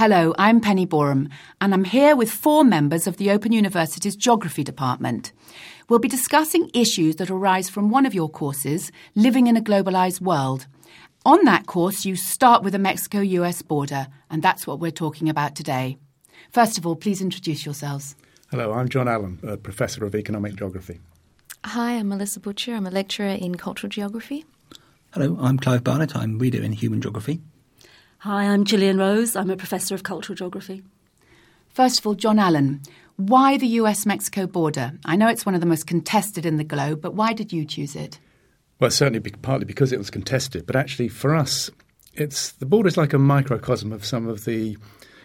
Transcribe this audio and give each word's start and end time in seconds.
Hello, 0.00 0.34
I'm 0.38 0.62
Penny 0.62 0.86
Boreham, 0.86 1.28
and 1.60 1.74
I'm 1.74 1.84
here 1.84 2.16
with 2.16 2.30
four 2.30 2.64
members 2.64 3.06
of 3.06 3.18
the 3.18 3.30
Open 3.30 3.52
University's 3.52 4.16
Geography 4.16 4.64
Department. 4.64 5.30
We'll 5.90 5.98
be 5.98 6.08
discussing 6.08 6.70
issues 6.72 7.16
that 7.16 7.28
arise 7.28 7.68
from 7.68 7.90
one 7.90 8.06
of 8.06 8.14
your 8.14 8.30
courses, 8.30 8.90
Living 9.14 9.46
in 9.46 9.58
a 9.58 9.60
Globalised 9.60 10.22
World. 10.22 10.66
On 11.26 11.44
that 11.44 11.66
course, 11.66 12.06
you 12.06 12.16
start 12.16 12.62
with 12.62 12.72
the 12.72 12.78
Mexico 12.78 13.20
US 13.20 13.60
border, 13.60 14.06
and 14.30 14.42
that's 14.42 14.66
what 14.66 14.80
we're 14.80 14.90
talking 14.90 15.28
about 15.28 15.54
today. 15.54 15.98
First 16.50 16.78
of 16.78 16.86
all, 16.86 16.96
please 16.96 17.20
introduce 17.20 17.66
yourselves. 17.66 18.16
Hello, 18.50 18.72
I'm 18.72 18.88
John 18.88 19.06
Allen, 19.06 19.38
a 19.42 19.58
Professor 19.58 20.06
of 20.06 20.14
Economic 20.14 20.56
Geography. 20.56 20.98
Hi, 21.62 21.98
I'm 21.98 22.08
Melissa 22.08 22.40
Butcher. 22.40 22.74
I'm 22.74 22.86
a 22.86 22.90
lecturer 22.90 23.26
in 23.26 23.56
cultural 23.56 23.90
geography. 23.90 24.46
Hello, 25.12 25.36
I'm 25.38 25.58
Clive 25.58 25.84
Barnett. 25.84 26.16
I'm 26.16 26.38
reader 26.38 26.62
in 26.62 26.72
human 26.72 27.02
geography. 27.02 27.42
Hi, 28.24 28.44
I'm 28.44 28.66
Gillian 28.66 28.98
Rose. 28.98 29.34
I'm 29.34 29.48
a 29.48 29.56
Professor 29.56 29.94
of 29.94 30.02
cultural 30.02 30.36
geography. 30.36 30.82
First 31.70 32.00
of 32.00 32.06
all, 32.06 32.12
John 32.12 32.38
Allen, 32.38 32.82
why 33.16 33.56
the 33.56 33.66
US 33.66 34.04
Mexico 34.04 34.46
border? 34.46 34.92
I 35.06 35.16
know 35.16 35.28
it's 35.28 35.46
one 35.46 35.54
of 35.54 35.62
the 35.62 35.66
most 35.66 35.86
contested 35.86 36.44
in 36.44 36.58
the 36.58 36.62
globe, 36.64 37.00
but 37.00 37.14
why 37.14 37.32
did 37.32 37.50
you 37.50 37.64
choose 37.64 37.96
it? 37.96 38.20
Well, 38.78 38.90
certainly 38.90 39.20
partly 39.20 39.64
because 39.64 39.90
it 39.90 39.96
was 39.96 40.10
contested, 40.10 40.66
but 40.66 40.76
actually 40.76 41.08
for 41.08 41.34
us, 41.34 41.70
it's 42.12 42.52
the 42.52 42.66
border 42.66 42.88
is 42.88 42.98
like 42.98 43.14
a 43.14 43.18
microcosm 43.18 43.90
of 43.90 44.04
some 44.04 44.28
of 44.28 44.44
the 44.44 44.76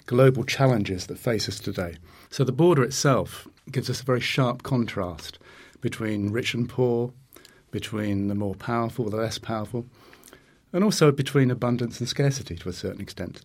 global 0.05 0.46
challenges 0.46 1.07
that 1.07 1.20
face 1.20 1.49
us 1.49 1.59
today. 1.59 1.98
So 2.30 2.46
the 2.46 2.54
border 2.54 2.82
itself 2.82 3.46
gives 3.70 3.90
us 3.90 3.99
a 3.99 4.05
very 4.05 4.21
sharp 4.21 4.63
contrast 4.63 5.38
between 5.82 6.32
rich 6.32 6.54
and 6.54 6.70
poor, 6.70 7.12
between 7.71 8.30
the 8.30 8.35
more 8.35 8.55
powerful, 8.55 9.09
the 9.09 9.18
less 9.18 9.38
powerful, 9.38 9.85
and 10.75 10.84
also 10.84 11.09
between 11.09 11.49
abundance 11.49 12.02
and 12.02 12.09
scarcity 12.09 12.53
to 12.57 12.67
a 12.67 12.73
certain 12.73 12.99
extent. 12.99 13.41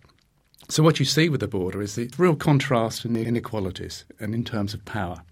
So 0.67 0.83
what 0.83 0.99
you 0.99 1.05
see 1.05 1.29
with 1.29 1.39
the 1.39 1.47
border 1.47 1.81
is 1.81 1.95
the 1.95 2.11
real 2.17 2.35
contrast 2.35 3.05
in 3.05 3.13
the 3.13 3.25
inequalities 3.25 4.03
and 4.19 4.35
in 4.35 4.43
terms 4.43 4.73
of 4.73 4.83
power. 4.83 5.23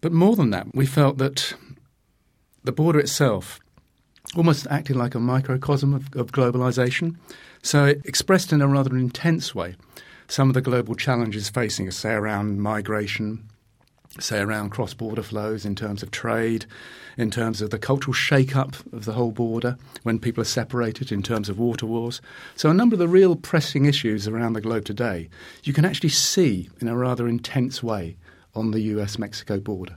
But 0.00 0.12
more 0.12 0.36
than 0.36 0.48
that, 0.50 0.74
we 0.74 0.86
felt 0.86 1.18
that 1.18 1.52
the 2.64 2.72
border 2.72 2.98
itself 2.98 3.60
almost 4.34 4.66
acted 4.70 4.96
like 4.96 5.14
a 5.14 5.20
microcosm 5.20 5.92
of, 5.92 6.08
of 6.16 6.32
globalization. 6.32 7.16
So 7.62 7.84
it 7.84 8.00
expressed 8.06 8.50
in 8.50 8.62
a 8.62 8.66
rather 8.66 8.96
intense 8.96 9.54
way 9.54 9.76
some 10.28 10.48
of 10.48 10.54
the 10.54 10.62
global 10.62 10.94
challenges 10.94 11.50
facing 11.50 11.88
us, 11.88 11.96
say 11.96 12.14
around 12.14 12.62
migration, 12.62 13.50
say 14.18 14.40
around 14.40 14.70
cross 14.70 14.94
border 14.94 15.22
flows 15.22 15.64
in 15.64 15.74
terms 15.74 16.02
of 16.02 16.10
trade, 16.10 16.66
in 17.16 17.30
terms 17.30 17.62
of 17.62 17.70
the 17.70 17.78
cultural 17.78 18.12
shake 18.12 18.54
up 18.56 18.74
of 18.92 19.04
the 19.04 19.12
whole 19.12 19.32
border 19.32 19.76
when 20.02 20.18
people 20.18 20.42
are 20.42 20.44
separated, 20.44 21.10
in 21.10 21.22
terms 21.22 21.48
of 21.48 21.58
water 21.58 21.86
wars. 21.86 22.20
So, 22.56 22.70
a 22.70 22.74
number 22.74 22.94
of 22.94 22.98
the 23.00 23.08
real 23.08 23.36
pressing 23.36 23.86
issues 23.86 24.28
around 24.28 24.52
the 24.52 24.60
globe 24.60 24.84
today 24.84 25.28
you 25.62 25.72
can 25.72 25.84
actually 25.84 26.10
see 26.10 26.68
in 26.80 26.88
a 26.88 26.96
rather 26.96 27.26
intense 27.28 27.82
way 27.82 28.16
on 28.54 28.70
the 28.70 28.80
US 28.80 29.18
Mexico 29.18 29.58
border. 29.58 29.96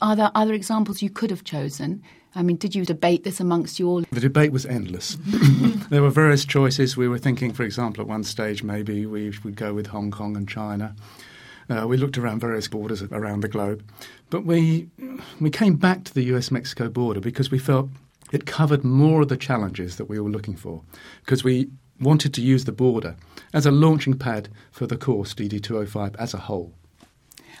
Are 0.00 0.14
there 0.14 0.30
other 0.34 0.54
examples 0.54 1.02
you 1.02 1.10
could 1.10 1.30
have 1.30 1.44
chosen? 1.44 2.02
I 2.34 2.42
mean, 2.42 2.56
did 2.56 2.74
you 2.74 2.84
debate 2.84 3.24
this 3.24 3.40
amongst 3.40 3.78
you 3.78 3.88
all? 3.88 4.04
The 4.12 4.20
debate 4.20 4.52
was 4.52 4.64
endless. 4.66 5.16
there 5.90 6.02
were 6.02 6.10
various 6.10 6.44
choices. 6.44 6.96
We 6.96 7.08
were 7.08 7.18
thinking, 7.18 7.52
for 7.52 7.64
example, 7.64 8.02
at 8.02 8.08
one 8.08 8.22
stage 8.22 8.62
maybe 8.62 9.06
we 9.06 9.32
would 9.42 9.56
go 9.56 9.74
with 9.74 9.88
Hong 9.88 10.10
Kong 10.10 10.36
and 10.36 10.48
China. 10.48 10.94
Uh, 11.70 11.86
we 11.86 11.96
looked 11.96 12.16
around 12.16 12.40
various 12.40 12.68
borders 12.68 13.02
around 13.02 13.40
the 13.40 13.48
globe, 13.48 13.84
but 14.30 14.44
we 14.44 14.88
we 15.40 15.50
came 15.50 15.76
back 15.76 16.04
to 16.04 16.14
the 16.14 16.24
U.S.-Mexico 16.24 16.92
border 16.92 17.20
because 17.20 17.50
we 17.50 17.58
felt 17.58 17.90
it 18.32 18.46
covered 18.46 18.84
more 18.84 19.22
of 19.22 19.28
the 19.28 19.36
challenges 19.36 19.96
that 19.96 20.06
we 20.06 20.18
were 20.18 20.30
looking 20.30 20.56
for, 20.56 20.82
because 21.24 21.44
we 21.44 21.68
wanted 22.00 22.32
to 22.34 22.42
use 22.42 22.64
the 22.64 22.72
border 22.72 23.16
as 23.52 23.66
a 23.66 23.70
launching 23.70 24.16
pad 24.16 24.48
for 24.70 24.86
the 24.86 24.96
course 24.96 25.34
DD205 25.34 26.16
as 26.18 26.34
a 26.34 26.38
whole. 26.38 26.72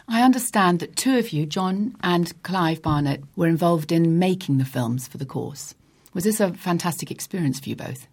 I 0.06 0.22
understand 0.22 0.80
that 0.80 0.96
two 0.96 1.18
of 1.18 1.32
you, 1.32 1.44
John 1.44 1.94
and 2.02 2.40
Clive 2.42 2.80
Barnett, 2.80 3.22
were 3.36 3.46
involved 3.46 3.92
in 3.92 4.18
making 4.18 4.56
the 4.56 4.64
films 4.64 5.06
for 5.06 5.18
the 5.18 5.26
course. 5.26 5.74
Was 6.14 6.24
this 6.24 6.40
a 6.40 6.54
fantastic 6.54 7.10
experience 7.10 7.60
for 7.60 7.68
you 7.68 7.76
both? 7.76 8.06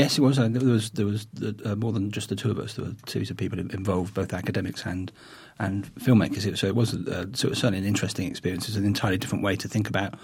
Yes, 0.00 0.18
it 0.18 0.22
was. 0.22 0.38
Uh, 0.38 0.48
there 0.50 0.68
was 0.68 0.90
there 0.90 1.06
was 1.06 1.26
uh, 1.64 1.76
more 1.76 1.92
than 1.92 2.10
just 2.10 2.28
the 2.28 2.36
two 2.36 2.50
of 2.50 2.58
us. 2.58 2.74
There 2.74 2.84
were 2.84 2.92
a 2.92 3.10
series 3.10 3.30
of 3.30 3.36
people 3.36 3.58
involved, 3.58 4.14
both 4.14 4.32
academics 4.32 4.84
and 4.84 5.12
and 5.58 5.94
filmmakers. 5.96 6.56
So 6.56 6.66
it 6.66 6.74
was, 6.74 6.94
uh, 6.94 7.26
so 7.34 7.48
it 7.48 7.50
was 7.50 7.58
certainly 7.58 7.78
an 7.78 7.84
interesting 7.84 8.26
experience. 8.26 8.66
It's 8.66 8.78
an 8.78 8.86
entirely 8.86 9.18
different 9.18 9.44
way 9.44 9.56
to 9.56 9.68
think 9.68 9.88
about 9.88 10.14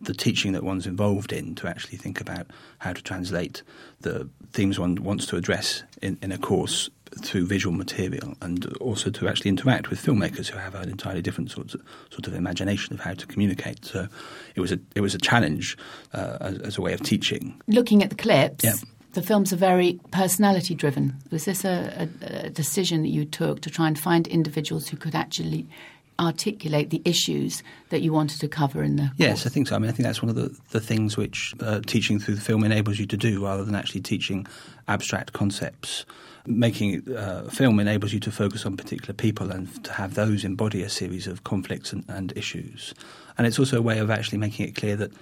the 0.00 0.14
teaching 0.14 0.52
that 0.52 0.62
one's 0.62 0.86
involved 0.86 1.32
in 1.32 1.56
to 1.56 1.66
actually 1.66 1.98
think 1.98 2.20
about 2.20 2.46
how 2.78 2.92
to 2.92 3.02
translate 3.02 3.62
the 4.02 4.28
themes 4.52 4.78
one 4.78 4.94
wants 5.02 5.26
to 5.26 5.36
address 5.36 5.82
in, 6.00 6.16
in 6.22 6.30
a 6.30 6.38
course 6.38 6.88
through 7.22 7.46
visual 7.46 7.74
material 7.74 8.34
and 8.40 8.72
also 8.76 9.10
to 9.10 9.26
actually 9.26 9.48
interact 9.48 9.90
with 9.90 10.00
filmmakers 10.00 10.46
who 10.46 10.58
have 10.58 10.76
an 10.76 10.88
entirely 10.88 11.22
different 11.22 11.50
sort 11.50 11.74
of, 11.74 11.82
sort 12.10 12.28
of 12.28 12.34
imagination 12.34 12.94
of 12.94 13.00
how 13.00 13.14
to 13.14 13.26
communicate. 13.26 13.84
So 13.84 14.06
it 14.54 14.60
was 14.60 14.70
a 14.70 14.78
it 14.94 15.00
was 15.00 15.14
a 15.14 15.18
challenge 15.18 15.76
uh, 16.12 16.38
as, 16.40 16.58
as, 16.58 16.78
a 16.78 16.82
way 16.82 16.92
of 16.92 17.02
teaching. 17.02 17.60
Looking 17.66 18.04
at 18.04 18.10
the 18.10 18.16
clips, 18.16 18.64
yeah. 18.64 18.74
The 19.12 19.22
films 19.22 19.52
are 19.52 19.56
very 19.56 19.98
personality 20.10 20.74
driven. 20.74 21.16
Was 21.30 21.44
this 21.44 21.64
a, 21.64 22.08
a, 22.22 22.46
a 22.46 22.50
decision 22.50 23.02
that 23.02 23.08
you 23.08 23.24
took 23.24 23.60
to 23.62 23.70
try 23.70 23.86
and 23.88 23.98
find 23.98 24.26
individuals 24.26 24.88
who 24.88 24.96
could 24.96 25.14
actually 25.14 25.66
articulate 26.20 26.90
the 26.90 27.00
issues 27.04 27.62
that 27.90 28.02
you 28.02 28.12
wanted 28.12 28.40
to 28.40 28.48
cover 28.48 28.82
in 28.82 28.96
the 28.96 29.08
yes 29.18 29.46
i 29.46 29.48
think 29.48 29.68
so 29.68 29.76
i 29.76 29.78
mean 29.78 29.88
i 29.88 29.92
think 29.92 30.04
that's 30.04 30.20
one 30.20 30.28
of 30.28 30.34
the, 30.34 30.52
the 30.70 30.80
things 30.80 31.16
which 31.16 31.54
uh, 31.60 31.80
teaching 31.86 32.18
through 32.18 32.34
the 32.34 32.40
film 32.40 32.64
enables 32.64 32.98
you 32.98 33.06
to 33.06 33.16
do 33.16 33.44
rather 33.44 33.64
than 33.64 33.76
actually 33.76 34.00
teaching 34.00 34.44
abstract 34.88 35.32
concepts 35.32 36.04
making 36.48 37.14
uh, 37.14 37.42
film 37.50 37.78
enables 37.78 38.12
you 38.12 38.20
to 38.20 38.32
focus 38.32 38.64
on 38.64 38.76
particular 38.76 39.12
people 39.12 39.50
and 39.50 39.84
to 39.84 39.92
have 39.92 40.14
those 40.14 40.44
embody 40.44 40.82
a 40.82 40.88
series 40.88 41.26
of 41.26 41.44
conflicts 41.44 41.92
and, 41.92 42.04
and 42.08 42.32
issues. 42.36 42.94
And 43.36 43.46
it's 43.46 43.58
also 43.58 43.78
a 43.78 43.82
way 43.82 43.98
of 43.98 44.10
actually 44.10 44.38
making 44.38 44.66
it 44.66 44.74
clear 44.74 44.96
that 44.96 45.12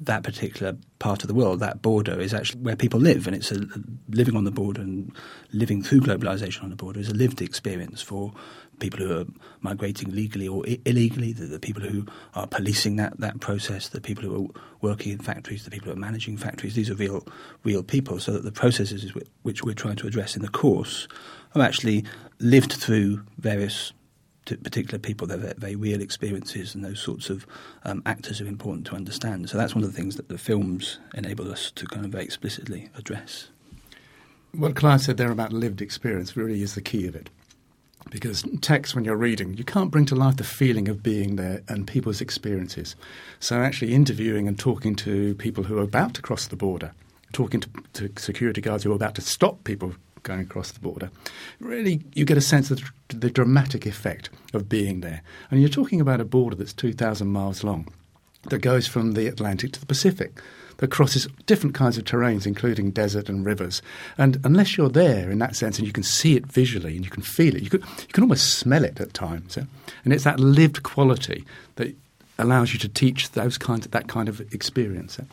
that 0.00 0.22
particular 0.22 0.76
part 0.98 1.22
of 1.22 1.28
the 1.28 1.34
world, 1.34 1.60
that 1.60 1.80
border, 1.80 2.20
is 2.20 2.34
actually 2.34 2.60
where 2.60 2.76
people 2.76 3.00
live, 3.00 3.26
and 3.26 3.34
it's 3.34 3.50
a, 3.50 3.66
living 4.10 4.36
on 4.36 4.44
the 4.44 4.50
border 4.50 4.82
and 4.82 5.10
living 5.52 5.82
through 5.82 6.00
globalization 6.00 6.62
on 6.62 6.70
the 6.70 6.76
border 6.76 7.00
is 7.00 7.08
a 7.08 7.14
lived 7.14 7.40
experience 7.40 8.02
for 8.02 8.32
people 8.78 8.98
who 9.00 9.20
are 9.20 9.24
migrating 9.60 10.10
legally 10.10 10.46
or 10.46 10.62
I- 10.66 10.78
illegally, 10.84 11.32
the, 11.32 11.46
the, 11.46 11.58
people 11.58 11.82
who 11.82 12.06
are 12.34 12.46
policing 12.46 12.96
that, 12.96 13.18
that 13.20 13.40
process, 13.40 13.88
the 13.88 14.00
people 14.00 14.24
who 14.24 14.34
are 14.34 14.60
working 14.82 15.12
in 15.12 15.18
factories, 15.18 15.64
the 15.64 15.70
people 15.70 15.86
who 15.86 15.92
are 15.92 16.00
managing 16.00 16.36
factories. 16.36 16.74
These 16.74 16.90
are 16.90 16.94
real 16.94 17.26
real 17.64 17.82
people, 17.82 18.18
so 18.18 18.32
that 18.32 18.44
the 18.44 18.52
processes 18.52 19.12
which 19.42 19.62
we're 19.62 19.74
trying 19.74 19.96
to 19.96 20.06
address 20.06 20.36
in 20.36 20.42
the 20.42 20.48
course 20.48 21.08
are 21.54 21.62
actually 21.62 22.04
lived 22.38 22.74
through 22.74 23.22
various 23.38 23.92
particular 24.46 24.98
people, 24.98 25.26
they're 25.26 25.54
very 25.56 25.76
real 25.76 26.00
experiences, 26.00 26.74
and 26.74 26.84
those 26.84 27.00
sorts 27.00 27.30
of 27.30 27.46
um, 27.84 28.02
actors 28.06 28.40
are 28.40 28.46
important 28.46 28.86
to 28.86 28.94
understand. 28.94 29.48
So 29.50 29.58
that's 29.58 29.74
one 29.74 29.84
of 29.84 29.92
the 29.92 29.96
things 29.96 30.16
that 30.16 30.28
the 30.28 30.38
films 30.38 30.98
enable 31.14 31.50
us 31.50 31.70
to 31.72 31.86
kind 31.86 32.04
of 32.04 32.12
very 32.12 32.24
explicitly 32.24 32.88
address. 32.96 33.48
What 34.52 34.76
Clive 34.76 35.02
said 35.02 35.16
there 35.16 35.30
about 35.30 35.52
lived 35.52 35.82
experience 35.82 36.36
really 36.36 36.62
is 36.62 36.74
the 36.74 36.80
key 36.80 37.06
of 37.06 37.14
it 37.14 37.28
because 38.10 38.44
text, 38.60 38.94
when 38.94 39.04
you're 39.04 39.16
reading, 39.16 39.54
you 39.54 39.64
can't 39.64 39.90
bring 39.90 40.06
to 40.06 40.14
life 40.14 40.36
the 40.36 40.44
feeling 40.44 40.88
of 40.88 41.02
being 41.02 41.36
there 41.36 41.62
and 41.68 41.86
people's 41.86 42.20
experiences. 42.20 42.94
So, 43.40 43.60
actually, 43.60 43.94
interviewing 43.94 44.46
and 44.48 44.58
talking 44.58 44.94
to 44.96 45.34
people 45.36 45.64
who 45.64 45.78
are 45.78 45.82
about 45.82 46.14
to 46.14 46.22
cross 46.22 46.46
the 46.46 46.56
border, 46.56 46.92
talking 47.32 47.60
to, 47.60 47.68
to 47.94 48.12
security 48.16 48.60
guards 48.60 48.84
who 48.84 48.92
are 48.92 48.96
about 48.96 49.14
to 49.16 49.20
stop 49.20 49.64
people 49.64 49.94
going 50.26 50.40
across 50.40 50.72
the 50.72 50.80
border, 50.80 51.10
really 51.60 52.02
you 52.14 52.24
get 52.24 52.36
a 52.36 52.42
sense 52.42 52.70
of 52.70 52.82
the 53.08 53.30
dramatic 53.30 53.86
effect 53.86 54.28
of 54.52 54.68
being 54.68 55.00
there. 55.00 55.22
And 55.50 55.60
you're 55.60 55.70
talking 55.70 56.00
about 56.00 56.20
a 56.20 56.24
border 56.24 56.56
that's 56.56 56.74
2,000 56.74 57.26
miles 57.28 57.64
long 57.64 57.88
that 58.50 58.58
goes 58.58 58.86
from 58.86 59.12
the 59.12 59.26
Atlantic 59.26 59.72
to 59.72 59.80
the 59.80 59.86
Pacific 59.86 60.40
that 60.78 60.90
crosses 60.90 61.26
different 61.46 61.74
kinds 61.74 61.96
of 61.96 62.04
terrains, 62.04 62.46
including 62.46 62.90
desert 62.90 63.28
and 63.28 63.46
rivers. 63.46 63.80
And 64.18 64.38
unless 64.44 64.76
you're 64.76 64.90
there 64.90 65.30
in 65.30 65.38
that 65.38 65.56
sense 65.56 65.78
and 65.78 65.86
you 65.86 65.92
can 65.92 66.02
see 66.02 66.36
it 66.36 66.46
visually 66.46 66.96
and 66.96 67.04
you 67.04 67.10
can 67.10 67.22
feel 67.22 67.56
it, 67.56 67.62
you, 67.62 67.70
could, 67.70 67.82
you 68.00 68.12
can 68.12 68.22
almost 68.22 68.58
smell 68.58 68.84
it 68.84 69.00
at 69.00 69.14
times. 69.14 69.56
Yeah? 69.56 69.64
And 70.04 70.12
it's 70.12 70.24
that 70.24 70.38
lived 70.38 70.82
quality 70.82 71.44
that 71.76 71.94
allows 72.38 72.72
you 72.74 72.78
to 72.80 72.88
teach 72.88 73.30
those 73.32 73.56
kinds 73.56 73.86
of, 73.86 73.92
that 73.92 74.08
kind 74.08 74.28
of 74.28 74.40
experience. 74.52 75.18
Yeah? 75.18 75.24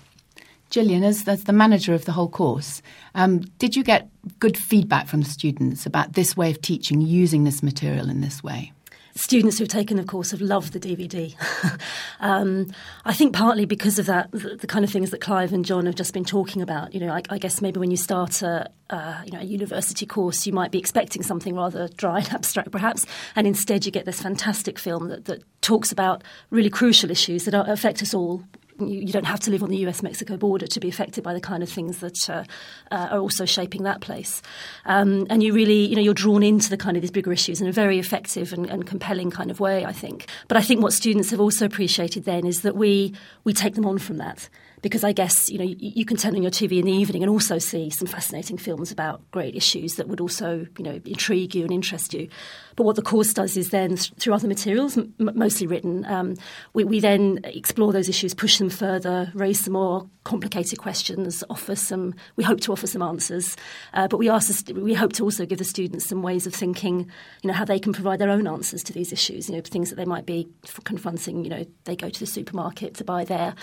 Gillian, 0.74 1.04
as, 1.04 1.28
as 1.28 1.44
the 1.44 1.54
manager 1.54 1.94
of 1.94 2.06
the 2.06 2.12
whole 2.12 2.28
course, 2.28 2.82
um, 3.14 3.42
did 3.60 3.76
you 3.76 3.84
get 3.84 4.10
good 4.40 4.58
feedback 4.58 5.06
from 5.06 5.22
the 5.22 5.30
students 5.30 5.86
about 5.86 6.14
this 6.14 6.36
way 6.36 6.50
of 6.50 6.62
teaching, 6.62 7.00
using 7.00 7.44
this 7.44 7.62
material 7.62 8.10
in 8.10 8.22
this 8.22 8.44
way? 8.44 8.74
students 9.16 9.60
who've 9.60 9.68
taken 9.68 9.96
the 9.96 10.04
course 10.04 10.32
have 10.32 10.42
loved 10.42 10.74
the 10.74 10.80
DVD. 10.80 11.36
um, 12.20 12.74
I 13.06 13.14
think 13.14 13.36
partly 13.36 13.66
because 13.66 14.00
of 14.00 14.08
that, 14.08 14.32
the, 14.32 14.56
the, 14.56 14.66
kind 14.66 14.84
of 14.84 14.90
things 14.90 15.12
that 15.12 15.22
Clive 15.22 15.54
and 15.54 15.64
John 15.64 15.86
have 15.86 15.94
just 15.94 16.16
been 16.16 16.26
talking 16.26 16.64
about. 16.64 16.96
You 16.96 17.02
know, 17.02 17.14
I, 17.14 17.22
I 17.30 17.38
guess 17.38 17.62
maybe 17.62 17.80
when 17.80 17.92
you 17.92 17.98
start 17.98 18.42
a, 18.42 18.68
uh, 18.90 19.22
you 19.24 19.32
know, 19.32 19.40
a 19.40 19.44
university 19.44 20.08
course, 20.08 20.48
you 20.48 20.54
might 20.54 20.72
be 20.72 20.80
expecting 20.80 21.22
something 21.22 21.56
rather 21.56 21.90
dry 21.90 22.22
and 22.22 22.30
abstract, 22.34 22.72
perhaps, 22.72 23.06
and 23.36 23.46
instead 23.46 23.86
you 23.86 23.92
get 23.92 24.06
this 24.06 24.20
fantastic 24.20 24.80
film 24.80 25.10
that, 25.10 25.26
that 25.26 25.44
talks 25.62 25.92
about 25.92 26.24
really 26.50 26.72
crucial 26.72 27.12
issues 27.12 27.46
that 27.46 27.54
affect 27.70 28.02
us 28.02 28.16
all 28.16 28.44
you, 28.80 29.02
you, 29.02 29.14
don't 29.14 29.26
have 29.26 29.40
to 29.42 29.52
live 29.52 29.64
on 29.64 29.70
the 29.70 29.78
US 29.88 30.04
Mexico 30.04 30.38
border 30.38 30.68
to 30.68 30.80
be 30.80 30.90
affected 30.90 31.24
by 31.24 31.34
the 31.34 31.42
kind 31.42 31.64
of 31.64 31.70
things 31.70 32.00
that 32.00 32.30
uh, 32.30 32.44
uh, 32.92 33.08
are 33.12 33.20
also 33.20 33.46
shaping 33.46 33.84
that 33.84 34.02
place. 34.02 34.42
Um, 34.86 35.28
and 35.30 35.44
you 35.44 35.54
really, 35.54 35.86
you 35.86 35.96
know, 35.96 36.02
you're 36.02 36.14
drawn 36.14 36.44
into 36.44 36.70
the 36.70 36.78
kind 36.78 36.98
of 36.98 37.02
these 37.02 37.12
bigger 37.12 37.32
issues 37.32 37.62
in 37.62 37.68
a 37.68 37.72
very 37.72 38.00
effective 38.00 38.54
and, 38.54 38.70
and, 38.70 38.86
compelling 38.86 39.32
kind 39.32 39.50
of 39.50 39.60
way, 39.60 39.86
I 39.86 39.94
think. 39.94 40.28
But 40.48 40.58
I 40.58 40.62
think 40.62 40.82
what 40.82 40.94
students 40.94 41.30
have 41.32 41.40
also 41.40 41.66
appreciated 41.66 42.26
then 42.26 42.46
is 42.46 42.62
that 42.62 42.76
we 42.76 43.14
we 43.44 43.54
take 43.54 43.76
them 43.76 43.86
on 43.86 43.98
from 43.98 44.18
that 44.18 44.50
because 44.84 45.04
I 45.04 45.14
guess 45.14 45.50
you 45.50 45.58
know 45.58 45.64
you, 45.64 45.76
you, 45.80 46.06
can 46.06 46.18
turn 46.18 46.36
on 46.36 46.44
your 46.44 46.52
TV 46.52 46.78
in 46.78 46.86
the 46.86 46.92
evening 46.92 47.24
and 47.24 47.30
also 47.32 47.58
see 47.58 47.90
some 47.90 48.08
fascinating 48.08 48.58
films 48.58 48.92
about 48.92 49.22
great 49.32 49.56
issues 49.56 49.96
that 49.96 50.08
would 50.08 50.22
also 50.22 50.68
you 50.78 50.84
know 50.84 51.02
intrigue 51.06 51.56
you 51.56 51.64
and 51.64 51.72
interest 51.72 52.14
you. 52.14 52.30
But 52.76 52.84
what 52.84 52.96
the 52.96 53.02
course 53.02 53.34
does 53.34 53.56
is 53.56 53.70
then 53.70 53.98
through 53.98 54.34
other 54.34 54.48
materials, 54.48 54.98
m- 54.98 55.14
mostly 55.18 55.68
written, 55.68 56.06
um, 56.06 56.36
we, 56.74 56.84
we, 56.84 57.00
then 57.00 57.40
explore 57.44 57.94
those 57.94 58.10
issues, 58.10 58.34
push 58.34 58.58
them 58.58 58.70
further, 58.70 59.32
raise 59.36 59.64
some 59.64 59.74
more 59.74 60.10
complicated 60.24 60.80
questions, 60.80 61.44
offer 61.50 61.76
some. 61.76 62.16
We 62.36 62.44
hope 62.44 62.62
to 62.62 62.72
offer 62.72 62.88
some 62.88 63.02
answers, 63.02 63.56
uh, 63.94 64.08
but 64.08 64.18
we 64.18 64.30
ask 64.30 64.70
we 64.76 64.94
hope 64.94 65.14
to 65.14 65.24
also 65.24 65.46
give 65.46 65.60
the 65.60 65.64
students 65.64 66.06
some 66.06 66.22
ways 66.22 66.48
of 66.48 66.54
thinking, 66.54 67.12
you 67.42 67.48
know, 67.48 67.54
how 67.54 67.66
they 67.66 67.80
can 67.80 67.94
provide 67.94 68.20
their 68.20 68.30
own 68.30 68.48
answers 68.48 68.84
to 68.84 68.94
these 68.94 69.14
issues. 69.14 69.50
You 69.50 69.56
know, 69.56 69.62
things 69.62 69.90
that 69.90 69.96
they 69.96 70.06
might 70.06 70.26
be 70.26 70.48
confronting. 70.84 71.44
You 71.44 71.50
know, 71.50 71.66
they 71.86 71.96
go 71.96 72.10
to 72.10 72.20
the 72.20 72.26
supermarket 72.26 72.96
to 72.96 73.04
buy 73.04 73.24
their 73.24 73.56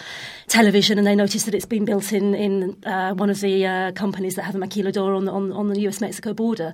television 0.49 0.99
and 0.99 1.07
they 1.11 1.17
notice 1.17 1.43
that 1.43 1.55
it's 1.55 1.67
been 1.67 1.85
built 1.85 2.13
in 2.13 2.35
in 2.35 2.85
uh, 2.85 3.13
one 3.15 3.31
of 3.31 3.41
the 3.41 3.67
uh, 3.67 3.93
companies 3.93 4.37
that 4.37 4.45
have 4.45 4.55
a 4.55 4.59
maquiladora 4.59 5.17
on 5.17 5.25
the, 5.25 5.33
on, 5.33 5.53
on 5.53 5.69
the 5.69 5.81
US 5.89 6.01
Mexico 6.01 6.33
border. 6.33 6.73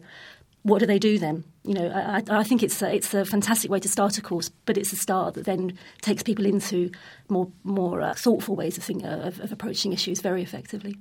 What 0.63 0.81
do 0.81 0.87
they 0.87 0.99
do 0.99 1.19
then? 1.19 1.45
You 1.65 1.75
know, 1.75 1.89
I, 1.89 2.23
I 2.29 2.43
think 2.43 2.63
it's 2.63 2.83
a, 2.83 2.95
it's 2.95 3.15
a 3.15 3.25
fantastic 3.25 3.71
way 3.71 3.81
to 3.81 3.89
start 3.89 4.19
a 4.19 4.21
course, 4.21 4.51
but 4.67 4.77
it's 4.77 4.93
a 4.93 4.97
start 4.97 5.35
that 5.35 5.47
then 5.47 5.79
takes 6.03 6.23
people 6.23 6.45
into 6.45 6.91
more 7.29 7.51
more 7.65 8.03
uh, 8.03 8.15
thoughtful 8.15 8.57
ways 8.57 8.77
of, 8.77 8.85
think, 8.85 9.05
uh, 9.05 9.29
of, 9.29 9.41
of 9.41 9.53
approaching 9.53 9.93
issues 9.93 10.21
very 10.21 10.43
effectively. 10.43 10.97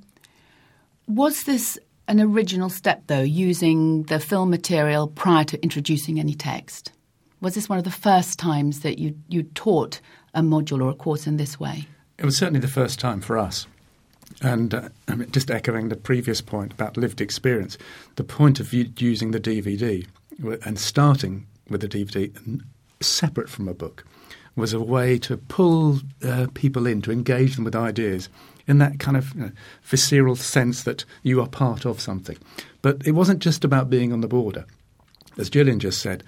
Was 1.08 1.44
this 1.44 1.78
an 2.08 2.22
original 2.22 2.70
step, 2.70 3.04
though, 3.08 3.22
using 3.22 4.04
the 4.04 4.20
film 4.20 4.50
material 4.50 5.08
prior 5.08 5.44
to 5.46 5.62
introducing 5.62 6.20
any 6.20 6.36
text? 6.36 6.94
Was 7.42 7.56
this 7.56 7.68
one 7.68 7.80
of 7.80 7.84
the 7.84 7.92
first 7.92 8.40
times 8.40 8.80
that 8.82 8.98
you, 8.98 9.18
you 9.28 9.44
taught 9.44 10.00
a 10.34 10.42
module 10.42 10.82
or 10.82 10.90
a 10.90 10.96
course 10.96 11.28
in 11.28 11.38
this 11.38 11.60
way? 11.60 11.86
It 12.18 12.26
was 12.26 12.38
certainly 12.38 12.60
the 12.60 12.68
first 12.68 13.00
time 13.00 13.22
for 13.22 13.38
us. 13.38 13.68
And 14.42 14.74
uh, 14.74 14.90
I 15.08 15.16
mean, 15.16 15.32
just 15.32 15.52
echoing 15.52 15.90
the 15.90 15.96
previous 15.96 16.42
point 16.42 16.74
about 16.74 16.98
lived 16.98 17.22
experience, 17.22 17.78
the 18.16 18.24
point 18.24 18.60
of 18.60 18.74
using 18.74 19.32
the 19.32 19.40
DVD 19.40 20.06
and 20.66 20.80
starting 20.80 21.46
with 21.70 21.82
the 21.82 21.88
DVD 21.88 22.62
separate 23.02 23.50
from 23.50 23.68
a 23.68 23.74
book 23.74 24.06
was 24.56 24.74
a 24.74 24.80
way 24.80 25.18
to 25.20 25.38
pull 25.38 26.00
uh, 26.24 26.48
people 26.54 26.88
in, 26.88 27.02
to 27.02 27.12
engage 27.12 27.56
them 27.56 27.66
with 27.66 27.76
ideas 27.76 28.30
in 28.68 28.78
that 28.80 29.00
kind 29.00 29.18
of 29.18 29.34
you 29.36 29.42
know, 29.42 29.52
visceral 29.84 30.36
sense 30.36 30.84
that 30.84 31.06
you 31.24 31.42
are 31.42 31.48
part 31.48 31.86
of 31.86 32.00
something. 32.00 32.38
But 32.82 33.06
it 33.06 33.12
wasn't 33.12 33.40
just 33.40 33.64
about 33.64 33.90
being 33.90 34.14
on 34.14 34.22
the 34.22 34.28
border. 34.28 34.66
As 35.38 35.50
Gillian 35.50 35.80
just 35.80 36.02
said, 36.02 36.24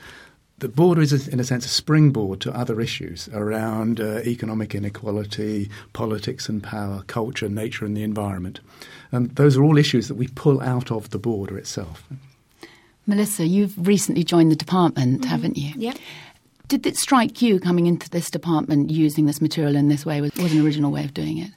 the 0.60 0.70
border 0.70 1.02
is, 1.02 1.28
in 1.28 1.40
a 1.40 1.44
sense, 1.44 1.66
a 1.66 1.70
springboard 1.70 2.42
to 2.42 2.56
other 2.56 2.82
issues 2.82 3.30
around 3.32 4.00
uh, 4.00 4.22
economic 4.26 4.74
inequality, 4.74 5.70
politics 5.94 6.50
and 6.50 6.64
power, 6.64 7.04
culture, 7.06 7.48
nature, 7.48 7.86
and 7.86 7.96
the 7.96 8.04
environment. 8.04 8.60
And 9.12 9.30
those 9.36 9.56
are 9.56 9.64
all 9.64 9.78
issues 9.78 10.08
that 10.08 10.16
we 10.16 10.28
pull 10.30 10.62
out 10.62 10.92
of 10.92 11.12
the 11.12 11.20
border 11.20 11.58
itself. 11.58 12.04
Melissa, 13.06 13.46
you've 13.46 13.88
recently 13.88 14.24
joined 14.24 14.52
the 14.52 14.56
department, 14.56 15.22
mm-hmm. 15.22 15.30
haven't 15.30 15.58
you? 15.58 15.74
Yep. 15.78 15.98
Did 16.68 16.86
it 16.86 16.98
strike 16.98 17.42
you 17.42 17.60
coming 17.60 17.86
into 17.86 18.10
this 18.10 18.30
department 18.30 18.90
using 18.90 19.26
this 19.26 19.40
material 19.40 19.76
in 19.76 19.88
this 19.88 20.06
way 20.06 20.20
was, 20.20 20.34
was 20.36 20.52
an 20.52 20.66
original 20.66 20.92
way 20.92 21.06
of 21.06 21.14
doing 21.14 21.38
it? 21.38 21.52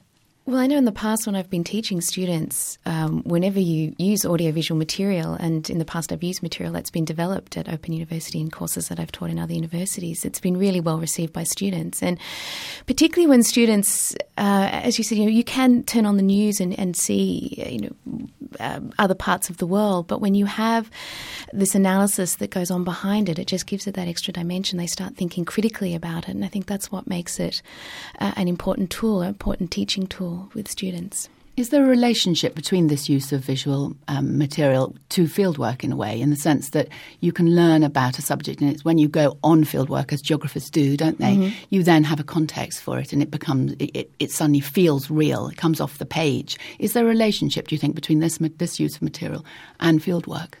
Well, 0.47 0.57
I 0.57 0.65
know 0.65 0.77
in 0.77 0.85
the 0.85 0.91
past 0.91 1.27
when 1.27 1.35
I've 1.35 1.51
been 1.51 1.63
teaching 1.63 2.01
students, 2.01 2.79
um, 2.87 3.21
whenever 3.25 3.59
you 3.59 3.93
use 3.99 4.25
audiovisual 4.25 4.75
material, 4.75 5.35
and 5.35 5.69
in 5.69 5.77
the 5.77 5.85
past 5.85 6.11
I've 6.11 6.23
used 6.23 6.41
material 6.41 6.73
that's 6.73 6.89
been 6.89 7.05
developed 7.05 7.57
at 7.57 7.69
Open 7.69 7.93
University 7.93 8.39
in 8.39 8.49
courses 8.49 8.87
that 8.87 8.99
I've 8.99 9.11
taught 9.11 9.29
in 9.29 9.37
other 9.37 9.53
universities, 9.53 10.25
it's 10.25 10.39
been 10.39 10.57
really 10.57 10.79
well 10.79 10.97
received 10.97 11.31
by 11.31 11.43
students. 11.43 12.01
And 12.01 12.17
particularly 12.87 13.29
when 13.29 13.43
students, 13.43 14.15
uh, 14.35 14.69
as 14.71 14.97
you 14.97 15.03
said, 15.03 15.19
you 15.19 15.25
know, 15.25 15.31
you 15.31 15.43
can 15.43 15.83
turn 15.83 16.07
on 16.07 16.17
the 16.17 16.23
news 16.23 16.59
and, 16.59 16.77
and 16.79 16.95
see, 16.97 17.63
you 17.69 17.81
know, 17.81 18.27
um, 18.59 18.91
other 18.97 19.15
parts 19.15 19.51
of 19.51 19.57
the 19.57 19.67
world. 19.67 20.07
But 20.07 20.21
when 20.21 20.33
you 20.33 20.47
have 20.47 20.89
this 21.53 21.75
analysis 21.75 22.35
that 22.37 22.49
goes 22.49 22.71
on 22.71 22.83
behind 22.83 23.29
it, 23.29 23.37
it 23.37 23.45
just 23.45 23.67
gives 23.67 23.85
it 23.85 23.93
that 23.93 24.07
extra 24.07 24.33
dimension. 24.33 24.79
They 24.79 24.87
start 24.87 25.15
thinking 25.15 25.45
critically 25.45 25.93
about 25.93 26.27
it, 26.27 26.31
and 26.31 26.43
I 26.43 26.47
think 26.47 26.65
that's 26.65 26.91
what 26.91 27.05
makes 27.05 27.39
it 27.39 27.61
uh, 28.19 28.33
an 28.35 28.47
important 28.47 28.89
tool, 28.89 29.21
an 29.21 29.29
important 29.29 29.69
teaching 29.69 30.07
tool 30.07 30.30
with 30.53 30.67
students. 30.67 31.29
Is 31.57 31.69
there 31.69 31.83
a 31.83 31.87
relationship 31.87 32.55
between 32.55 32.87
this 32.87 33.09
use 33.09 33.33
of 33.33 33.41
visual 33.41 33.93
um, 34.07 34.37
material 34.37 34.95
to 35.09 35.25
fieldwork 35.25 35.83
in 35.83 35.91
a 35.91 35.97
way, 35.97 36.19
in 36.19 36.29
the 36.29 36.37
sense 36.37 36.69
that 36.69 36.87
you 37.19 37.33
can 37.33 37.55
learn 37.55 37.83
about 37.83 38.17
a 38.17 38.21
subject, 38.21 38.61
and 38.61 38.71
it's 38.71 38.85
when 38.85 38.97
you 38.97 39.09
go 39.09 39.37
on 39.43 39.65
fieldwork, 39.65 40.13
as 40.13 40.21
geographers 40.21 40.69
do, 40.69 40.95
don't 40.95 41.19
they? 41.19 41.35
Mm-hmm. 41.35 41.55
You 41.69 41.83
then 41.83 42.05
have 42.05 42.21
a 42.21 42.23
context 42.23 42.81
for 42.81 42.99
it, 42.99 43.11
and 43.11 43.21
it 43.21 43.29
becomes 43.29 43.73
it, 43.73 43.91
it, 43.93 44.11
it, 44.19 44.31
suddenly 44.31 44.61
feels 44.61 45.11
real. 45.11 45.49
It 45.49 45.57
comes 45.57 45.81
off 45.81 45.97
the 45.97 46.05
page. 46.05 46.57
Is 46.79 46.93
there 46.93 47.03
a 47.03 47.07
relationship, 47.07 47.67
do 47.67 47.75
you 47.75 47.79
think, 47.79 47.95
between 47.95 48.21
this 48.21 48.39
this 48.57 48.79
use 48.79 48.95
of 48.95 49.01
material 49.01 49.45
and 49.81 50.01
fieldwork? 50.01 50.53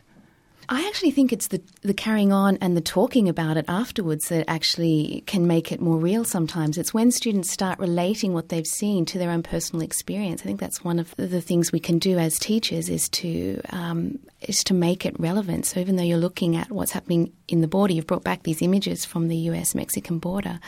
I 0.69 0.87
actually 0.87 1.11
think 1.11 1.33
it's 1.33 1.47
the, 1.47 1.61
the 1.81 1.93
carrying 1.93 2.31
on 2.31 2.57
and 2.57 2.77
the 2.77 2.81
talking 2.81 3.27
about 3.27 3.57
it 3.57 3.65
afterwards 3.67 4.29
that 4.29 4.45
actually 4.47 5.23
can 5.27 5.47
make 5.47 5.71
it 5.71 5.81
more 5.81 5.97
real 5.97 6.23
sometimes. 6.23 6.77
It's 6.77 6.93
when 6.93 7.11
students 7.11 7.51
start 7.51 7.79
relating 7.79 8.33
what 8.33 8.49
they've 8.49 8.65
seen 8.65 9.05
to 9.05 9.17
their 9.17 9.31
own 9.31 9.43
personal 9.43 9.83
experience. 9.83 10.41
I 10.41 10.45
think 10.45 10.59
that's 10.59 10.83
one 10.83 10.99
of 10.99 11.15
the 11.17 11.41
things 11.41 11.71
we 11.71 11.79
can 11.79 11.99
do 11.99 12.17
as 12.17 12.37
teachers 12.39 12.89
is 12.89 13.09
to 13.09 13.61
um, 13.71 14.19
is 14.41 14.63
to 14.65 14.73
make 14.73 15.05
it 15.05 15.19
relevant. 15.19 15.65
So 15.65 15.79
even 15.79 15.97
though 15.97 16.03
you're 16.03 16.17
looking 16.17 16.55
at 16.55 16.71
what's 16.71 16.91
happening 16.91 17.33
in 17.47 17.61
the 17.61 17.67
border, 17.67 17.93
you've 17.93 18.07
brought 18.07 18.23
back 18.23 18.43
these 18.43 18.61
images 18.61 19.05
from 19.05 19.27
the 19.27 19.37
US 19.37 19.75
Mexican 19.75 20.19
border 20.19 20.59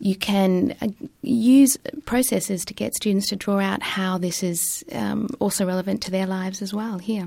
you 0.00 0.16
can 0.16 0.74
uh, 0.82 0.88
use 1.22 1.76
processes 2.04 2.64
to 2.64 2.74
get 2.74 2.94
students 2.94 3.28
to 3.28 3.36
draw 3.36 3.58
out 3.58 3.82
how 3.82 4.18
this 4.18 4.42
is 4.42 4.84
um, 4.92 5.28
also 5.38 5.64
relevant 5.64 6.02
to 6.02 6.10
their 6.10 6.26
lives 6.26 6.62
as 6.62 6.74
well 6.74 6.98
here. 6.98 7.26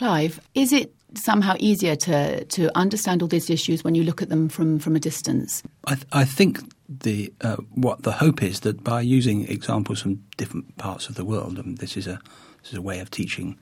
Clive, 0.00 0.40
is 0.54 0.72
it 0.72 0.94
somehow 1.12 1.56
easier 1.58 1.94
to, 1.94 2.42
to 2.46 2.74
understand 2.74 3.20
all 3.20 3.28
these 3.28 3.50
issues 3.50 3.84
when 3.84 3.94
you 3.94 4.02
look 4.02 4.22
at 4.22 4.30
them 4.30 4.48
from, 4.48 4.78
from 4.78 4.96
a 4.96 4.98
distance? 4.98 5.62
I, 5.84 5.94
th- 5.94 6.06
I 6.10 6.24
think 6.24 6.60
the 6.88 7.30
uh, 7.42 7.56
what 7.74 8.02
the 8.02 8.12
hope 8.12 8.42
is 8.42 8.60
that 8.60 8.82
by 8.82 9.02
using 9.02 9.46
examples 9.46 10.00
from 10.00 10.24
different 10.38 10.78
parts 10.78 11.10
of 11.10 11.16
the 11.16 11.24
world, 11.26 11.58
and 11.58 11.76
this 11.76 11.98
is 11.98 12.06
a 12.06 12.18
this 12.62 12.72
is 12.72 12.78
a 12.78 12.80
way 12.80 13.00
of 13.00 13.10
teaching 13.10 13.58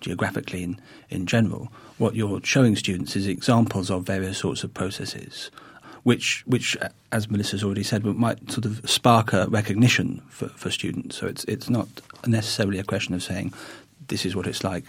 geographically 0.00 0.64
in, 0.64 0.80
in 1.08 1.24
general, 1.24 1.68
what 1.98 2.16
you're 2.16 2.40
showing 2.42 2.74
students 2.74 3.14
is 3.14 3.28
examples 3.28 3.88
of 3.88 4.02
various 4.02 4.38
sorts 4.38 4.64
of 4.64 4.74
processes. 4.74 5.52
Which, 6.02 6.42
which, 6.46 6.76
as 7.12 7.30
Melissa's 7.30 7.62
already 7.62 7.84
said, 7.84 8.04
might 8.04 8.50
sort 8.50 8.64
of 8.64 8.80
spark 8.90 9.32
a 9.32 9.46
recognition 9.46 10.20
for, 10.30 10.48
for 10.48 10.68
students. 10.68 11.14
So 11.14 11.28
it's 11.28 11.44
it's 11.44 11.70
not 11.70 11.86
necessarily 12.26 12.80
a 12.80 12.84
question 12.84 13.14
of 13.14 13.22
saying 13.22 13.54
this 14.08 14.26
is 14.26 14.34
what 14.34 14.48
it's 14.48 14.64
like 14.64 14.86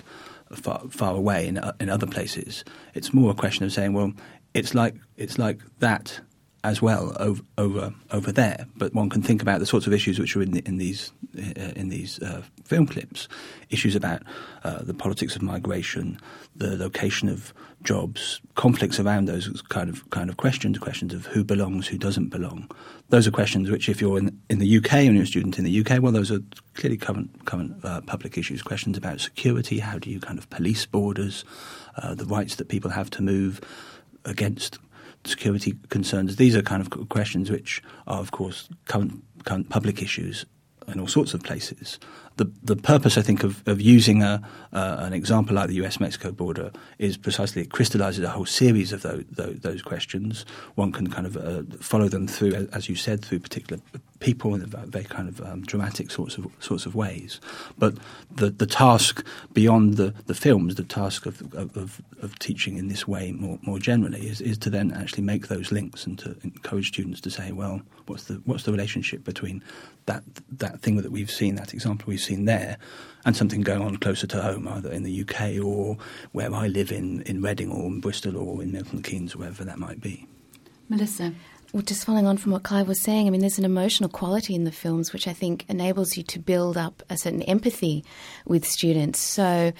far, 0.53 0.81
far 0.89 1.15
away 1.15 1.47
in, 1.47 1.57
uh, 1.57 1.73
in 1.79 1.89
other 1.89 2.07
places. 2.07 2.63
It's 2.93 3.13
more 3.13 3.31
a 3.31 3.35
question 3.35 3.65
of 3.65 3.73
saying, 3.73 3.93
well, 3.93 4.13
it's 4.53 4.73
like 4.73 4.95
it's 5.17 5.37
like 5.37 5.59
that 5.79 6.19
as 6.63 6.81
well 6.81 7.15
over 7.19 7.41
over 7.57 7.93
over 8.11 8.31
there. 8.31 8.65
But 8.75 8.93
one 8.93 9.09
can 9.09 9.21
think 9.21 9.41
about 9.41 9.59
the 9.59 9.65
sorts 9.65 9.87
of 9.87 9.93
issues 9.93 10.19
which 10.19 10.35
are 10.35 10.41
in, 10.41 10.51
the, 10.51 10.63
in 10.65 10.77
these 10.77 11.11
uh, 11.37 11.73
in 11.75 11.89
these 11.89 12.19
uh, 12.21 12.41
film 12.63 12.87
clips, 12.87 13.27
issues 13.69 13.95
about 13.95 14.23
uh, 14.63 14.83
the 14.83 14.93
politics 14.93 15.35
of 15.35 15.41
migration, 15.41 16.19
the 16.55 16.75
location 16.77 17.29
of 17.29 17.53
jobs, 17.83 18.41
conflicts 18.55 18.99
around 18.99 19.25
those 19.25 19.61
kind 19.69 19.89
of 19.89 20.09
kind 20.09 20.29
of 20.29 20.37
questions, 20.37 20.77
questions 20.77 21.13
of 21.13 21.25
who 21.27 21.43
belongs, 21.43 21.87
who 21.87 21.97
doesn't 21.97 22.29
belong. 22.29 22.69
Those 23.09 23.27
are 23.27 23.31
questions 23.31 23.69
which, 23.69 23.87
if 23.87 24.01
you're 24.01 24.17
in, 24.17 24.39
in 24.49 24.59
the 24.59 24.77
UK 24.77 24.93
and 24.93 25.15
you're 25.15 25.23
a 25.23 25.27
student 25.27 25.57
in 25.57 25.63
the 25.63 25.79
UK, 25.81 26.01
well, 26.01 26.11
those 26.11 26.31
are 26.31 26.39
clearly 26.73 26.97
current 26.97 27.45
current 27.45 27.73
uh, 27.83 28.01
public 28.01 28.37
issues. 28.37 28.61
Questions 28.61 28.97
about 28.97 29.21
security, 29.21 29.79
how 29.79 29.99
do 29.99 30.09
you 30.09 30.19
kind 30.19 30.39
of 30.39 30.49
police 30.49 30.85
borders, 30.85 31.45
uh, 31.97 32.15
the 32.15 32.25
rights 32.25 32.55
that 32.55 32.67
people 32.67 32.91
have 32.91 33.09
to 33.11 33.21
move 33.21 33.61
against 34.25 34.79
security 35.25 35.75
concerns. 35.89 36.35
These 36.35 36.55
are 36.55 36.61
kind 36.61 36.81
of 36.81 37.09
questions 37.09 37.49
which 37.49 37.81
are, 38.07 38.19
of 38.19 38.31
course, 38.31 38.69
current, 38.85 39.23
current 39.45 39.69
public 39.69 40.01
issues 40.01 40.45
in 40.87 40.99
all 40.99 41.07
sorts 41.07 41.33
of 41.33 41.43
places. 41.43 41.99
The 42.37 42.51
the 42.63 42.75
purpose 42.75 43.17
I 43.17 43.21
think 43.21 43.43
of, 43.43 43.67
of 43.67 43.81
using 43.81 44.23
a 44.23 44.41
uh, 44.71 44.97
an 44.99 45.13
example 45.13 45.55
like 45.55 45.67
the 45.67 45.75
U.S. 45.75 45.99
Mexico 45.99 46.31
border 46.31 46.71
is 46.99 47.17
precisely 47.17 47.63
it 47.63 47.71
crystallizes 47.71 48.23
a 48.23 48.29
whole 48.29 48.45
series 48.45 48.93
of 48.93 49.01
those, 49.01 49.25
those, 49.31 49.59
those 49.59 49.81
questions. 49.81 50.45
One 50.75 50.91
can 50.91 51.09
kind 51.09 51.27
of 51.27 51.37
uh, 51.37 51.63
follow 51.79 52.07
them 52.07 52.27
through, 52.27 52.69
as 52.71 52.89
you 52.89 52.95
said, 52.95 53.23
through 53.23 53.39
particular 53.39 53.81
people 54.19 54.55
in 54.55 54.65
very 54.65 55.05
kind 55.05 55.27
of 55.27 55.41
um, 55.41 55.61
dramatic 55.61 56.09
sorts 56.09 56.37
of 56.37 56.47
sorts 56.59 56.85
of 56.85 56.95
ways. 56.95 57.39
But 57.77 57.95
the 58.33 58.49
the 58.49 58.65
task 58.65 59.25
beyond 59.53 59.97
the, 59.97 60.13
the 60.25 60.33
films, 60.33 60.75
the 60.75 60.83
task 60.83 61.25
of, 61.25 61.53
of, 61.53 62.01
of 62.21 62.39
teaching 62.39 62.77
in 62.77 62.87
this 62.87 63.07
way 63.07 63.31
more 63.31 63.59
more 63.61 63.79
generally 63.79 64.27
is, 64.27 64.41
is 64.41 64.57
to 64.59 64.69
then 64.69 64.91
actually 64.91 65.23
make 65.23 65.47
those 65.47 65.71
links 65.71 66.05
and 66.05 66.17
to 66.19 66.35
encourage 66.43 66.89
students 66.89 67.21
to 67.21 67.29
say, 67.29 67.51
well, 67.51 67.81
what's 68.05 68.25
the 68.25 68.35
what's 68.45 68.63
the 68.63 68.71
relationship 68.71 69.23
between 69.23 69.63
that 70.05 70.23
that 70.51 70.81
thing 70.81 70.97
that 70.97 71.11
we've 71.11 71.31
seen, 71.31 71.55
that 71.55 71.73
example 71.73 72.05
we've 72.07 72.19
seen 72.27 72.45
there, 72.45 72.77
and 73.25 73.35
something 73.35 73.61
going 73.61 73.81
on 73.81 73.97
closer 73.97 74.27
to 74.27 74.41
home, 74.41 74.67
either 74.67 74.91
in 74.91 75.03
the 75.03 75.21
UK 75.21 75.63
or 75.63 75.97
where 76.31 76.53
I 76.53 76.67
live 76.67 76.91
in 76.91 77.21
in 77.23 77.41
Reading 77.41 77.71
or 77.71 77.87
in 77.87 77.99
Bristol 77.99 78.37
or 78.37 78.61
in 78.61 78.71
Milton 78.71 79.01
Keynes, 79.01 79.35
wherever 79.35 79.63
that 79.63 79.79
might 79.79 80.01
be. 80.01 80.27
Melissa. 80.89 81.33
Well, 81.73 81.83
just 81.83 82.05
following 82.05 82.25
on 82.25 82.37
from 82.37 82.53
what 82.53 82.63
Clive 82.63 82.87
was 82.87 83.01
saying, 83.01 83.27
I 83.27 83.29
mean, 83.29 83.41
there's 83.41 83.59
an 83.59 83.65
emotional 83.65 84.09
quality 84.09 84.55
in 84.55 84.63
the 84.63 84.71
films 84.71 85.11
which 85.11 85.27
I 85.27 85.33
think 85.33 85.65
enables 85.67 86.15
you 86.15 86.23
to 86.23 86.39
build 86.39 86.77
up 86.77 87.03
a 87.09 87.17
certain 87.17 87.41
empathy 87.41 88.05
with 88.45 88.65
students. 88.65 89.19
So, 89.19 89.73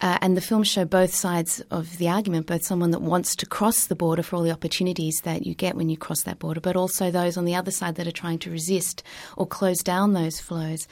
uh, 0.00 0.18
and 0.22 0.36
the 0.36 0.40
films 0.40 0.68
show 0.68 0.84
both 0.84 1.12
sides 1.12 1.60
of 1.72 1.98
the 1.98 2.08
argument, 2.08 2.46
both 2.46 2.64
someone 2.64 2.92
that 2.92 3.02
wants 3.02 3.34
to 3.36 3.46
cross 3.46 3.88
the 3.88 3.96
border 3.96 4.22
for 4.22 4.36
all 4.36 4.42
the 4.42 4.52
opportunities 4.52 5.20
that 5.24 5.44
you 5.44 5.56
get 5.56 5.74
when 5.74 5.88
you 5.88 5.96
cross 5.96 6.22
that 6.22 6.38
border, 6.38 6.60
but 6.60 6.76
also 6.76 7.10
those 7.10 7.36
on 7.36 7.44
the 7.44 7.56
other 7.56 7.72
side 7.72 7.96
that 7.96 8.06
are 8.06 8.12
trying 8.12 8.38
to 8.38 8.50
resist 8.50 9.02
or 9.36 9.44
close 9.44 9.82
down 9.82 10.12
those 10.12 10.38
flows. 10.38 10.86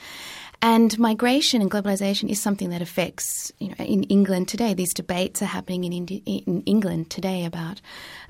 And 0.63 0.97
migration 0.99 1.61
and 1.61 1.71
globalization 1.71 2.29
is 2.29 2.39
something 2.39 2.69
that 2.69 2.83
affects, 2.83 3.51
you 3.57 3.69
know, 3.69 3.83
in 3.83 4.03
England 4.03 4.47
today. 4.47 4.75
These 4.75 4.93
debates 4.93 5.41
are 5.41 5.45
happening 5.45 5.85
in, 5.85 5.93
Indi- 5.93 6.23
in 6.25 6.61
England 6.63 7.09
today 7.09 7.45
about 7.45 7.81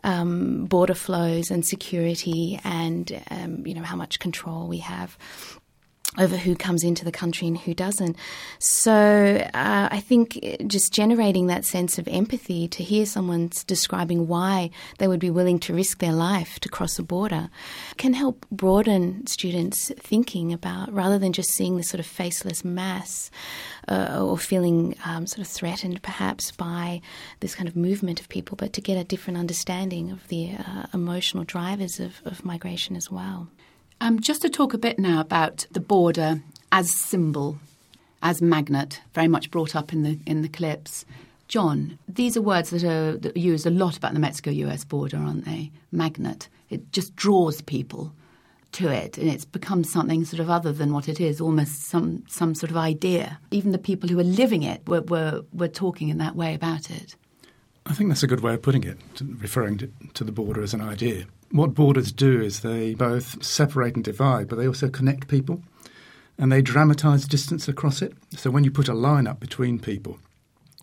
um, 0.06 0.66
border 0.66 0.94
flows 0.94 1.52
and 1.52 1.66
security 1.66 2.58
and, 2.64 3.22
um, 3.30 3.68
you 3.68 3.74
know, 3.74 3.84
how 3.84 3.98
much 3.98 4.20
control 4.20 4.70
we 4.70 4.78
have 4.78 5.18
over 6.18 6.36
who 6.36 6.56
comes 6.56 6.84
into 6.84 7.06
the 7.06 7.12
country 7.12 7.48
and 7.48 7.58
who 7.58 7.74
doesn't. 7.74 8.18
So 8.60 9.48
uh, 9.54 9.88
I 9.92 10.02
think 10.02 10.40
just 10.68 10.92
generating 10.92 11.48
that 11.48 11.64
sense 11.64 11.98
of 11.98 12.08
empathy 12.10 12.68
to 12.68 12.84
hear 12.84 13.06
someone 13.06 13.50
describing 13.66 14.28
why 14.28 14.72
they 14.98 15.08
would 15.08 15.22
be 15.22 15.30
willing 15.30 15.58
to 15.60 15.74
risk 15.74 16.00
their 16.00 16.12
life 16.12 16.60
to 16.60 16.70
cross 16.70 17.00
a 17.00 17.04
border 17.04 17.50
can 17.98 18.14
help 18.14 18.46
broaden 18.52 19.26
students' 19.26 19.92
thinking 19.98 20.52
about 20.52 20.92
rather 20.92 21.18
than 21.18 21.32
just 21.32 21.54
seeing 21.54 21.78
this 21.78 21.90
sort 21.90 22.00
of 22.00 22.06
faceless 22.06 22.66
mass 22.66 23.32
uh, 23.88 24.22
or 24.22 24.38
feeling 24.38 24.96
um, 25.06 25.26
sort 25.26 25.46
of 25.46 25.48
threatened 25.48 26.02
perhaps 26.02 26.52
by 26.52 27.02
this 27.40 27.56
kind 27.56 27.70
of 27.70 27.76
movement 27.76 28.20
of 28.20 28.28
people, 28.28 28.58
but 28.58 28.74
to 28.74 28.82
get 28.82 28.98
a 28.98 29.04
different 29.06 29.40
understanding 29.40 30.12
of 30.12 30.28
the 30.28 30.56
uh, 30.58 30.86
emotional 30.94 31.46
drivers 31.46 32.02
of, 32.02 32.22
of 32.26 32.44
migration 32.44 32.98
as 32.98 33.10
well. 33.10 33.48
Um, 34.02 34.20
just 34.20 34.42
to 34.42 34.50
talk 34.50 34.74
a 34.74 34.80
bit 34.80 34.98
now 34.98 35.22
about 35.22 35.68
the 35.70 35.80
border 35.80 36.42
as 36.72 36.92
symbol, 36.92 37.60
as 38.24 38.42
magnet, 38.42 39.00
very 39.14 39.28
much 39.28 39.52
brought 39.52 39.76
up 39.76 39.94
in 39.94 40.02
the 40.02 40.18
in 40.26 40.42
the 40.42 40.50
clips. 40.50 41.06
John, 41.48 42.00
these 42.08 42.36
are 42.36 42.42
words 42.42 42.72
that 42.72 42.84
are, 42.84 43.16
that 43.18 43.36
are 43.36 43.40
used 43.40 43.68
a 43.68 43.70
lot 43.70 43.98
about 43.98 44.14
the 44.14 44.20
Mexico-US 44.20 44.86
border, 44.86 45.18
aren't 45.18 45.46
they? 45.46 45.70
Magnet. 45.92 46.50
It 46.72 46.92
just 46.92 47.16
draws 47.16 47.62
people 47.62 48.12
to 48.72 48.88
it, 48.88 49.20
and 49.20 49.30
it's 49.30 49.46
become 49.46 49.84
something 49.84 50.26
sort 50.26 50.40
of 50.40 50.50
other 50.50 50.74
than 50.74 50.94
what 50.94 51.08
it 51.08 51.22
is, 51.22 51.40
almost 51.40 51.84
some 51.84 52.24
some 52.28 52.56
sort 52.56 52.72
of 52.72 52.78
idea. 52.78 53.40
Even 53.52 53.72
the 53.72 53.78
people 53.78 54.10
who 54.10 54.20
are 54.20 54.24
living 54.24 54.64
it 54.64 54.82
were 54.88 55.02
were, 55.02 55.44
were 55.54 55.68
talking 55.68 56.10
in 56.10 56.18
that 56.18 56.36
way 56.36 56.56
about 56.56 56.90
it. 56.90 57.16
I 57.86 57.94
think 57.94 58.10
that's 58.10 58.24
a 58.24 58.28
good 58.28 58.42
way 58.42 58.56
of 58.56 58.64
putting 58.64 58.84
it, 58.84 58.98
referring 59.22 59.78
to, 59.78 59.92
to 60.16 60.24
the 60.24 60.32
border 60.32 60.64
as 60.64 60.74
an 60.74 60.82
idea 60.82 61.28
what 61.52 61.74
borders 61.74 62.12
do 62.12 62.42
is 62.42 62.62
they 62.62 62.94
both 62.94 63.44
separate 63.44 63.96
and 63.96 64.04
divide, 64.04 64.48
but 64.48 64.58
they 64.58 64.68
also 64.68 64.90
connect 64.90 65.28
people 65.28 65.62
and 66.38 66.52
they 66.52 66.62
dramatize 66.62 67.28
distance 67.28 67.68
across 67.68 68.02
it. 68.02 68.14
So 68.36 68.50
when 68.50 68.64
you 68.64 68.72
put 68.72 68.88
a 68.88 68.94
line 68.94 69.28
up 69.28 69.40
between 69.40 69.80
people, 69.80 70.20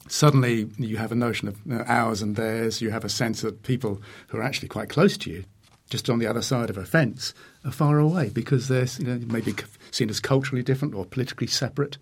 suddenly 0.07 0.69
you 0.79 0.97
have 0.99 1.13
a 1.13 1.17
notion 1.17 1.49
of 1.49 1.59
ours 1.87 2.23
and 2.23 2.37
theirs. 2.37 2.81
You 2.81 2.91
have 2.91 3.05
a 3.05 3.09
sense 3.09 3.41
that 3.41 3.63
people 3.63 4.01
who 4.29 4.39
are 4.39 4.43
actually 4.43 4.69
quite 4.69 4.89
close 4.89 5.17
to 5.19 5.31
you, 5.31 5.45
just 5.91 6.11
on 6.11 6.19
the 6.19 6.27
other 6.27 6.43
side 6.43 6.71
of 6.71 6.79
a 6.79 6.85
fence, 6.85 7.35
are 7.65 7.73
far 7.73 7.99
away 7.99 8.29
because 8.29 8.69
they're 8.69 8.87
you 8.99 9.07
know, 9.07 9.21
maybe 9.27 9.55
seen 9.91 10.11
as 10.11 10.21
culturally 10.21 10.63
different 10.63 10.95
or 10.95 11.05
politically 11.05 11.47
separate. 11.47 11.99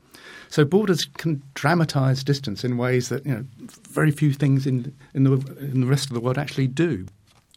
So 0.49 0.65
borders 0.65 1.05
can 1.05 1.43
dramatize 1.55 2.25
distance 2.25 2.65
in 2.65 2.77
ways 2.77 3.09
that 3.09 3.25
you 3.25 3.33
know 3.33 3.45
very 3.91 4.11
few 4.11 4.33
things 4.33 4.67
in 4.67 4.95
in 5.15 5.25
the 5.25 5.33
in 5.61 5.81
the 5.81 5.87
rest 5.87 6.09
of 6.09 6.15
the 6.15 6.21
world 6.21 6.39
actually 6.39 6.67
do. 6.67 7.07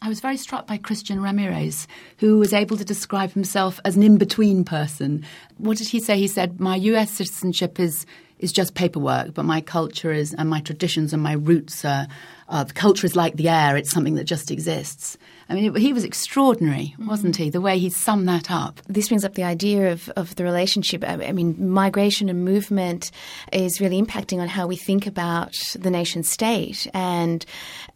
I 0.02 0.08
was 0.08 0.20
very 0.20 0.38
struck 0.38 0.66
by 0.66 0.78
Christian 0.78 1.20
Ramirez, 1.20 1.86
who 2.18 2.38
was 2.38 2.54
able 2.54 2.78
to 2.78 2.86
describe 2.86 3.32
himself 3.32 3.78
as 3.84 3.96
an 3.96 4.02
in 4.02 4.16
between 4.16 4.64
person. 4.64 5.26
What 5.58 5.76
did 5.76 5.88
he 5.88 6.00
say? 6.00 6.16
He 6.16 6.26
said, 6.26 6.58
My 6.58 6.76
US 6.76 7.10
citizenship 7.10 7.78
is, 7.78 8.06
is 8.38 8.50
just 8.50 8.74
paperwork, 8.74 9.34
but 9.34 9.44
my 9.44 9.60
culture 9.60 10.10
is, 10.10 10.32
and 10.32 10.48
my 10.48 10.60
traditions 10.60 11.12
and 11.12 11.22
my 11.22 11.34
roots 11.34 11.84
are, 11.84 12.08
uh, 12.50 12.64
the 12.64 12.74
culture 12.74 13.06
is 13.06 13.16
like 13.16 13.36
the 13.36 13.48
air, 13.48 13.76
it's 13.76 13.90
something 13.90 14.16
that 14.16 14.24
just 14.24 14.50
exists. 14.50 15.16
I 15.48 15.54
mean, 15.54 15.74
he 15.74 15.92
was 15.92 16.04
extraordinary, 16.04 16.94
wasn't 17.00 17.34
he? 17.34 17.50
The 17.50 17.60
way 17.60 17.76
he 17.76 17.90
summed 17.90 18.28
that 18.28 18.52
up. 18.52 18.80
This 18.86 19.08
brings 19.08 19.24
up 19.24 19.34
the 19.34 19.42
idea 19.42 19.90
of, 19.90 20.08
of 20.10 20.36
the 20.36 20.44
relationship. 20.44 21.02
I 21.04 21.32
mean, 21.32 21.72
migration 21.72 22.28
and 22.28 22.44
movement 22.44 23.10
is 23.52 23.80
really 23.80 24.00
impacting 24.00 24.38
on 24.38 24.46
how 24.46 24.68
we 24.68 24.76
think 24.76 25.08
about 25.08 25.52
the 25.76 25.90
nation 25.90 26.22
state 26.22 26.86
and 26.94 27.44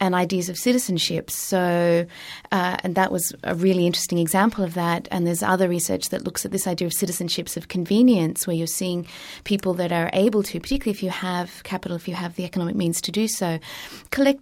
and 0.01 0.17
ideas 0.17 0.49
of 0.49 0.57
citizenship. 0.57 1.31
So, 1.31 2.07
uh, 2.51 2.77
and 2.83 2.97
that 2.97 3.13
was 3.13 3.33
a 3.45 3.55
really 3.55 3.87
interesting 3.87 4.19
example 4.19 4.65
of 4.65 4.75
that. 4.75 5.07
And 5.13 5.25
there's 5.25 5.43
other 5.43 5.69
research 5.69 6.09
that 6.09 6.25
looks 6.25 6.45
at 6.45 6.51
this 6.51 6.67
idea 6.67 6.89
of 6.89 6.93
citizenships 6.93 7.57
of 7.57 7.69
convenience, 7.69 8.49
where 8.49 8.57
you're 8.57 8.67
seeing 8.67 9.07
people 9.45 9.75
that 9.75 9.93
are 9.93 10.11
able 10.13 10.43
to, 10.43 10.59
particularly 10.59 10.97
if 10.97 11.05
you 11.05 11.11
have 11.11 11.63
capital, 11.63 11.97
if 11.97 12.09
you 12.09 12.15
have 12.15 12.35
the 12.35 12.45
economic 12.45 12.75
means 12.75 13.01
to 13.03 13.13
do 13.13 13.29
so, 13.29 13.61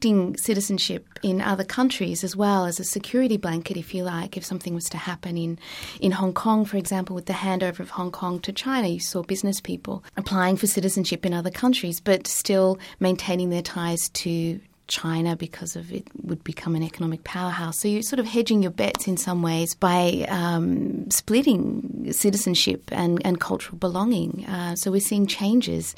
collecting 0.02 0.36
citizenship 0.36 1.06
in 1.22 1.40
other 1.40 1.62
countries 1.62 2.24
as 2.24 2.34
well 2.34 2.66
as 2.66 2.80
a 2.80 2.84
security 2.84 3.36
blanket, 3.36 3.76
if 3.76 3.94
you 3.94 4.02
like, 4.02 4.36
if 4.36 4.44
something 4.44 4.74
was 4.74 4.86
to 4.86 4.96
happen 4.96 5.36
in, 5.38 5.56
in 6.00 6.10
Hong 6.10 6.32
Kong, 6.32 6.64
for 6.64 6.76
example, 6.76 7.14
with 7.14 7.26
the 7.26 7.32
handover 7.32 7.78
of 7.78 7.90
Hong 7.90 8.10
Kong 8.10 8.40
to 8.40 8.52
China. 8.52 8.88
You 8.88 8.98
saw 8.98 9.22
business 9.22 9.60
people 9.60 10.02
applying 10.16 10.56
for 10.56 10.66
citizenship 10.66 11.24
in 11.24 11.32
other 11.32 11.52
countries, 11.52 12.00
but 12.00 12.26
still 12.26 12.80
maintaining 12.98 13.50
their 13.50 13.62
ties 13.62 14.08
to 14.08 14.60
China 14.88 15.36
because 15.36 15.76
of 15.76 15.92
it 15.92 16.06
would 16.22 16.42
become 16.44 16.74
an 16.74 16.82
economic 16.82 17.24
powerhouse. 17.24 17.78
So 17.78 17.88
you're 17.88 18.02
sort 18.02 18.20
of 18.20 18.26
hedging 18.26 18.62
your 18.62 18.72
bets 18.72 19.06
in 19.06 19.16
some 19.16 19.42
ways 19.42 19.74
by 19.74 20.26
um, 20.28 21.10
splitting 21.10 22.12
citizenship 22.12 22.90
and, 22.92 23.24
and 23.24 23.40
cultural 23.40 23.78
belonging. 23.78 24.44
Uh, 24.46 24.76
so 24.76 24.90
we're 24.90 25.00
seeing 25.00 25.26
changes 25.26 25.94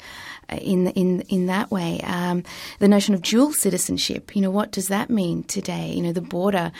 uh, 0.49 0.57
in 0.57 0.87
in 0.89 1.21
in 1.21 1.47
that 1.47 1.71
way. 1.71 1.99
Um, 2.01 2.43
the 2.79 2.87
notion 2.87 3.13
of 3.13 3.21
dual 3.21 3.53
citizenship. 3.53 4.35
You 4.35 4.41
know, 4.41 4.51
what 4.51 4.71
does 4.71 4.87
that 4.87 5.09
mean 5.09 5.43
today? 5.43 5.91
You 5.91 6.01
know, 6.01 6.13
the 6.13 6.21
border 6.21 6.71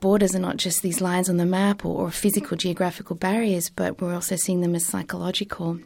borders 0.00 0.34
are 0.34 0.40
not 0.40 0.56
just 0.56 0.82
these 0.82 1.00
lines 1.00 1.28
on 1.28 1.36
the 1.36 1.46
map 1.46 1.84
or, 1.84 2.06
or, 2.06 2.10
physical 2.10 2.56
geographical 2.56 3.14
barriers, 3.14 3.68
but 3.68 4.00
we're 4.00 4.14
also 4.14 4.34
seeing 4.34 4.62
them 4.62 4.74
as 4.74 4.86
psychological 4.86 5.78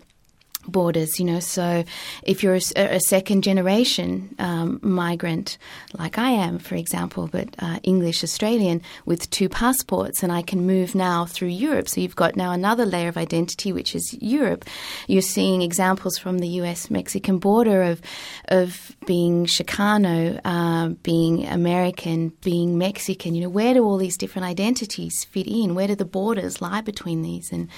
borders, 0.66 1.18
you 1.18 1.25
know. 1.25 1.40
So 1.40 1.85
if 2.23 2.42
you're 2.42 2.54
a, 2.54 2.97
a 2.97 3.00
second 3.00 3.42
generation 3.42 4.35
um, 4.38 4.80
migrant, 4.83 5.59
like 5.99 6.18
I 6.18 6.30
am, 6.30 6.59
for 6.59 6.75
example, 6.75 7.28
but 7.30 7.49
uh, 7.59 7.78
English 7.83 8.23
Australian 8.25 8.83
with 9.04 9.28
two 9.30 9.49
passports, 9.49 10.23
and 10.23 10.33
I 10.33 10.42
can 10.42 10.66
move 10.66 10.94
now 10.94 11.26
through 11.26 11.49
Europe. 11.49 11.88
So 11.88 12.00
you've 12.00 12.16
got 12.16 12.37
now 12.37 12.52
another 12.52 12.87
layer 12.87 13.09
of 13.09 13.16
identity, 13.16 13.73
which 13.73 13.94
is 13.94 14.16
Europe. 14.21 14.64
You're 15.06 15.23
seeing 15.23 15.62
examples 15.62 16.18
from 16.18 16.38
the 16.38 16.49
US 16.61 16.90
Mexican 16.90 17.38
border 17.38 17.83
of, 17.83 18.00
of 18.49 18.97
being 19.06 19.47
Chicano, 19.47 20.40
uh, 20.44 20.88
being 21.02 21.47
American, 21.47 22.30
being 22.42 22.78
Mexican. 22.78 23.35
You 23.35 23.42
know, 23.42 23.49
where 23.49 23.75
do 23.75 23.85
all 23.85 23.97
these 23.97 24.16
different 24.16 24.47
identities 24.47 25.25
fit 25.25 25.47
in? 25.47 25.75
Where 25.75 25.87
do 25.87 25.94
the 25.94 26.04
borders 26.04 26.61
lie 26.61 26.80
between 26.80 27.23
these? 27.23 27.52
And 27.52 27.68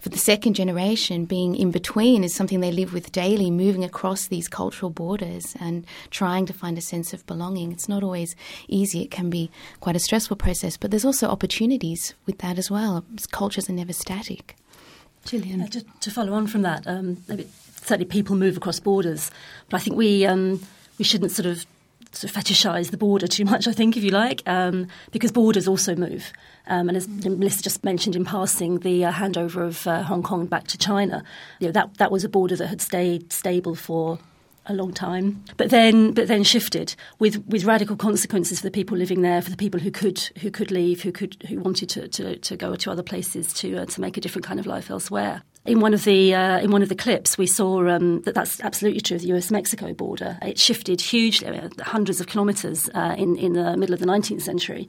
for 0.00 0.08
the 0.08 0.18
second 0.18 0.54
generation, 0.54 1.24
being 1.24 1.54
in 1.54 1.70
between 1.70 2.24
is 2.24 2.31
is 2.32 2.36
something 2.36 2.60
they 2.60 2.72
live 2.72 2.92
with 2.92 3.12
daily, 3.12 3.50
moving 3.50 3.84
across 3.84 4.26
these 4.26 4.48
cultural 4.48 4.90
borders 4.90 5.54
and 5.60 5.86
trying 6.10 6.46
to 6.46 6.52
find 6.52 6.78
a 6.78 6.80
sense 6.80 7.12
of 7.12 7.24
belonging. 7.26 7.72
It's 7.72 7.88
not 7.88 8.02
always 8.02 8.34
easy, 8.68 9.02
it 9.02 9.10
can 9.10 9.28
be 9.30 9.50
quite 9.80 9.96
a 9.96 10.00
stressful 10.00 10.36
process, 10.36 10.76
but 10.76 10.90
there's 10.90 11.04
also 11.04 11.28
opportunities 11.28 12.14
with 12.26 12.38
that 12.38 12.58
as 12.58 12.70
well. 12.70 13.04
Cultures 13.30 13.68
are 13.68 13.74
never 13.74 13.92
static. 13.92 14.56
Gillian. 15.26 15.60
Uh, 15.60 15.66
to, 15.68 15.84
to, 16.00 16.10
follow 16.10 16.32
on 16.32 16.46
from 16.46 16.62
that, 16.62 16.86
um, 16.86 17.18
certainly 17.76 18.06
people 18.06 18.34
move 18.34 18.56
across 18.56 18.80
borders, 18.80 19.30
but 19.68 19.76
I 19.76 19.80
think 19.84 19.96
we, 19.96 20.26
um, 20.26 20.60
we 20.98 21.04
shouldn't 21.04 21.30
sort 21.30 21.46
of 21.46 21.66
sort 22.12 22.34
of 22.34 22.42
fetishise 22.42 22.90
the 22.90 22.96
border 22.96 23.26
too 23.26 23.44
much, 23.44 23.66
I 23.66 23.72
think, 23.72 23.96
if 23.96 24.04
you 24.04 24.10
like, 24.10 24.42
um, 24.46 24.86
because 25.10 25.32
borders 25.32 25.66
also 25.66 25.94
move. 25.94 26.32
Um, 26.66 26.88
and 26.88 26.96
as 26.96 27.08
Melissa 27.08 27.62
just 27.62 27.84
mentioned 27.84 28.14
in 28.14 28.24
passing, 28.24 28.80
the 28.80 29.04
uh, 29.06 29.12
handover 29.12 29.66
of 29.66 29.86
uh, 29.86 30.02
Hong 30.02 30.22
Kong 30.22 30.46
back 30.46 30.66
to 30.68 30.78
China, 30.78 31.24
you 31.58 31.68
know, 31.68 31.72
that, 31.72 31.96
that 31.98 32.12
was 32.12 32.24
a 32.24 32.28
border 32.28 32.56
that 32.56 32.68
had 32.68 32.80
stayed 32.80 33.32
stable 33.32 33.74
for 33.74 34.18
a 34.66 34.74
long 34.74 34.92
time, 34.92 35.42
but 35.56 35.70
then 35.70 36.12
but 36.12 36.28
then 36.28 36.44
shifted 36.44 36.94
with, 37.18 37.44
with 37.48 37.64
radical 37.64 37.96
consequences 37.96 38.60
for 38.60 38.66
the 38.66 38.70
people 38.70 38.96
living 38.96 39.22
there, 39.22 39.42
for 39.42 39.50
the 39.50 39.56
people 39.56 39.80
who 39.80 39.90
could 39.90 40.20
who 40.40 40.52
could 40.52 40.70
leave, 40.70 41.02
who 41.02 41.10
could 41.10 41.36
who 41.48 41.58
wanted 41.58 41.88
to, 41.88 42.06
to, 42.06 42.36
to 42.36 42.56
go 42.56 42.76
to 42.76 42.88
other 42.88 43.02
places 43.02 43.52
to 43.54 43.78
uh, 43.78 43.86
to 43.86 44.00
make 44.00 44.16
a 44.16 44.20
different 44.20 44.46
kind 44.46 44.60
of 44.60 44.66
life 44.66 44.88
elsewhere 44.88 45.42
in 45.64 45.80
one 45.80 45.94
of 45.94 46.04
the 46.04 46.34
uh, 46.34 46.58
in 46.58 46.70
one 46.70 46.82
of 46.82 46.88
the 46.88 46.94
clips, 46.96 47.38
we 47.38 47.46
saw 47.46 47.88
um, 47.88 48.22
that 48.22 48.34
that's 48.34 48.60
absolutely 48.60 49.00
true 49.00 49.16
of 49.16 49.22
the 49.22 49.28
U.S.-Mexico 49.28 49.96
border. 49.96 50.38
It 50.42 50.58
shifted 50.58 51.00
hugely, 51.00 51.48
uh, 51.48 51.68
hundreds 51.80 52.20
of 52.20 52.26
kilometres 52.26 52.88
uh, 52.94 53.14
in 53.16 53.36
in 53.36 53.52
the 53.52 53.76
middle 53.76 53.94
of 53.94 54.00
the 54.00 54.06
19th 54.06 54.42
century, 54.42 54.88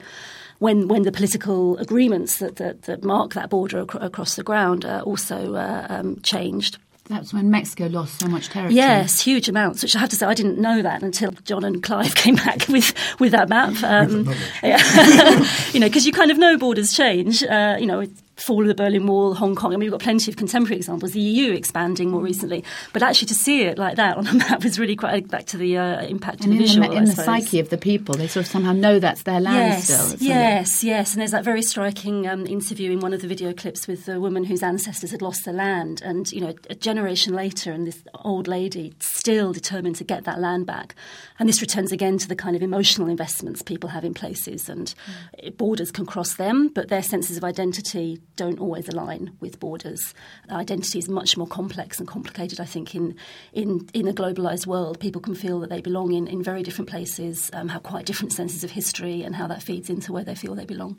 when 0.59 0.87
when 0.87 1.03
the 1.03 1.11
political 1.11 1.77
agreements 1.77 2.37
that 2.37 2.55
that, 2.55 2.83
that 2.83 3.03
mark 3.03 3.33
that 3.33 3.49
border 3.49 3.83
ac- 3.83 3.99
across 4.01 4.35
the 4.35 4.43
ground 4.43 4.83
uh, 4.83 5.03
also 5.05 5.55
uh, 5.55 5.85
um, 5.89 6.19
changed. 6.21 6.79
That's 7.09 7.33
when 7.33 7.51
Mexico 7.51 7.87
lost 7.87 8.21
so 8.21 8.27
much 8.27 8.47
territory. 8.47 8.75
Yes, 8.75 9.19
huge 9.19 9.49
amounts. 9.49 9.83
Which 9.83 9.93
I 9.93 9.99
have 9.99 10.07
to 10.09 10.15
say, 10.15 10.25
I 10.25 10.33
didn't 10.33 10.57
know 10.57 10.81
that 10.81 11.03
until 11.03 11.31
John 11.43 11.65
and 11.65 11.83
Clive 11.83 12.15
came 12.23 12.35
back 12.35 12.67
with 12.67 12.93
with 13.19 13.33
that 13.33 13.49
map. 13.49 13.75
Um, 13.83 14.33
yeah. 14.63 15.45
you 15.73 15.81
know, 15.81 15.87
because 15.87 16.07
you 16.07 16.13
kind 16.13 16.31
of 16.31 16.37
know 16.37 16.57
borders 16.57 16.93
change. 16.93 17.43
Uh, 17.43 17.75
you 17.77 17.85
know, 17.85 18.07
fall 18.35 18.61
of 18.61 18.67
the 18.67 18.75
Berlin 18.75 19.05
Wall, 19.07 19.33
Hong 19.35 19.55
Kong. 19.55 19.71
I 19.71 19.75
mean, 19.75 19.81
we've 19.81 19.91
got 19.91 20.01
plenty 20.01 20.31
of 20.31 20.37
contemporary 20.37 20.77
examples. 20.77 21.11
The 21.11 21.21
EU 21.21 21.53
expanding 21.53 22.09
more 22.09 22.21
recently, 22.21 22.63
but 22.91 23.03
actually 23.03 23.27
to 23.27 23.35
see 23.35 23.63
it 23.63 23.77
like 23.77 23.95
that 23.97 24.17
on 24.17 24.27
a 24.27 24.33
map 24.33 24.63
was 24.63 24.79
really 24.79 24.95
quite 24.95 25.27
back 25.29 25.45
to 25.47 25.57
the 25.57 25.77
uh, 25.77 26.01
impact 26.03 26.43
and 26.43 26.53
in 26.53 26.57
the 26.57 26.63
visual. 26.63 26.89
The, 26.89 26.95
in 26.95 27.05
the 27.05 27.11
psyche 27.11 27.59
of 27.59 27.69
the 27.69 27.77
people, 27.77 28.15
they 28.15 28.27
sort 28.27 28.45
of 28.45 28.51
somehow 28.51 28.73
know 28.73 28.99
that's 28.99 29.23
their 29.23 29.39
land 29.39 29.57
yes, 29.57 29.83
still. 29.83 30.27
Yes, 30.27 30.83
yes, 30.83 31.13
and 31.13 31.21
there's 31.21 31.31
that 31.31 31.43
very 31.43 31.61
striking 31.61 32.27
um, 32.27 32.45
interview 32.47 32.91
in 32.91 32.99
one 32.99 33.13
of 33.13 33.21
the 33.21 33.27
video 33.27 33.53
clips 33.53 33.87
with 33.87 34.05
the 34.05 34.19
woman 34.19 34.43
whose 34.43 34.63
ancestors 34.63 35.11
had 35.11 35.21
lost 35.21 35.45
their 35.45 35.53
land, 35.53 36.01
and 36.03 36.31
you 36.31 36.41
know, 36.41 36.53
a 36.69 36.75
generation 36.75 37.33
later, 37.33 37.71
and 37.71 37.85
this 37.85 38.03
old 38.23 38.47
lady 38.47 38.93
still 38.99 39.53
determined 39.53 39.95
to 39.97 40.03
get 40.03 40.23
that 40.23 40.39
land 40.39 40.65
back. 40.65 40.95
And 41.39 41.47
this 41.47 41.61
returns 41.61 41.91
again 41.91 42.17
to 42.19 42.27
the 42.27 42.35
kind 42.35 42.55
of 42.55 42.63
emotional 42.63 43.09
investments 43.09 43.61
people 43.61 43.89
have 43.89 44.03
in 44.03 44.13
places, 44.13 44.69
and 44.69 44.93
mm. 45.41 45.57
borders 45.57 45.91
can 45.91 46.05
cross 46.05 46.35
them, 46.35 46.69
but 46.69 46.89
their 46.89 47.03
senses 47.03 47.37
of 47.37 47.43
identity 47.43 48.22
don't 48.35 48.59
always 48.59 48.89
align 48.89 49.35
with 49.39 49.59
borders. 49.59 50.13
Identity 50.49 50.99
is 50.99 51.09
much 51.09 51.37
more 51.37 51.47
complex 51.47 51.99
and 51.99 52.07
complicated, 52.07 52.59
I 52.59 52.65
think, 52.65 52.95
in, 52.95 53.15
in, 53.53 53.89
in 53.93 54.07
a 54.07 54.13
globalised 54.13 54.65
world. 54.65 54.99
People 54.99 55.21
can 55.21 55.35
feel 55.35 55.59
that 55.59 55.69
they 55.69 55.81
belong 55.81 56.13
in, 56.13 56.27
in 56.27 56.43
very 56.43 56.63
different 56.63 56.89
places, 56.89 57.49
um, 57.53 57.69
have 57.69 57.83
quite 57.83 58.05
different 58.05 58.33
senses 58.33 58.63
of 58.63 58.71
history, 58.71 59.23
and 59.23 59.35
how 59.35 59.47
that 59.47 59.61
feeds 59.61 59.89
into 59.89 60.11
where 60.11 60.23
they 60.23 60.35
feel 60.35 60.55
they 60.55 60.65
belong. 60.65 60.97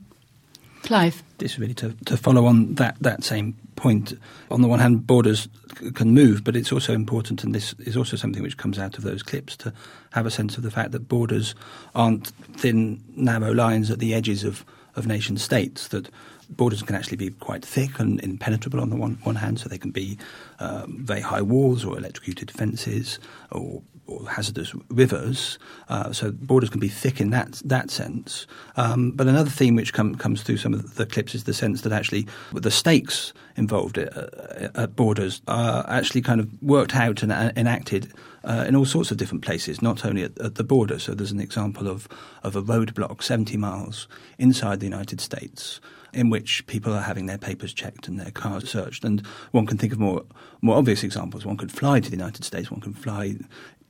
Clive. 0.83 1.23
This 1.39 1.53
is 1.53 1.59
really 1.59 1.75
to, 1.75 1.95
to 2.05 2.17
follow 2.19 2.45
on 2.45 2.75
that, 2.75 2.97
that 3.01 3.25
same 3.25 3.57
point. 3.75 4.13
On 4.51 4.61
the 4.61 4.69
one 4.69 4.81
hand, 4.81 5.07
borders 5.07 5.49
can 5.95 6.13
move, 6.13 6.45
but 6.45 6.57
it's 6.57 6.73
also 6.73 6.93
important, 6.93 7.43
and 7.43 7.55
this 7.55 7.75
is 7.79 7.97
also 7.97 8.17
something 8.17 8.43
which 8.43 8.59
comes 8.59 8.79
out 8.79 8.99
of 8.99 9.03
those 9.03 9.23
clips, 9.23 9.57
to 9.57 9.73
have 10.13 10.27
a 10.27 10.31
sense 10.31 10.59
of 10.59 10.63
the 10.63 10.71
fact 10.71 10.93
that 10.93 11.09
borders 11.09 11.55
aren't 11.95 12.29
thin, 12.57 13.03
narrow 13.17 13.53
lines 13.53 13.91
at 13.91 13.99
the 13.99 14.13
edges 14.13 14.45
of, 14.45 14.63
of 14.95 15.07
nation 15.07 15.39
states, 15.39 15.89
that 15.89 16.11
borders 16.45 16.83
can 16.83 16.95
actually 16.95 17.17
be 17.17 17.31
quite 17.31 17.65
thick 17.65 17.99
and 17.99 18.21
impenetrable 18.23 18.81
on 18.81 18.91
the 18.91 18.97
one, 18.97 19.19
one 19.25 19.37
hand, 19.37 19.61
so 19.61 19.69
they 19.69 19.79
can 19.79 19.91
be 19.91 20.19
um, 20.61 20.99
very 21.05 21.21
high 21.21 21.43
walls 21.43 21.85
or 21.85 21.97
electrocuted 21.99 22.51
fences 22.51 23.19
or, 23.51 23.83
or 24.07 24.29
hazardous 24.29 24.75
rivers. 24.89 25.59
Uh, 25.89 26.13
so 26.13 26.33
borders 26.33 26.71
can 26.71 26.81
be 26.81 26.89
thick 26.89 27.21
in 27.21 27.31
that 27.31 27.61
that 27.65 27.91
sense. 27.91 28.47
Um, 28.77 29.13
but 29.13 29.27
another 29.27 29.51
theme 29.51 29.77
which 29.77 29.93
com- 29.93 30.15
comes 30.15 30.43
through 30.43 30.59
some 30.59 30.75
of 30.75 30.95
the 30.95 31.07
clips 31.07 31.35
is 31.35 31.45
the 31.45 31.55
sense 31.55 31.83
that 31.83 31.93
actually 31.93 32.27
the 32.53 32.71
stakes 32.71 33.33
involved 33.57 33.99
at, 33.99 34.17
uh, 34.17 34.71
at 34.75 34.97
borders 34.97 35.43
are 35.49 35.85
actually 35.89 36.23
kind 36.23 36.41
of 36.41 36.63
worked 36.63 36.95
out 36.95 37.23
and 37.23 37.33
uh, 37.33 37.53
enacted 37.57 38.13
uh, 38.45 38.65
in 38.69 38.77
all 38.77 38.85
sorts 38.85 39.11
of 39.11 39.17
different 39.17 39.45
places, 39.45 39.81
not 39.81 40.05
only 40.05 40.23
at, 40.23 40.39
at, 40.39 40.57
the 40.57 40.65
border. 40.65 40.99
So 40.99 41.15
there's 41.15 41.33
an 41.33 41.41
example 41.41 41.89
of, 41.89 42.09
of 42.43 42.57
a 42.57 42.63
roadblock 42.63 43.23
70 43.23 43.57
miles 43.57 44.07
inside 44.39 44.81
the 44.81 44.87
United 44.87 45.21
States 45.21 45.81
in 46.15 46.31
which 46.31 46.67
people 46.67 46.93
are 46.93 47.03
having 47.03 47.27
their 47.27 47.39
papers 47.39 47.73
checked 47.73 48.09
and 48.09 48.19
their 48.19 48.31
cars 48.31 48.71
searched. 48.71 49.05
And 49.05 49.25
one 49.51 49.67
can 49.67 49.79
think 49.79 49.93
of 49.93 49.99
more 49.99 50.25
more 50.63 50.77
obvious 50.77 51.03
examples. 51.03 51.45
One 51.45 51.57
could 51.57 51.73
fly 51.73 52.01
to 52.01 52.11
the 52.11 52.17
United 52.17 52.45
States. 52.45 52.71
One 52.71 52.81
can 52.81 52.95
fly 52.95 53.37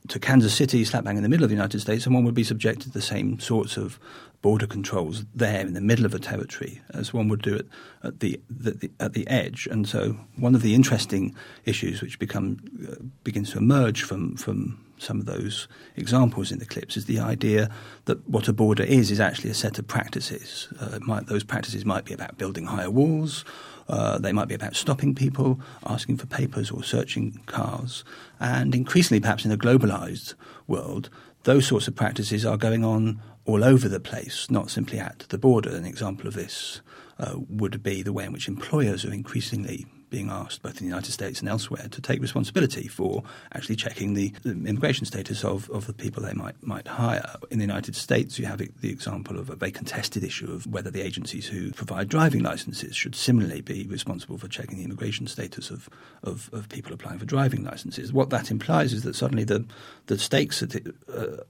to 0.08 0.18
Kansas 0.18 0.54
City, 0.54 0.84
slap 0.84 1.04
bang 1.04 1.16
in 1.16 1.22
the 1.22 1.28
middle 1.28 1.44
of 1.44 1.50
the 1.50 1.56
United 1.56 1.80
States, 1.80 2.04
and 2.04 2.14
one 2.14 2.24
would 2.24 2.34
be 2.34 2.44
subjected 2.44 2.84
to 2.84 2.90
the 2.90 3.00
same 3.00 3.40
sorts 3.40 3.76
of 3.78 3.98
border 4.42 4.66
controls 4.66 5.24
there 5.34 5.60
in 5.60 5.72
the 5.72 5.80
middle 5.80 6.04
of 6.04 6.12
a 6.12 6.18
territory 6.18 6.82
as 6.92 7.14
one 7.14 7.28
would 7.28 7.40
do 7.40 7.54
it 7.54 7.66
at 8.02 8.20
the, 8.20 8.38
the, 8.50 8.72
the 8.72 8.90
at 9.00 9.14
the 9.14 9.26
edge. 9.28 9.66
And 9.70 9.88
so, 9.88 10.18
one 10.36 10.54
of 10.54 10.60
the 10.60 10.74
interesting 10.74 11.34
issues 11.64 12.02
which 12.02 12.18
become 12.18 12.58
uh, 12.86 12.96
begins 13.22 13.52
to 13.52 13.58
emerge 13.58 14.02
from 14.02 14.36
from 14.36 14.83
some 14.98 15.20
of 15.20 15.26
those 15.26 15.68
examples 15.96 16.52
in 16.52 16.58
the 16.58 16.66
clips 16.66 16.96
is 16.96 17.06
the 17.06 17.18
idea 17.18 17.70
that 18.04 18.26
what 18.28 18.48
a 18.48 18.52
border 18.52 18.82
is 18.84 19.10
is 19.10 19.20
actually 19.20 19.50
a 19.50 19.54
set 19.54 19.78
of 19.78 19.86
practices. 19.86 20.68
Uh, 20.80 20.98
might, 21.00 21.26
those 21.26 21.44
practices 21.44 21.84
might 21.84 22.04
be 22.04 22.14
about 22.14 22.38
building 22.38 22.66
higher 22.66 22.90
walls. 22.90 23.44
Uh, 23.88 24.18
they 24.18 24.32
might 24.32 24.48
be 24.48 24.54
about 24.54 24.76
stopping 24.76 25.14
people, 25.14 25.60
asking 25.84 26.16
for 26.16 26.26
papers, 26.26 26.70
or 26.70 26.82
searching 26.82 27.40
cars. 27.46 28.04
And 28.40 28.74
increasingly, 28.74 29.20
perhaps 29.20 29.44
in 29.44 29.52
a 29.52 29.58
globalized 29.58 30.34
world, 30.66 31.10
those 31.42 31.66
sorts 31.66 31.88
of 31.88 31.94
practices 31.94 32.46
are 32.46 32.56
going 32.56 32.84
on 32.84 33.20
all 33.44 33.62
over 33.62 33.88
the 33.88 34.00
place, 34.00 34.50
not 34.50 34.70
simply 34.70 34.98
at 34.98 35.26
the 35.28 35.38
border. 35.38 35.70
An 35.70 35.84
example 35.84 36.26
of 36.26 36.34
this 36.34 36.80
uh, 37.18 37.34
would 37.48 37.82
be 37.82 38.02
the 38.02 38.12
way 38.12 38.24
in 38.24 38.32
which 38.32 38.48
employers 38.48 39.04
are 39.04 39.12
increasingly 39.12 39.86
being 40.14 40.30
asked, 40.30 40.62
both 40.62 40.80
in 40.80 40.86
the 40.86 40.94
United 40.94 41.10
States 41.10 41.40
and 41.40 41.48
elsewhere, 41.48 41.88
to 41.90 42.00
take 42.00 42.20
responsibility 42.22 42.86
for 42.86 43.24
actually 43.50 43.74
checking 43.74 44.14
the, 44.14 44.32
the 44.44 44.52
immigration 44.52 45.04
status 45.04 45.44
of, 45.44 45.68
of 45.70 45.88
the 45.88 45.92
people 45.92 46.22
they 46.22 46.32
might 46.32 46.54
might 46.62 46.86
hire. 46.86 47.34
In 47.50 47.58
the 47.58 47.64
United 47.64 47.96
States, 47.96 48.38
you 48.38 48.46
have 48.46 48.58
the 48.58 48.90
example 48.90 49.40
of 49.40 49.50
a 49.50 49.56
very 49.56 49.72
contested 49.72 50.22
issue 50.22 50.52
of 50.52 50.68
whether 50.68 50.88
the 50.88 51.02
agencies 51.02 51.48
who 51.48 51.72
provide 51.72 52.08
driving 52.08 52.44
licenses 52.44 52.94
should 52.94 53.16
similarly 53.16 53.60
be 53.60 53.88
responsible 53.88 54.38
for 54.38 54.46
checking 54.46 54.78
the 54.78 54.84
immigration 54.84 55.26
status 55.26 55.68
of, 55.70 55.88
of, 56.22 56.48
of 56.52 56.68
people 56.68 56.92
applying 56.92 57.18
for 57.18 57.26
driving 57.26 57.64
licenses. 57.64 58.12
What 58.12 58.30
that 58.30 58.52
implies 58.52 58.92
is 58.92 59.02
that 59.02 59.16
suddenly 59.16 59.42
the, 59.42 59.64
the 60.06 60.16
stakes 60.16 60.62
uh, 60.62 60.68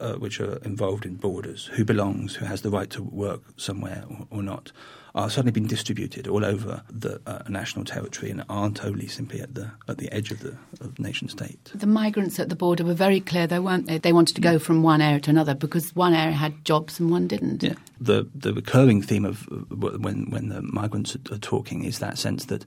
uh, 0.01 0.15
which 0.15 0.41
are 0.41 0.57
involved 0.65 1.05
in 1.05 1.17
borders, 1.17 1.67
who 1.67 1.85
belongs, 1.85 2.35
who 2.35 2.47
has 2.47 2.63
the 2.63 2.71
right 2.71 2.89
to 2.91 3.03
work 3.03 3.43
somewhere 3.59 4.05
or, 4.09 4.27
or 4.31 4.43
not, 4.43 4.73
are 5.15 5.31
suddenly 5.31 5.53
being 5.53 5.67
distributed 5.67 6.27
all 6.27 6.45
over 6.45 6.83
the 6.91 7.21
uh, 7.27 7.43
national 7.49 7.85
territory 7.85 8.31
and 8.31 8.45
aren't 8.49 8.85
only 8.85 9.07
simply 9.07 9.41
at 9.41 9.55
the 9.55 9.71
at 9.87 9.99
the 9.99 10.11
edge 10.13 10.33
of 10.33 10.41
the 10.41 10.57
of 10.81 10.99
nation 10.99 11.29
state. 11.29 11.71
The 11.75 11.87
migrants 11.87 12.41
at 12.41 12.49
the 12.49 12.57
border 12.57 12.85
were 12.85 12.95
very 12.95 13.21
clear, 13.21 13.47
though, 13.47 13.63
weren't 13.63 13.87
they? 13.87 13.99
They 13.99 14.13
wanted 14.13 14.35
to 14.35 14.41
go 14.41 14.59
from 14.59 14.83
one 14.83 15.01
area 15.01 15.21
to 15.21 15.31
another 15.31 15.55
because 15.55 15.95
one 15.95 16.15
area 16.15 16.35
had 16.35 16.65
jobs 16.65 16.99
and 16.99 17.11
one 17.11 17.29
didn't. 17.29 17.63
Yeah. 17.63 17.75
The 18.01 18.29
the 18.35 18.53
recurring 18.53 19.03
theme 19.03 19.25
of 19.25 19.49
uh, 19.53 19.99
when 19.99 20.31
when 20.31 20.49
the 20.49 20.63
migrants 20.63 21.15
are, 21.15 21.35
are 21.35 21.39
talking 21.39 21.85
is 21.85 22.01
that 22.01 22.19
sense 22.19 22.47
that 22.47 22.65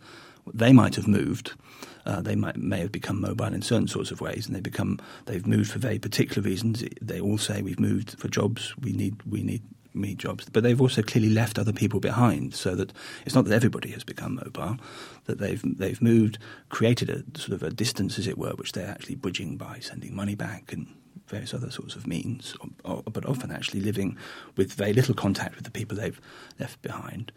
they 0.53 0.71
might 0.71 0.95
have 0.95 1.07
moved. 1.07 1.53
Uh, 2.05 2.21
they 2.21 2.35
might, 2.35 2.55
may 2.55 2.79
have 2.79 2.91
become 2.91 3.19
mobile 3.19 3.53
in 3.53 3.61
certain 3.61 3.87
sorts 3.87 4.11
of 4.11 4.21
ways, 4.21 4.47
and 4.47 4.55
they 4.55 4.61
become 4.61 4.97
they've 5.25 5.45
moved 5.45 5.71
for 5.71 5.79
very 5.79 5.99
particular 5.99 6.47
reasons. 6.47 6.81
They 7.01 7.19
all 7.19 7.37
say 7.37 7.61
we've 7.61 7.81
moved 7.81 8.17
for 8.17 8.29
jobs. 8.29 8.73
We 8.77 8.93
need 8.93 9.21
we 9.23 9.43
need 9.43 9.63
me 9.97 10.15
jobs, 10.15 10.45
but 10.51 10.63
they've 10.63 10.81
also 10.81 11.01
clearly 11.01 11.29
left 11.29 11.59
other 11.59 11.73
people 11.73 11.99
behind. 11.99 12.53
So 12.53 12.75
that 12.75 12.93
it's 13.25 13.35
not 13.35 13.45
that 13.45 13.53
everybody 13.53 13.91
has 13.91 14.03
become 14.03 14.35
mobile, 14.35 14.77
that 15.25 15.39
they've 15.39 15.61
they've 15.77 16.01
moved, 16.01 16.37
created 16.69 17.09
a 17.09 17.39
sort 17.39 17.53
of 17.53 17.63
a 17.63 17.71
distance, 17.71 18.17
as 18.19 18.27
it 18.27 18.37
were, 18.37 18.51
which 18.51 18.71
they're 18.71 18.89
actually 18.89 19.15
bridging 19.15 19.57
by 19.57 19.79
sending 19.79 20.15
money 20.15 20.35
back 20.35 20.73
and 20.73 20.87
various 21.27 21.53
other 21.53 21.69
sorts 21.69 21.95
of 21.95 22.07
means, 22.07 22.55
or, 22.61 22.69
or, 22.95 23.03
but 23.03 23.25
often 23.25 23.51
actually 23.51 23.81
living 23.81 24.17
with 24.55 24.73
very 24.73 24.93
little 24.93 25.13
contact 25.13 25.55
with 25.55 25.65
the 25.65 25.71
people 25.71 25.97
they've 25.97 26.21
left 26.59 26.81
behind. 26.81 27.31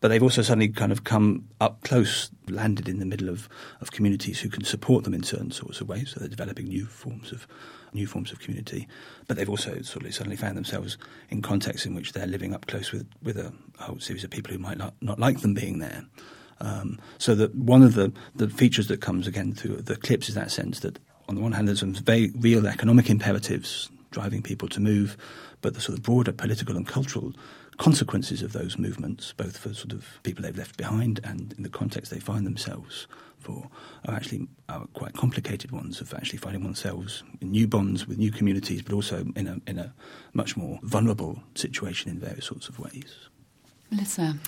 But 0.00 0.08
they've 0.08 0.22
also 0.22 0.42
suddenly 0.42 0.68
kind 0.68 0.90
of 0.90 1.04
come 1.04 1.48
up 1.60 1.82
close, 1.84 2.30
landed 2.48 2.88
in 2.88 2.98
the 2.98 3.06
middle 3.06 3.28
of, 3.28 3.48
of 3.80 3.92
communities 3.92 4.40
who 4.40 4.48
can 4.48 4.64
support 4.64 5.04
them 5.04 5.14
in 5.14 5.22
certain 5.22 5.52
sorts 5.52 5.80
of 5.80 5.88
ways. 5.88 6.10
So 6.10 6.20
they're 6.20 6.28
developing 6.28 6.66
new 6.66 6.86
forms 6.86 7.30
of 7.30 7.46
new 7.92 8.06
forms 8.06 8.32
of 8.32 8.40
community. 8.40 8.88
But 9.26 9.36
they've 9.36 9.48
also 9.48 9.82
sort 9.82 10.04
of 10.04 10.14
suddenly 10.14 10.36
found 10.36 10.56
themselves 10.56 10.98
in 11.30 11.42
contexts 11.42 11.86
in 11.86 11.94
which 11.94 12.12
they're 12.12 12.26
living 12.26 12.54
up 12.54 12.66
close 12.66 12.92
with, 12.92 13.06
with 13.22 13.36
a, 13.36 13.52
whole 13.78 13.98
series 13.98 14.22
of 14.22 14.30
people 14.30 14.52
who 14.52 14.58
might 14.58 14.78
not, 14.78 14.94
not 15.00 15.18
like 15.18 15.40
them 15.40 15.54
being 15.54 15.78
there. 15.80 16.04
Um, 16.60 17.00
so 17.18 17.34
that 17.34 17.54
one 17.54 17.82
of 17.82 17.94
the, 17.94 18.12
the 18.36 18.48
features 18.48 18.86
that 18.88 19.00
comes 19.00 19.26
again 19.26 19.52
through 19.52 19.82
the 19.82 19.96
clips 19.96 20.28
is 20.28 20.36
that 20.36 20.52
sense 20.52 20.80
that 20.80 21.00
on 21.28 21.34
the 21.34 21.40
one 21.40 21.52
hand 21.52 21.66
there's 21.66 21.80
some 21.80 21.94
very 21.94 22.32
real 22.36 22.66
economic 22.66 23.10
imperatives 23.10 23.90
driving 24.12 24.42
people 24.42 24.68
to 24.68 24.80
move, 24.80 25.16
but 25.60 25.74
the 25.74 25.80
sort 25.80 25.98
of 25.98 26.04
broader 26.04 26.32
political 26.32 26.76
and 26.76 26.86
cultural 26.86 27.32
consequences 27.78 28.42
of 28.42 28.52
those 28.52 28.78
movements, 28.78 29.32
both 29.36 29.56
for 29.56 29.74
sort 29.74 29.92
of 29.92 30.06
people 30.22 30.42
they've 30.42 30.56
left 30.56 30.76
behind 30.76 31.18
and 31.24 31.54
in 31.56 31.62
the 31.64 31.68
context 31.68 32.12
they 32.12 32.20
find 32.20 32.46
themselves 32.46 33.08
for, 33.42 33.68
are 34.06 34.14
actually 34.14 34.48
are 34.68 34.86
quite 34.94 35.12
complicated 35.14 35.70
ones 35.70 36.00
of 36.00 36.14
actually 36.14 36.38
finding 36.38 36.64
oneself 36.64 37.22
in 37.40 37.50
new 37.50 37.66
bonds 37.66 38.06
with 38.06 38.18
new 38.18 38.30
communities, 38.30 38.82
but 38.82 38.92
also 38.92 39.26
in 39.36 39.46
a 39.46 39.56
in 39.66 39.78
a 39.78 39.92
much 40.32 40.56
more 40.56 40.78
vulnerable 40.82 41.42
situation 41.54 42.10
in 42.10 42.18
various 42.18 42.46
sorts 42.46 42.68
of 42.68 42.78
ways. 42.78 43.28
Melissa. 43.90 44.38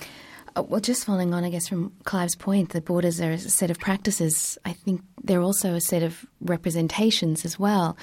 Uh, 0.55 0.63
well, 0.63 0.79
just 0.79 1.05
following 1.05 1.33
on, 1.33 1.43
I 1.43 1.49
guess, 1.49 1.67
from 1.67 1.91
Clive's 2.05 2.35
point, 2.35 2.69
that 2.69 2.85
borders 2.85 3.19
are 3.19 3.31
a 3.31 3.37
set 3.37 3.69
of 3.69 3.77
practices. 3.79 4.57
I 4.63 4.71
think 4.71 5.01
they're 5.21 5.41
also 5.41 5.73
a 5.73 5.81
set 5.81 6.01
of 6.01 6.25
representations 6.39 7.43
as 7.43 7.59
well. 7.59 7.97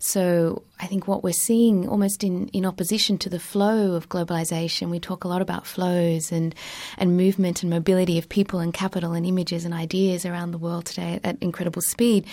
So 0.00 0.62
I 0.80 0.86
think 0.86 1.08
what 1.08 1.24
we're 1.24 1.32
seeing 1.32 1.88
almost 1.88 2.22
in, 2.22 2.48
in 2.48 2.66
opposition 2.66 3.16
to 3.18 3.30
the 3.30 3.40
flow 3.40 3.94
of 3.94 4.10
globalization, 4.10 4.90
we 4.90 5.00
talk 5.00 5.24
a 5.24 5.28
lot 5.28 5.40
about 5.40 5.66
flows 5.66 6.30
and, 6.30 6.54
and 6.98 7.16
movement 7.16 7.62
and 7.62 7.70
mobility 7.70 8.18
of 8.18 8.28
people 8.28 8.60
and 8.60 8.74
capital 8.74 9.12
and 9.12 9.24
images 9.24 9.64
and 9.64 9.72
ideas 9.72 10.26
around 10.26 10.50
the 10.50 10.58
world 10.58 10.84
today 10.84 11.20
at 11.24 11.38
incredible 11.40 11.80
speed 11.80 12.26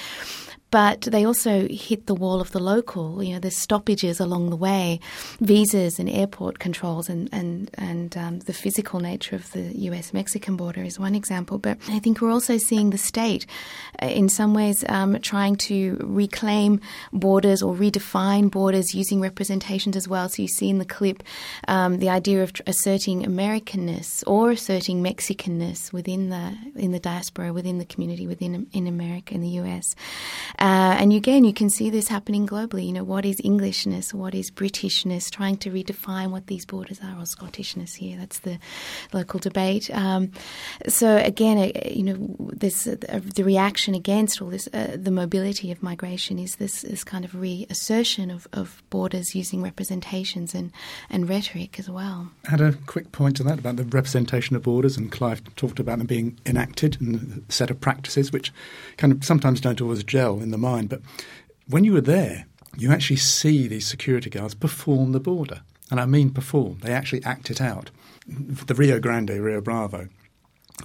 but 0.71 1.01
they 1.01 1.25
also 1.25 1.67
hit 1.67 2.07
the 2.07 2.15
wall 2.15 2.39
of 2.39 2.51
the 2.51 2.59
local. 2.59 3.21
You 3.21 3.33
know, 3.33 3.39
there's 3.39 3.57
stoppages 3.57 4.19
along 4.21 4.49
the 4.49 4.55
way, 4.55 5.01
visas 5.41 5.99
and 5.99 6.09
airport 6.09 6.59
controls, 6.59 7.09
and 7.09 7.29
and 7.33 7.69
and 7.75 8.17
um, 8.17 8.39
the 8.39 8.53
physical 8.53 9.01
nature 9.01 9.35
of 9.35 9.51
the 9.51 9.77
U.S.-Mexican 9.77 10.55
border 10.55 10.81
is 10.81 10.97
one 10.97 11.13
example. 11.13 11.57
But 11.57 11.77
I 11.89 11.99
think 11.99 12.21
we're 12.21 12.31
also 12.31 12.57
seeing 12.57 12.91
the 12.91 12.97
state, 12.97 13.45
uh, 14.01 14.07
in 14.07 14.29
some 14.29 14.53
ways, 14.53 14.85
um, 14.87 15.19
trying 15.19 15.57
to 15.57 15.97
reclaim 16.01 16.79
borders 17.11 17.61
or 17.61 17.75
redefine 17.75 18.49
borders 18.49 18.95
using 18.95 19.19
representations 19.19 19.97
as 19.97 20.07
well. 20.07 20.29
So 20.29 20.41
you 20.41 20.47
see 20.47 20.69
in 20.69 20.77
the 20.77 20.85
clip 20.85 21.21
um, 21.67 21.99
the 21.99 22.09
idea 22.09 22.43
of 22.43 22.53
asserting 22.65 23.23
Americanness 23.25 24.23
or 24.25 24.51
asserting 24.51 25.03
Mexicanness 25.03 25.91
within 25.91 26.29
the 26.29 26.55
in 26.75 26.91
the 26.93 26.99
diaspora, 26.99 27.51
within 27.51 27.77
the 27.77 27.85
community, 27.85 28.25
within 28.25 28.67
in 28.71 28.87
America, 28.87 29.33
in 29.33 29.41
the 29.41 29.49
U.S. 29.61 29.83
Uh, 30.61 30.95
and 30.99 31.11
again, 31.11 31.43
you 31.43 31.53
can 31.53 31.71
see 31.71 31.89
this 31.89 32.07
happening 32.07 32.45
globally. 32.45 32.85
You 32.85 32.93
know, 32.93 33.03
what 33.03 33.25
is 33.25 33.41
Englishness? 33.43 34.13
What 34.13 34.35
is 34.35 34.51
Britishness? 34.51 35.31
Trying 35.31 35.57
to 35.57 35.71
redefine 35.71 36.29
what 36.29 36.45
these 36.45 36.67
borders 36.67 36.99
are, 37.03 37.17
or 37.17 37.25
Scottishness 37.25 37.95
here. 37.95 38.15
That's 38.19 38.39
the 38.41 38.59
local 39.11 39.39
debate. 39.39 39.89
Um, 39.89 40.31
so 40.87 41.17
again, 41.17 41.57
uh, 41.57 41.89
you 41.89 42.03
know, 42.03 42.35
this 42.39 42.85
uh, 42.85 42.95
the 43.35 43.43
reaction 43.43 43.95
against 43.95 44.39
all 44.39 44.49
this, 44.49 44.69
uh, 44.71 44.97
the 44.99 45.09
mobility 45.09 45.71
of 45.71 45.81
migration 45.81 46.37
is 46.37 46.57
this, 46.57 46.83
this 46.83 47.03
kind 47.03 47.25
of 47.25 47.33
reassertion 47.33 48.29
of, 48.29 48.47
of 48.53 48.83
borders 48.91 49.33
using 49.33 49.63
representations 49.63 50.53
and, 50.53 50.71
and 51.09 51.27
rhetoric 51.27 51.79
as 51.79 51.89
well. 51.89 52.29
Add 52.51 52.61
a 52.61 52.73
quick 52.85 53.11
point 53.11 53.37
to 53.37 53.43
that 53.43 53.57
about 53.57 53.77
the 53.77 53.85
representation 53.85 54.55
of 54.55 54.61
borders, 54.61 54.95
and 54.95 55.11
Clive 55.11 55.41
talked 55.55 55.79
about 55.79 55.97
them 55.97 56.05
being 56.05 56.39
enacted 56.45 57.01
and 57.01 57.43
a 57.49 57.51
set 57.51 57.71
of 57.71 57.81
practices 57.81 58.31
which 58.31 58.53
kind 58.97 59.11
of 59.11 59.23
sometimes 59.23 59.59
don't 59.59 59.81
always 59.81 60.03
gel 60.03 60.39
in 60.39 60.50
the 60.51 60.57
mind. 60.57 60.89
But 60.89 61.01
when 61.67 61.83
you 61.83 61.93
were 61.93 62.01
there, 62.01 62.45
you 62.77 62.91
actually 62.91 63.17
see 63.17 63.67
these 63.67 63.87
security 63.87 64.29
guards 64.29 64.53
perform 64.53 65.11
the 65.11 65.19
border. 65.19 65.61
And 65.89 65.99
I 65.99 66.05
mean 66.05 66.29
perform, 66.29 66.79
they 66.81 66.93
actually 66.93 67.23
act 67.23 67.49
it 67.49 67.59
out. 67.59 67.91
The 68.27 68.75
Rio 68.75 68.99
Grande, 68.99 69.31
Rio 69.31 69.59
Bravo, 69.59 70.07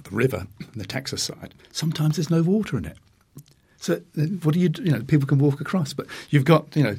the 0.03 0.15
river, 0.15 0.47
the 0.75 0.85
Texas 0.85 1.23
side, 1.23 1.53
sometimes 1.71 2.17
there's 2.17 2.29
no 2.29 2.43
water 2.43 2.77
in 2.77 2.85
it. 2.85 2.97
So 3.77 4.01
uh, 4.17 4.23
what 4.43 4.53
do 4.53 4.59
you 4.59 4.69
do? 4.69 4.83
You 4.83 4.91
know, 4.91 5.03
people 5.03 5.27
can 5.27 5.37
walk 5.37 5.61
across, 5.61 5.93
but 5.93 6.07
you've 6.29 6.45
got, 6.45 6.75
you 6.75 6.83
know, 6.83 6.95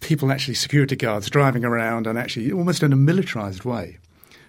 people 0.00 0.30
actually, 0.30 0.54
security 0.54 0.96
guards 0.96 1.28
driving 1.28 1.64
around 1.64 2.06
and 2.06 2.18
actually 2.18 2.52
almost 2.52 2.82
in 2.82 2.92
a 2.92 2.96
militarized 2.96 3.64
way, 3.64 3.98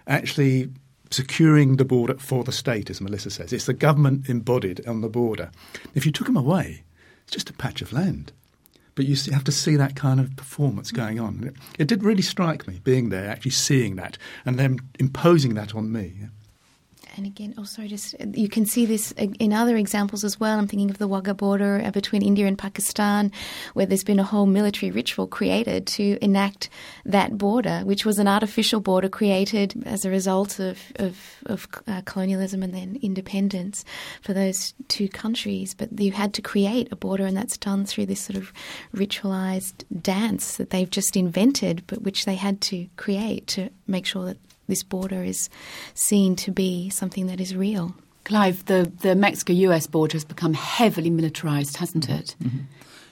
actually 0.05 0.69
securing 1.11 1.77
the 1.77 1.85
border 1.85 2.15
for 2.15 2.43
the 2.43 2.51
state, 2.51 2.89
as 2.89 2.99
Melissa 3.01 3.29
says. 3.29 3.53
It's 3.53 3.65
the 3.65 3.73
government 3.73 4.29
embodied 4.29 4.85
on 4.85 5.01
the 5.01 5.09
border. 5.09 5.49
If 5.93 6.05
you 6.05 6.11
took 6.11 6.27
them 6.27 6.37
away, 6.37 6.83
it's 7.25 7.33
just 7.33 7.49
a 7.49 7.53
patch 7.53 7.81
of 7.81 7.91
land. 7.91 8.31
But 8.95 9.05
you 9.05 9.15
have 9.33 9.43
to 9.43 9.51
see 9.51 9.75
that 9.75 9.97
kind 9.97 10.21
of 10.21 10.37
performance 10.37 10.91
going 10.91 11.19
on. 11.19 11.53
It, 11.77 11.87
did 11.87 12.03
really 12.03 12.21
strike 12.21 12.65
me 12.65 12.79
being 12.83 13.09
there, 13.09 13.29
actually 13.29 13.51
seeing 13.51 13.97
that, 13.97 14.17
and 14.45 14.57
then 14.57 14.79
imposing 14.99 15.55
that 15.55 15.75
on 15.75 15.91
me 15.91 16.29
and 17.17 17.25
again, 17.25 17.53
also 17.57 17.87
just 17.87 18.15
you 18.33 18.49
can 18.49 18.65
see 18.65 18.85
this 18.85 19.11
in 19.17 19.53
other 19.53 19.77
examples 19.77 20.23
as 20.23 20.39
well. 20.39 20.57
I'm 20.57 20.67
thinking 20.67 20.89
of 20.89 20.97
the 20.97 21.07
Wagah 21.07 21.37
border 21.37 21.81
uh, 21.83 21.91
between 21.91 22.21
India 22.21 22.45
and 22.45 22.57
Pakistan, 22.57 23.31
where 23.73 23.85
there's 23.85 24.03
been 24.03 24.19
a 24.19 24.23
whole 24.23 24.45
military 24.45 24.91
ritual 24.91 25.27
created 25.27 25.87
to 25.87 26.17
enact 26.21 26.69
that 27.05 27.37
border, 27.37 27.81
which 27.85 28.05
was 28.05 28.19
an 28.19 28.27
artificial 28.27 28.79
border 28.79 29.09
created 29.09 29.81
as 29.85 30.05
a 30.05 30.09
result 30.09 30.59
of, 30.59 30.79
of, 30.97 31.17
of 31.45 31.67
uh, 31.87 32.01
colonialism 32.05 32.63
and 32.63 32.73
then 32.73 32.99
independence 33.01 33.85
for 34.21 34.33
those 34.33 34.73
two 34.87 35.07
countries. 35.07 35.73
But 35.73 35.97
you 35.99 36.11
had 36.11 36.33
to 36.35 36.41
create 36.41 36.91
a 36.91 36.95
border, 36.95 37.25
and 37.25 37.37
that's 37.37 37.57
done 37.57 37.85
through 37.85 38.07
this 38.07 38.21
sort 38.21 38.37
of 38.37 38.51
ritualized 38.93 39.83
dance 40.01 40.57
that 40.57 40.69
they've 40.69 40.89
just 40.89 41.15
invented, 41.15 41.83
but 41.87 42.01
which 42.01 42.25
they 42.25 42.35
had 42.35 42.61
to 42.61 42.87
create 42.97 43.47
to 43.47 43.69
make 43.87 44.05
sure 44.05 44.25
that 44.25 44.37
this 44.67 44.83
border 44.83 45.23
is 45.23 45.49
seen 45.93 46.35
to 46.37 46.51
be 46.51 46.89
something 46.89 47.27
that 47.27 47.39
is 47.39 47.55
real. 47.55 47.95
Clive, 48.23 48.65
the, 48.65 48.91
the 49.01 49.15
Mexico 49.15 49.53
US 49.53 49.87
border 49.87 50.13
has 50.13 50.25
become 50.25 50.53
heavily 50.53 51.09
militarized, 51.09 51.77
hasn't 51.77 52.09
it? 52.09 52.35
Mm-hmm. 52.43 52.59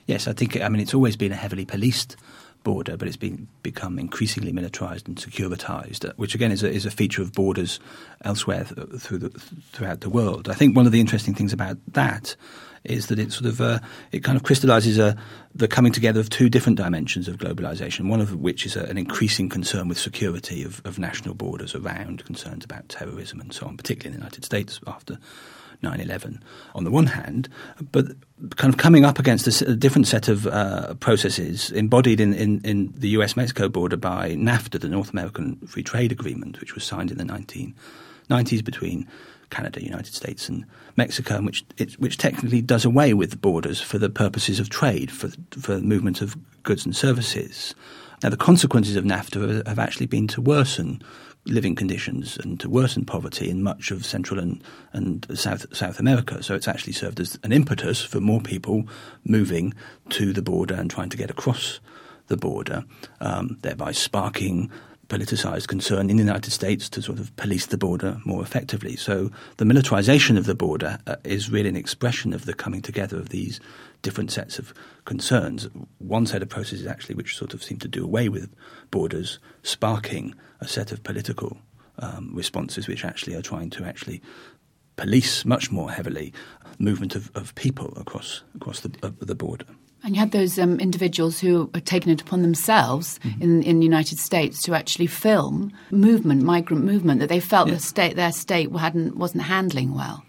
Yes, 0.07 0.27
I 0.27 0.33
think, 0.33 0.59
I 0.59 0.67
mean, 0.69 0.81
it's 0.81 0.93
always 0.93 1.15
been 1.15 1.31
a 1.31 1.35
heavily 1.35 1.65
policed 1.65 2.17
border, 2.63 2.97
but 2.97 3.07
it's 3.07 3.17
been 3.17 3.47
become 3.61 3.99
increasingly 3.99 4.51
militarized 4.51 5.07
and 5.07 5.17
securitized, 5.17 6.09
uh, 6.09 6.13
which 6.15 6.33
again 6.33 6.51
is 6.51 6.63
a, 6.63 6.69
is 6.69 6.85
a 6.85 6.91
feature 6.91 7.21
of 7.21 7.33
borders 7.33 7.79
elsewhere 8.23 8.63
th- 8.63 9.01
through 9.01 9.19
the, 9.19 9.29
throughout 9.71 10.01
the 10.01 10.09
world. 10.09 10.49
I 10.49 10.53
think 10.53 10.75
one 10.75 10.85
of 10.85 10.91
the 10.91 10.99
interesting 10.99 11.35
things 11.35 11.53
about 11.53 11.77
that 11.89 12.35
is 12.85 13.07
that 13.07 13.19
it 13.19 13.31
sort 13.31 13.45
of 13.45 13.61
uh, 13.61 13.79
it 14.11 14.23
kind 14.23 14.35
of 14.35 14.43
crystallizes 14.43 14.97
a, 14.97 15.15
the 15.55 15.67
coming 15.67 15.91
together 15.91 16.19
of 16.19 16.29
two 16.29 16.49
different 16.49 16.77
dimensions 16.77 17.27
of 17.27 17.37
globalization. 17.37 18.09
One 18.09 18.21
of 18.21 18.35
which 18.35 18.65
is 18.65 18.75
a, 18.75 18.83
an 18.83 18.97
increasing 18.97 19.49
concern 19.49 19.87
with 19.87 19.97
security 19.97 20.63
of, 20.63 20.81
of 20.85 20.99
national 20.99 21.35
borders 21.35 21.75
around 21.75 22.25
concerns 22.25 22.65
about 22.65 22.89
terrorism 22.89 23.39
and 23.39 23.53
so 23.53 23.67
on, 23.67 23.77
particularly 23.77 24.15
in 24.15 24.19
the 24.19 24.25
United 24.25 24.45
States 24.45 24.79
after 24.87 25.17
9/11 25.83 26.41
on 26.75 26.83
the 26.83 26.91
one 26.91 27.07
hand, 27.07 27.49
but 27.91 28.07
kind 28.55 28.73
of 28.73 28.77
coming 28.77 29.05
up 29.05 29.19
against 29.19 29.61
a, 29.61 29.71
a 29.71 29.75
different 29.75 30.07
set 30.07 30.27
of 30.27 30.47
uh, 30.47 30.93
processes 30.95 31.71
embodied 31.71 32.19
in, 32.19 32.33
in, 32.33 32.61
in 32.61 32.93
the 32.95 33.09
U.S.-Mexico 33.09 33.71
border 33.71 33.97
by 33.97 34.31
NAFTA, 34.31 34.79
the 34.79 34.89
North 34.89 35.11
American 35.11 35.57
Free 35.67 35.83
Trade 35.83 36.11
Agreement, 36.11 36.59
which 36.59 36.73
was 36.73 36.83
signed 36.83 37.11
in 37.11 37.17
the 37.17 37.25
1990s 37.25 38.63
between 38.63 39.07
Canada, 39.53 39.83
United 39.83 40.13
States, 40.13 40.49
and 40.49 40.65
Mexico, 40.95 41.41
which 41.41 41.63
it, 41.77 41.93
which 41.99 42.17
technically 42.17 42.61
does 42.61 42.85
away 42.85 43.13
with 43.13 43.41
borders 43.41 43.79
for 43.81 43.99
the 43.99 44.09
purposes 44.09 44.59
of 44.59 44.69
trade, 44.69 45.11
for 45.11 45.29
for 45.51 45.79
movement 45.79 46.21
of 46.21 46.35
goods 46.63 46.85
and 46.85 46.95
services. 46.95 47.75
Now, 48.23 48.29
the 48.29 48.37
consequences 48.37 48.95
of 48.95 49.03
NAFTA 49.03 49.67
have 49.67 49.79
actually 49.79 50.05
been 50.05 50.27
to 50.29 50.41
worsen 50.41 51.01
living 51.45 51.75
conditions 51.75 52.37
and 52.37 52.59
to 52.61 52.69
worsen 52.69 53.05
poverty 53.05 53.49
in 53.49 53.61
much 53.61 53.91
of 53.91 54.05
Central 54.05 54.39
and, 54.39 54.63
and 54.93 55.27
South, 55.37 55.65
South 55.75 55.99
America. 55.99 56.41
So 56.41 56.55
it's 56.55 56.69
actually 56.69 56.93
served 56.93 57.19
as 57.19 57.37
an 57.43 57.51
impetus 57.51 58.01
for 58.01 58.21
more 58.21 58.39
people 58.39 58.87
moving 59.25 59.73
to 60.11 60.31
the 60.31 60.41
border 60.41 60.75
and 60.75 60.89
trying 60.89 61.09
to 61.09 61.17
get 61.17 61.29
across 61.29 61.81
the 62.27 62.37
border, 62.37 62.85
um, 63.19 63.57
thereby 63.61 63.91
sparking 63.91 64.71
politicized 65.13 65.67
concern 65.67 66.09
in 66.09 66.17
the 66.17 66.23
United 66.23 66.51
States 66.51 66.89
to 66.89 66.99
sort 66.99 67.19
of 67.19 67.35
police 67.35 67.67
the 67.67 67.77
border 67.77 68.19
more 68.25 68.41
effectively. 68.41 68.95
So 68.95 69.29
the 69.57 69.65
militarization 69.65 70.37
of 70.37 70.47
the 70.47 70.55
border 70.55 70.97
uh, 71.05 71.17
is 71.23 71.51
really 71.51 71.69
an 71.69 71.75
expression 71.75 72.33
of 72.33 72.45
the 72.45 72.53
coming 72.55 72.81
together 72.81 73.17
of 73.17 73.29
these 73.29 73.59
different 74.01 74.31
sets 74.31 74.57
of 74.57 74.73
concerns. 75.05 75.69
One 75.99 76.25
set 76.25 76.41
of 76.41 76.49
processes 76.49 76.87
actually 76.87 77.13
which 77.13 77.37
sort 77.37 77.53
of 77.53 77.63
seem 77.63 77.77
to 77.79 77.87
do 77.87 78.03
away 78.03 78.27
with 78.27 78.49
borders, 78.89 79.37
sparking 79.61 80.33
a 80.59 80.67
set 80.67 80.91
of 80.91 81.03
political 81.03 81.57
um, 81.99 82.31
responses 82.33 82.87
which 82.87 83.05
actually 83.05 83.35
are 83.35 83.43
trying 83.43 83.69
to 83.71 83.85
actually 83.85 84.19
police 84.95 85.45
much 85.45 85.71
more 85.71 85.91
heavily 85.91 86.33
movement 86.79 87.15
of, 87.15 87.29
of 87.35 87.53
people 87.53 87.93
across 87.97 88.41
across 88.55 88.79
the, 88.79 88.91
uh, 89.03 89.11
the 89.19 89.35
border. 89.35 89.65
And 90.03 90.15
you 90.15 90.19
had 90.19 90.31
those 90.31 90.59
um, 90.59 90.79
individuals 90.79 91.39
who 91.39 91.69
had 91.73 91.85
taken 91.85 92.11
it 92.11 92.21
upon 92.21 92.41
themselves 92.41 93.19
mm-hmm. 93.23 93.41
in, 93.41 93.63
in 93.63 93.79
the 93.79 93.85
United 93.85 94.19
States 94.19 94.61
to 94.63 94.75
actually 94.75 95.07
film 95.07 95.71
movement, 95.91 96.41
migrant 96.41 96.83
movement, 96.83 97.21
that 97.21 97.29
they 97.29 97.39
felt 97.39 97.69
yeah. 97.69 97.75
the 97.75 97.79
state, 97.79 98.15
their 98.17 98.33
state 98.33 98.69
hadn't, 98.71 99.15
wasn't 99.15 99.43
handling 99.43 99.95
well. 99.95 100.23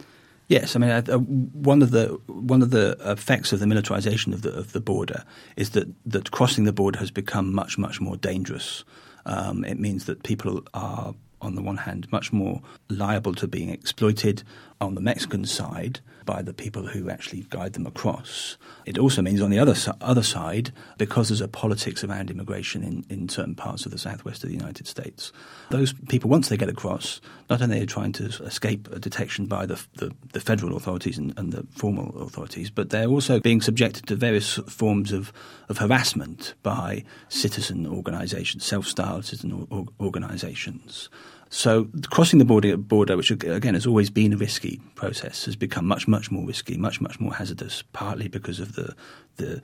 Yes, 0.47 0.77
I 0.77 0.79
mean 0.79 0.91
uh, 0.91 1.03
one 1.19 1.81
of 1.81 1.91
the 1.91 2.21
one 2.27 2.61
of 2.61 2.71
the 2.71 2.99
effects 3.01 3.53
of 3.53 3.61
the 3.61 3.67
militarization 3.67 4.35
of 4.35 4.43
the 4.43 4.53
of 4.53 4.73
the 4.73 4.81
border 4.81 5.25
is 5.57 5.71
that 5.71 5.89
that 6.05 6.33
crossing 6.33 6.65
the 6.65 6.73
border 6.73 6.99
has 6.99 7.11
become 7.11 7.55
much 7.55 7.79
much 7.79 7.99
more 7.99 8.19
dangerous. 8.19 8.85
Um, 9.25 9.65
it 9.65 9.81
means 9.81 10.05
that 10.05 10.23
people 10.23 10.63
are 10.75 11.15
on 11.41 11.55
the 11.55 11.63
one 11.63 11.79
hand 11.79 12.13
much 12.13 12.31
more 12.31 12.61
liable 12.91 13.35
to 13.35 13.49
being 13.49 13.71
exploited 13.71 14.43
on 14.83 14.95
the 14.95 15.01
Mexican 15.01 15.47
side 15.47 16.01
by 16.25 16.43
the 16.43 16.53
people 16.53 16.87
who 16.87 17.11
actually 17.11 17.47
guide 17.51 17.73
them 17.75 17.87
across. 17.87 18.57
It 18.85 18.99
also 18.99 19.23
means 19.23 19.41
on 19.41 19.51
the 19.51 19.59
other, 19.59 19.75
other 20.01 20.23
side, 20.23 20.73
because 20.99 21.29
there's 21.29 21.41
a 21.41 21.49
politics 21.49 22.05
around 22.05 22.31
immigration 22.31 22.83
in, 22.83 23.05
in 23.09 23.29
certain 23.29 23.55
parts 23.55 23.87
of 23.87 23.93
the 23.93 23.99
southwest 23.99 24.43
of 24.45 24.51
the 24.51 24.57
United 24.57 24.87
States, 24.87 25.33
those 25.71 25.93
people, 26.09 26.31
once 26.31 26.49
they 26.49 26.57
get 26.57 26.69
across, 26.69 27.21
not 27.51 27.63
only 27.63 27.83
are 27.83 27.87
trying 27.87 28.13
to 28.13 28.25
escape 28.45 28.89
detection 29.01 29.47
by 29.47 29.67
the, 29.67 29.83
the, 29.95 30.13
the 30.33 30.41
federal 30.41 30.77
authorities 30.77 31.19
and, 31.19 31.37
and, 31.39 31.53
the 31.53 31.67
formal 31.71 32.23
authorities, 32.23 32.71
but 32.71 32.91
they're 32.91 33.09
also 33.09 33.41
being 33.41 33.61
subjected 33.61 34.07
to 34.07 34.17
various 34.17 34.55
forms 34.69 35.13
of, 35.13 35.33
of 35.69 35.79
harassment 35.79 36.55
by 36.63 37.05
citizen 37.29 37.87
organisations, 37.87 38.65
self-styled 38.65 39.25
citizen 39.25 39.67
organisations. 40.01 41.09
So 41.55 41.89
crossing 42.11 42.41
the 42.41 42.45
border, 42.45 42.77
border, 42.77 43.17
which 43.17 43.31
again 43.31 43.75
has 43.75 43.87
always 43.87 44.11
been 44.11 44.33
a 44.33 44.37
risky 44.37 44.81
process, 44.97 45.45
has 45.45 45.55
become 45.55 45.87
much, 45.87 46.09
much 46.09 46.33
more 46.33 46.45
risky, 46.45 46.77
much, 46.77 47.01
much 47.01 47.21
more 47.21 47.33
hazardous. 47.33 47.85
Partly 47.93 48.27
because 48.27 48.59
of 48.59 48.75
the 48.75 48.93
the 49.37 49.63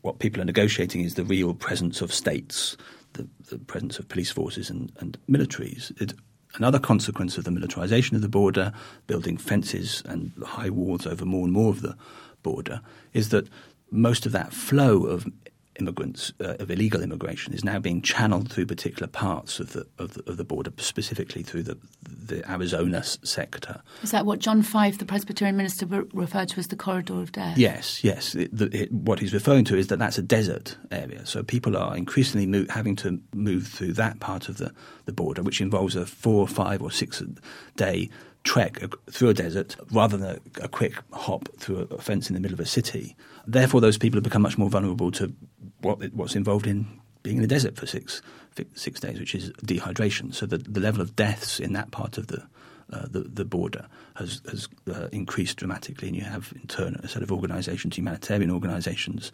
what 0.00 0.18
people 0.18 0.40
are 0.40 0.46
negotiating 0.46 1.02
is 1.02 1.14
the 1.14 1.24
real 1.24 1.52
presence 1.52 2.00
of 2.00 2.10
states, 2.10 2.78
the, 3.12 3.28
the 3.50 3.58
presence 3.58 3.98
of 3.98 4.08
police 4.08 4.32
forces 4.32 4.70
and, 4.70 4.90
and 4.98 5.18
militaries. 5.28 5.92
It, 6.00 6.14
another 6.54 6.78
consequence 6.78 7.36
of 7.36 7.44
the 7.44 7.50
militarisation 7.50 8.14
of 8.14 8.22
the 8.22 8.30
border, 8.30 8.72
building 9.06 9.36
fences 9.36 10.02
and 10.06 10.32
high 10.42 10.70
walls 10.70 11.06
over 11.06 11.26
more 11.26 11.44
and 11.44 11.52
more 11.52 11.68
of 11.68 11.82
the 11.82 11.98
border, 12.42 12.80
is 13.12 13.28
that 13.28 13.46
most 13.90 14.24
of 14.24 14.32
that 14.32 14.54
flow 14.54 15.04
of 15.04 15.26
immigrants 15.78 16.32
uh, 16.40 16.56
of 16.58 16.70
illegal 16.70 17.02
immigration 17.02 17.52
is 17.52 17.64
now 17.64 17.78
being 17.78 18.02
channeled 18.02 18.50
through 18.50 18.66
particular 18.66 19.06
parts 19.06 19.60
of 19.60 19.72
the 19.72 19.86
of 19.98 20.14
the, 20.14 20.30
of 20.30 20.36
the 20.36 20.44
border, 20.44 20.72
specifically 20.78 21.42
through 21.42 21.62
the 21.62 21.78
the 22.02 22.48
Arizona 22.50 23.02
sector. 23.02 23.82
Is 24.02 24.10
that 24.10 24.26
what 24.26 24.38
John 24.38 24.62
Fife, 24.62 24.98
the 24.98 25.04
Presbyterian 25.04 25.56
minister, 25.56 25.86
re- 25.86 26.04
referred 26.12 26.48
to 26.50 26.58
as 26.58 26.68
the 26.68 26.76
corridor 26.76 27.20
of 27.20 27.32
death? 27.32 27.56
Yes, 27.56 28.02
yes. 28.02 28.34
It, 28.34 28.56
the, 28.56 28.66
it, 28.76 28.92
what 28.92 29.20
he's 29.20 29.34
referring 29.34 29.64
to 29.66 29.76
is 29.76 29.88
that 29.88 29.98
that's 29.98 30.18
a 30.18 30.22
desert 30.22 30.76
area, 30.90 31.24
so 31.26 31.42
people 31.42 31.76
are 31.76 31.96
increasingly 31.96 32.46
move, 32.46 32.70
having 32.70 32.96
to 32.96 33.20
move 33.34 33.68
through 33.68 33.92
that 33.94 34.20
part 34.20 34.48
of 34.48 34.58
the, 34.58 34.72
the 35.04 35.12
border, 35.12 35.42
which 35.42 35.60
involves 35.60 35.96
a 35.96 36.06
four, 36.06 36.48
five, 36.48 36.82
or 36.82 36.90
six 36.90 37.22
day 37.76 38.10
trek 38.46 38.80
through 39.10 39.28
a 39.28 39.34
desert 39.34 39.76
rather 39.90 40.16
than 40.16 40.30
a, 40.30 40.64
a, 40.64 40.68
quick 40.68 40.94
hop 41.12 41.48
through 41.58 41.80
a 41.90 41.98
fence 41.98 42.30
in 42.30 42.34
the 42.34 42.40
middle 42.40 42.54
of 42.54 42.60
a 42.60 42.66
city. 42.66 43.16
Therefore, 43.44 43.80
those 43.80 43.98
people 43.98 44.16
have 44.16 44.24
become 44.24 44.42
much 44.42 44.56
more 44.56 44.70
vulnerable 44.70 45.10
to 45.12 45.34
what, 45.86 46.12
what's 46.12 46.36
involved 46.36 46.66
in 46.66 46.86
being 47.22 47.36
in 47.36 47.42
the 47.42 47.48
desert 47.48 47.76
for 47.76 47.86
six 47.86 48.22
six 48.74 49.00
days, 49.00 49.18
which 49.18 49.34
is 49.34 49.50
dehydration. 49.64 50.34
So 50.34 50.46
the, 50.46 50.58
the 50.58 50.80
level 50.80 51.02
of 51.02 51.14
deaths 51.14 51.60
in 51.60 51.74
that 51.74 51.90
part 51.90 52.16
of 52.16 52.28
the 52.28 52.42
uh, 52.92 53.06
the, 53.10 53.20
the, 53.20 53.44
border 53.44 53.86
has, 54.14 54.40
has 54.48 54.68
uh, 54.88 55.08
increased 55.10 55.56
dramatically, 55.56 56.06
and 56.06 56.16
you 56.16 56.22
have 56.22 56.52
in 56.54 56.68
turn 56.68 56.94
a 57.02 57.08
set 57.08 57.20
of 57.20 57.32
organisations, 57.32 57.96
humanitarian 57.96 58.48
organisations, 58.48 59.32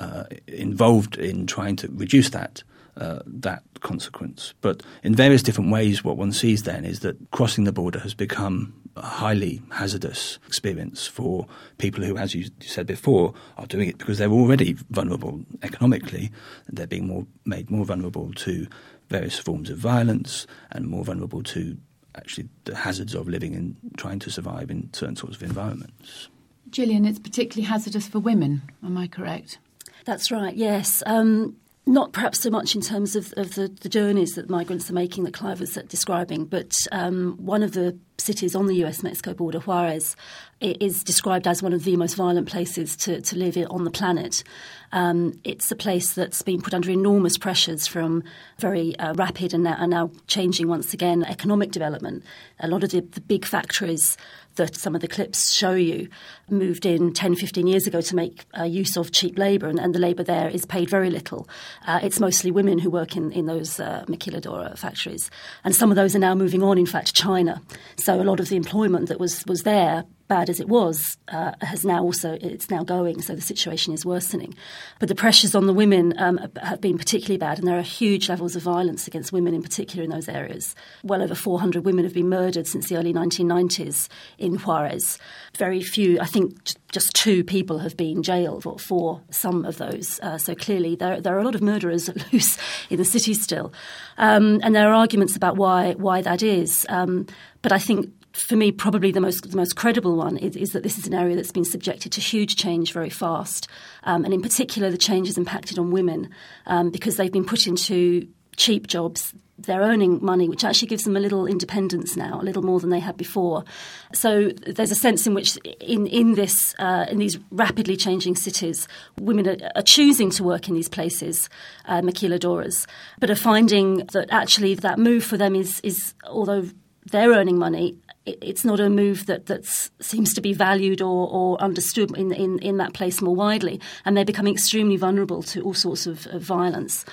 uh, 0.00 0.24
involved 0.46 1.18
in 1.18 1.46
trying 1.46 1.76
to 1.76 1.88
reduce 1.88 2.30
that 2.30 2.62
uh, 2.96 3.20
that 3.26 3.62
consequence. 3.80 4.54
But 4.62 4.82
in 5.02 5.14
various 5.14 5.42
different 5.42 5.70
ways, 5.70 6.02
what 6.02 6.16
one 6.16 6.32
sees 6.32 6.62
then 6.62 6.84
is 6.86 7.00
that 7.00 7.30
crossing 7.30 7.64
the 7.64 7.72
border 7.72 7.98
has 8.00 8.14
become 8.14 8.72
a 8.98 9.06
highly 9.06 9.62
hazardous 9.70 10.38
experience 10.46 11.06
for 11.06 11.46
people 11.78 12.04
who, 12.04 12.16
as 12.16 12.34
you 12.34 12.50
said 12.60 12.86
before, 12.86 13.34
are 13.56 13.66
doing 13.66 13.88
it 13.88 13.98
because 13.98 14.18
they're 14.18 14.30
already 14.30 14.74
vulnerable 14.90 15.40
economically. 15.62 16.30
They're 16.68 16.86
being 16.86 17.06
more, 17.06 17.26
made 17.44 17.70
more 17.70 17.84
vulnerable 17.84 18.32
to 18.34 18.66
various 19.08 19.38
forms 19.38 19.70
of 19.70 19.78
violence 19.78 20.46
and 20.70 20.86
more 20.86 21.04
vulnerable 21.04 21.42
to 21.42 21.76
actually 22.14 22.48
the 22.64 22.76
hazards 22.76 23.14
of 23.14 23.28
living 23.28 23.54
and 23.54 23.76
trying 23.96 24.18
to 24.18 24.30
survive 24.30 24.70
in 24.70 24.92
certain 24.92 25.16
sorts 25.16 25.36
of 25.36 25.42
environments. 25.42 26.28
Gillian, 26.70 27.04
it's 27.04 27.18
particularly 27.18 27.66
hazardous 27.66 28.08
for 28.08 28.18
women, 28.18 28.62
am 28.84 28.98
I 28.98 29.06
correct? 29.06 29.58
That's 30.04 30.30
right, 30.30 30.54
yes. 30.54 31.02
Um, 31.06 31.56
not 31.88 32.12
perhaps 32.12 32.40
so 32.40 32.50
much 32.50 32.74
in 32.74 32.80
terms 32.80 33.16
of, 33.16 33.32
of 33.36 33.54
the, 33.54 33.68
the, 33.68 33.88
journeys 33.88 34.34
that 34.34 34.50
migrants 34.50 34.90
are 34.90 34.94
making 34.94 35.24
that 35.24 35.34
Clive 35.34 35.60
was 35.60 35.72
describing, 35.88 36.44
but 36.44 36.74
um, 36.92 37.36
one 37.38 37.62
of 37.62 37.72
the 37.72 37.98
cities 38.18 38.54
on 38.54 38.66
the 38.66 38.84
US 38.84 39.02
Mexico 39.02 39.32
border, 39.32 39.58
Juarez, 39.58 40.14
is 40.60 41.04
described 41.04 41.46
as 41.46 41.62
one 41.62 41.72
of 41.72 41.84
the 41.84 41.96
most 41.96 42.14
violent 42.14 42.48
places 42.48 42.96
to, 42.96 43.20
to 43.20 43.36
live 43.36 43.56
on 43.70 43.84
the 43.84 43.90
planet. 43.90 44.42
Um, 44.90 45.38
it's 45.44 45.70
a 45.70 45.76
place 45.76 46.14
that's 46.14 46.42
been 46.42 46.62
put 46.62 46.74
under 46.74 46.90
enormous 46.90 47.38
pressures 47.38 47.86
from 47.86 48.24
very 48.58 48.98
uh, 48.98 49.14
rapid 49.14 49.54
and 49.54 49.64
now, 49.64 49.76
and 49.78 49.90
now, 49.90 50.10
changing 50.26 50.66
once 50.66 50.94
again 50.94 51.24
economic 51.24 51.70
development. 51.70 52.24
A 52.60 52.68
lot 52.68 52.82
of 52.82 52.90
the, 52.90 53.00
the 53.00 53.20
big 53.20 53.44
factories 53.44 54.16
that 54.56 54.74
some 54.74 54.94
of 54.94 55.00
the 55.00 55.06
clips 55.06 55.52
show 55.52 55.72
you 55.72 56.08
moved 56.50 56.84
in 56.84 57.12
10, 57.12 57.36
15 57.36 57.66
years 57.66 57.86
ago 57.86 58.00
to 58.00 58.16
make 58.16 58.44
uh, 58.58 58.64
use 58.64 58.96
of 58.96 59.12
cheap 59.12 59.38
labour, 59.38 59.68
and, 59.68 59.78
and, 59.78 59.94
the 59.94 59.98
labour 60.00 60.24
there 60.24 60.48
is 60.48 60.66
paid 60.66 60.90
very 60.90 61.10
little. 61.10 61.48
Uh, 61.86 62.00
it's 62.02 62.18
mostly 62.18 62.50
women 62.50 62.78
who 62.78 62.90
work 62.90 63.16
in, 63.16 63.30
in 63.30 63.46
those 63.46 63.78
uh, 63.78 64.04
maquiladora 64.08 64.76
factories. 64.76 65.30
And 65.62 65.76
some 65.76 65.90
of 65.90 65.96
those 65.96 66.16
are 66.16 66.18
now 66.18 66.34
moving 66.34 66.62
on, 66.62 66.78
in 66.78 66.86
fact, 66.86 67.08
to 67.08 67.12
China. 67.12 67.62
So 67.96 68.20
a 68.20 68.24
lot 68.24 68.40
of 68.40 68.48
the 68.48 68.56
employment 68.56 69.08
that 69.08 69.20
was, 69.20 69.46
was 69.46 69.62
there 69.62 70.04
bad 70.28 70.50
as 70.50 70.60
it 70.60 70.68
was, 70.68 71.16
uh, 71.28 71.52
has 71.62 71.84
now 71.84 72.02
also 72.02 72.38
it's 72.40 72.70
now 72.70 72.84
going. 72.84 73.20
So 73.22 73.34
the 73.34 73.40
situation 73.40 73.92
is 73.92 74.04
worsening. 74.04 74.54
But 74.98 75.08
the 75.08 75.14
pressures 75.14 75.54
on 75.54 75.66
the 75.66 75.72
women 75.72 76.14
um, 76.18 76.38
have 76.62 76.80
been 76.80 76.98
particularly 76.98 77.38
bad, 77.38 77.58
and 77.58 77.66
there 77.66 77.78
are 77.78 77.82
huge 77.82 78.28
levels 78.28 78.54
of 78.54 78.62
violence 78.62 79.06
against 79.06 79.32
women 79.32 79.54
in 79.54 79.62
particular 79.62 80.04
in 80.04 80.10
those 80.10 80.28
areas. 80.28 80.74
Well 81.02 81.22
over 81.22 81.34
400 81.34 81.84
women 81.84 82.04
have 82.04 82.14
been 82.14 82.28
murdered 82.28 82.66
since 82.66 82.88
the 82.88 82.96
early 82.96 83.12
1990s 83.12 84.08
in 84.36 84.56
Juarez. 84.56 85.18
Very 85.56 85.82
few, 85.82 86.20
I 86.20 86.26
think, 86.26 86.74
just 86.92 87.14
two 87.14 87.42
people 87.44 87.78
have 87.78 87.96
been 87.96 88.22
jailed 88.22 88.62
for, 88.62 88.78
for 88.78 89.22
some 89.30 89.64
of 89.64 89.78
those. 89.78 90.20
Uh, 90.20 90.38
so 90.38 90.54
clearly, 90.54 90.94
there, 90.94 91.20
there 91.20 91.36
are 91.36 91.40
a 91.40 91.44
lot 91.44 91.54
of 91.54 91.62
murderers 91.62 92.08
loose 92.32 92.58
in 92.90 92.98
the 92.98 93.04
city 93.04 93.34
still, 93.34 93.72
um, 94.18 94.60
and 94.62 94.74
there 94.74 94.88
are 94.90 94.94
arguments 94.94 95.36
about 95.36 95.56
why 95.56 95.94
why 95.94 96.20
that 96.22 96.42
is. 96.42 96.86
Um, 96.88 97.26
but 97.62 97.72
I 97.72 97.78
think 97.78 98.12
for 98.40 98.56
me, 98.56 98.72
probably 98.72 99.10
the 99.10 99.20
most 99.20 99.50
the 99.50 99.56
most 99.56 99.76
credible 99.76 100.16
one 100.16 100.36
is, 100.36 100.56
is, 100.56 100.72
that 100.72 100.82
this 100.82 100.98
is 100.98 101.06
an 101.06 101.14
area 101.14 101.36
that's 101.36 101.52
been 101.52 101.64
subjected 101.64 102.12
to 102.12 102.20
huge 102.20 102.56
change 102.56 102.92
very 102.92 103.10
fast, 103.10 103.68
um, 104.04 104.24
and 104.24 104.32
in 104.32 104.42
particular, 104.42 104.90
the 104.90 104.98
change 104.98 105.26
has 105.28 105.38
impacted 105.38 105.78
on 105.78 105.90
women 105.90 106.30
um, 106.66 106.90
because 106.90 107.16
they've 107.16 107.32
been 107.32 107.44
put 107.44 107.66
into 107.66 108.28
cheap 108.56 108.86
jobs. 108.86 109.34
They're 109.60 109.80
earning 109.80 110.24
money, 110.24 110.48
which 110.48 110.62
actually 110.62 110.86
gives 110.86 111.02
them 111.02 111.16
a 111.16 111.20
little 111.20 111.44
independence 111.44 112.16
now, 112.16 112.40
a 112.40 112.44
little 112.44 112.62
more 112.62 112.78
than 112.78 112.90
they 112.90 113.00
had 113.00 113.16
before. 113.16 113.64
So 114.12 114.50
there's 114.66 114.92
a 114.92 114.94
sense 114.94 115.26
in 115.26 115.34
which, 115.34 115.56
in 115.80 116.06
in 116.06 116.34
this 116.34 116.76
uh, 116.78 117.06
in 117.10 117.18
these 117.18 117.38
rapidly 117.50 117.96
changing 117.96 118.36
cities, 118.36 118.86
women 119.20 119.48
are, 119.48 119.70
are 119.74 119.82
choosing 119.82 120.30
to 120.30 120.44
work 120.44 120.68
in 120.68 120.74
these 120.74 120.88
places, 120.88 121.48
uh, 121.86 122.02
maquiladoras, 122.02 122.86
but 123.18 123.30
are 123.30 123.34
finding 123.36 124.06
that 124.12 124.28
actually 124.30 124.74
that 124.76 124.98
move 124.98 125.24
for 125.24 125.36
them 125.36 125.56
is 125.56 125.80
is 125.80 126.14
although 126.24 126.64
they're 127.10 127.30
earning 127.30 127.58
money, 127.58 127.96
it's 128.26 128.64
not 128.64 128.80
a 128.80 128.90
move 128.90 129.26
that 129.26 129.46
that 129.46 129.64
seems 130.00 130.34
to 130.34 130.40
be 130.40 130.52
valued 130.52 131.00
or, 131.00 131.28
or 131.30 131.60
understood 131.60 132.16
in, 132.16 132.32
in, 132.32 132.58
in 132.58 132.76
that 132.78 132.92
place 132.92 133.22
more 133.22 133.34
widely, 133.34 133.80
and 134.04 134.16
they're 134.16 134.24
becoming 134.24 134.54
extremely 134.54 134.96
vulnerable 134.96 135.42
to 135.42 135.62
all 135.62 135.74
sorts 135.74 136.06
of, 136.06 136.26
of 136.28 136.42
violence. 136.42 137.04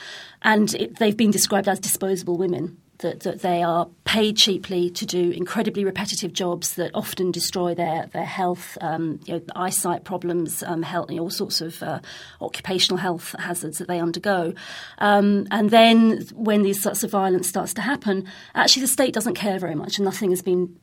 And 0.41 0.73
it, 0.75 0.99
they've 0.99 1.17
been 1.17 1.31
described 1.31 1.67
as 1.67 1.79
disposable 1.79 2.37
women 2.37 2.77
that, 2.99 3.21
that 3.21 3.41
they 3.41 3.61
are 3.61 3.87
paid 4.05 4.37
cheaply 4.37 4.89
to 4.89 5.05
do 5.05 5.31
incredibly 5.31 5.83
repetitive 5.83 6.33
jobs 6.33 6.75
that 6.75 6.91
often 6.93 7.31
destroy 7.31 7.73
their, 7.73 8.07
their 8.13 8.25
health, 8.25 8.77
um, 8.81 9.19
you 9.25 9.33
know, 9.33 9.41
eyesight 9.55 10.03
problems, 10.03 10.63
um, 10.63 10.81
health, 10.81 11.09
you 11.09 11.17
know, 11.17 11.23
all 11.23 11.29
sorts 11.29 11.61
of 11.61 11.81
uh, 11.83 11.99
occupational 12.41 12.97
health 12.97 13.35
hazards 13.39 13.77
that 13.77 13.87
they 13.87 13.99
undergo. 13.99 14.53
Um, 14.99 15.47
and 15.51 15.69
then 15.69 16.25
when 16.33 16.61
these 16.61 16.81
sorts 16.81 17.03
of 17.03 17.11
violence 17.11 17.47
starts 17.49 17.73
to 17.75 17.81
happen, 17.81 18.25
actually 18.53 18.81
the 18.81 18.87
state 18.87 19.13
doesn't 19.13 19.35
care 19.35 19.59
very 19.59 19.75
much, 19.75 19.97
and 19.97 20.05
nothing 20.05 20.29
has 20.29 20.41
been 20.41 20.75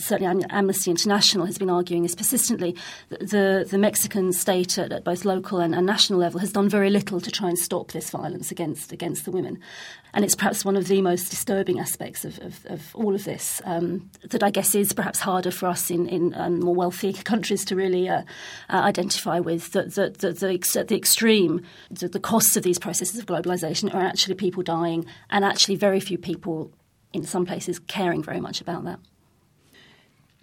certainly 0.00 0.44
Amnesty 0.50 0.90
International 0.90 1.46
has 1.46 1.58
been 1.58 1.70
arguing 1.70 2.04
is 2.04 2.14
persistently 2.14 2.76
the 3.08 3.66
the 3.68 3.78
Mexican 3.78 4.32
state 4.32 4.78
at, 4.78 4.92
at 4.92 5.04
both 5.04 5.24
local 5.24 5.60
and, 5.60 5.74
and, 5.74 5.86
national 5.86 6.18
level 6.18 6.40
has 6.40 6.52
done 6.52 6.68
very 6.68 6.88
little 6.88 7.20
to 7.20 7.30
try 7.30 7.48
and 7.48 7.58
stop 7.58 7.92
this 7.92 8.10
violence 8.10 8.50
against 8.50 8.92
against 8.92 9.24
the 9.24 9.30
women, 9.30 9.58
and 10.12 10.24
it's 10.24 10.34
perhaps 10.34 10.64
one 10.64 10.76
of 10.76 10.88
the 10.88 11.00
most 11.02 11.30
disturbing 11.30 11.78
aspects 11.78 12.24
of, 12.24 12.38
of, 12.40 12.66
of 12.66 12.94
all 12.94 13.14
of 13.14 13.24
this 13.24 13.60
um, 13.64 14.10
that 14.28 14.42
I 14.42 14.50
guess 14.50 14.74
is 14.74 14.92
perhaps 14.92 15.20
harder 15.20 15.50
for 15.50 15.66
us 15.66 15.90
in, 15.90 16.08
in 16.08 16.34
um, 16.34 16.60
more 16.60 16.74
wealthy 16.74 17.12
countries 17.30 17.64
to 17.66 17.76
really 17.76 18.08
uh, 18.08 18.22
uh, 18.68 18.76
identify 18.76 19.38
with. 19.38 19.72
That 19.72 19.94
the, 19.94 20.10
the, 20.10 20.32
the, 20.32 20.84
the 20.84 20.96
extreme, 20.96 21.62
the, 21.90 22.08
the 22.08 22.20
costs 22.20 22.56
of 22.56 22.62
these 22.62 22.78
processes 22.78 23.18
of 23.18 23.26
globalization 23.26 23.92
are 23.94 24.02
actually 24.02 24.34
people 24.34 24.62
dying, 24.62 25.06
and 25.30 25.44
actually 25.44 25.76
very 25.76 26.00
few 26.00 26.18
people 26.18 26.72
in 27.12 27.24
some 27.24 27.44
places 27.44 27.78
caring 27.78 28.22
very 28.22 28.40
much 28.40 28.60
about 28.60 28.84
that. 28.84 29.00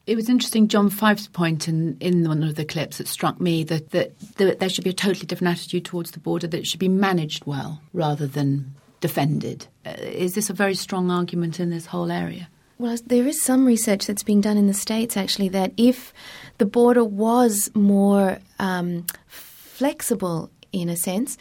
It 0.05 0.15
was 0.15 0.29
interesting, 0.29 0.69
John 0.69 0.89
Fife's 0.89 1.27
point 1.27 1.67
in, 1.67 1.97
in 1.99 2.25
one 2.25 2.41
of 2.41 2.55
the 2.55 2.63
clips 2.63 2.97
that 2.97 3.09
struck 3.09 3.41
me 3.41 3.65
that, 3.65 3.89
that, 3.89 4.17
that 4.37 4.59
there 4.59 4.69
should 4.69 4.85
be 4.85 4.91
a 4.91 4.93
totally 4.93 5.25
different 5.25 5.51
attitude 5.51 5.83
towards 5.83 6.11
the 6.11 6.19
border, 6.19 6.47
that 6.47 6.57
it 6.57 6.65
should 6.65 6.79
be 6.79 6.87
managed 6.87 7.45
well 7.45 7.81
rather 7.91 8.25
than 8.25 8.73
defended. 8.99 9.67
Uh, 9.85 9.91
is 9.99 10.33
this 10.33 10.49
a 10.49 10.53
very 10.53 10.75
strong 10.75 11.11
argument 11.11 11.59
in 11.59 11.69
this 11.69 11.87
whole 11.87 12.11
area? 12.11 12.49
Well, 12.79 12.95
there 13.07 13.25
is 13.25 13.41
some 13.41 13.65
research 13.65 14.05
that's 14.05 14.23
being 14.23 14.41
done 14.41 14.57
in 14.57 14.67
the 14.67 14.73
States 14.73 15.17
actually 15.17 15.49
that 15.49 15.73
if 15.77 16.13
the 16.59 16.65
border 16.65 17.03
was 17.03 17.71
more 17.73 18.39
um, 18.59 19.05
flexible 19.27 20.51
in 20.71 20.89
a 20.89 20.95
sense, 20.95 21.37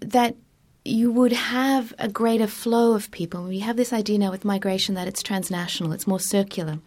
that 0.00 0.34
you 0.84 1.12
would 1.12 1.32
have 1.32 1.92
a 1.98 2.08
greater 2.08 2.46
flow 2.46 2.94
of 2.94 3.10
people. 3.10 3.44
We 3.44 3.60
have 3.60 3.76
this 3.76 3.92
idea 3.92 4.18
now 4.18 4.30
with 4.30 4.44
migration 4.44 4.94
that 4.94 5.06
it's 5.06 5.22
transnational, 5.22 5.92
it's 5.92 6.06
more 6.06 6.18
circular. 6.18 6.78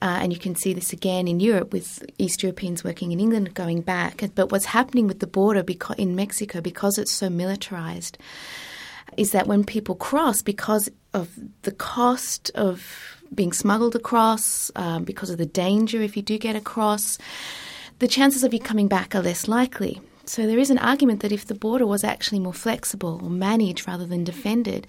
Uh, 0.00 0.18
and 0.22 0.32
you 0.32 0.38
can 0.38 0.54
see 0.54 0.72
this 0.72 0.92
again 0.92 1.28
in 1.28 1.40
Europe 1.40 1.72
with 1.72 2.04
East 2.18 2.42
Europeans 2.42 2.84
working 2.84 3.12
in 3.12 3.20
England 3.20 3.54
going 3.54 3.82
back. 3.82 4.22
But 4.34 4.50
what's 4.50 4.66
happening 4.66 5.06
with 5.06 5.20
the 5.20 5.26
border 5.26 5.64
in 5.96 6.16
Mexico, 6.16 6.60
because 6.60 6.98
it's 6.98 7.12
so 7.12 7.28
militarized, 7.28 8.16
is 9.16 9.32
that 9.32 9.46
when 9.46 9.64
people 9.64 9.94
cross, 9.94 10.42
because 10.42 10.90
of 11.14 11.30
the 11.62 11.72
cost 11.72 12.50
of 12.54 13.16
being 13.34 13.52
smuggled 13.52 13.94
across, 13.94 14.70
um, 14.76 15.04
because 15.04 15.30
of 15.30 15.38
the 15.38 15.46
danger 15.46 16.00
if 16.02 16.16
you 16.16 16.22
do 16.22 16.38
get 16.38 16.56
across, 16.56 17.18
the 17.98 18.08
chances 18.08 18.44
of 18.44 18.54
you 18.54 18.60
coming 18.60 18.88
back 18.88 19.14
are 19.14 19.22
less 19.22 19.48
likely. 19.48 20.00
So 20.24 20.46
there 20.46 20.58
is 20.58 20.70
an 20.70 20.78
argument 20.78 21.20
that 21.22 21.32
if 21.32 21.46
the 21.46 21.54
border 21.54 21.86
was 21.86 22.04
actually 22.04 22.38
more 22.38 22.52
flexible 22.52 23.20
or 23.22 23.30
managed 23.30 23.88
rather 23.88 24.06
than 24.06 24.24
defended, 24.24 24.86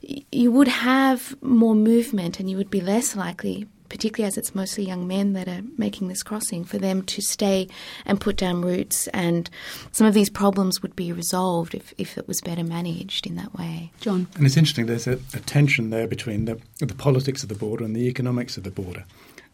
you 0.00 0.50
would 0.50 0.68
have 0.68 1.40
more 1.42 1.74
movement 1.74 2.40
and 2.40 2.50
you 2.50 2.56
would 2.56 2.70
be 2.70 2.80
less 2.80 3.16
likely 3.16 3.66
particularly 3.88 4.26
as 4.26 4.36
it's 4.36 4.54
mostly 4.54 4.84
young 4.84 5.06
men 5.06 5.32
that 5.34 5.48
are 5.48 5.62
making 5.76 6.08
this 6.08 6.22
crossing, 6.22 6.64
for 6.64 6.78
them 6.78 7.02
to 7.02 7.22
stay 7.22 7.68
and 8.04 8.20
put 8.20 8.36
down 8.36 8.62
roots. 8.62 9.08
And 9.08 9.48
some 9.92 10.06
of 10.06 10.14
these 10.14 10.30
problems 10.30 10.82
would 10.82 10.96
be 10.96 11.12
resolved 11.12 11.74
if, 11.74 11.94
if 11.98 12.18
it 12.18 12.26
was 12.26 12.40
better 12.40 12.64
managed 12.64 13.26
in 13.26 13.36
that 13.36 13.54
way. 13.54 13.90
John. 14.00 14.26
And 14.36 14.46
it's 14.46 14.56
interesting, 14.56 14.86
there's 14.86 15.06
a, 15.06 15.18
a 15.34 15.40
tension 15.40 15.90
there 15.90 16.06
between 16.06 16.44
the, 16.44 16.60
the 16.78 16.94
politics 16.94 17.42
of 17.42 17.48
the 17.48 17.54
border 17.54 17.84
and 17.84 17.94
the 17.94 18.08
economics 18.08 18.56
of 18.56 18.64
the 18.64 18.70
border. 18.70 19.04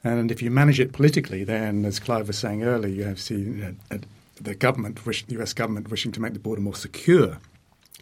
And 0.02 0.30
if 0.30 0.40
you 0.40 0.50
manage 0.50 0.80
it 0.80 0.92
politically, 0.92 1.44
then, 1.44 1.84
as 1.84 1.98
Clive 1.98 2.26
was 2.26 2.38
saying 2.38 2.62
earlier, 2.62 2.94
you 2.94 3.04
have 3.04 3.20
seen 3.20 3.58
you 3.58 3.76
know, 3.90 4.00
the 4.40 4.54
government, 4.54 5.04
wish, 5.04 5.24
the 5.26 5.40
US 5.40 5.52
government, 5.52 5.90
wishing 5.90 6.12
to 6.12 6.20
make 6.20 6.32
the 6.32 6.38
border 6.38 6.62
more 6.62 6.74
secure 6.74 7.38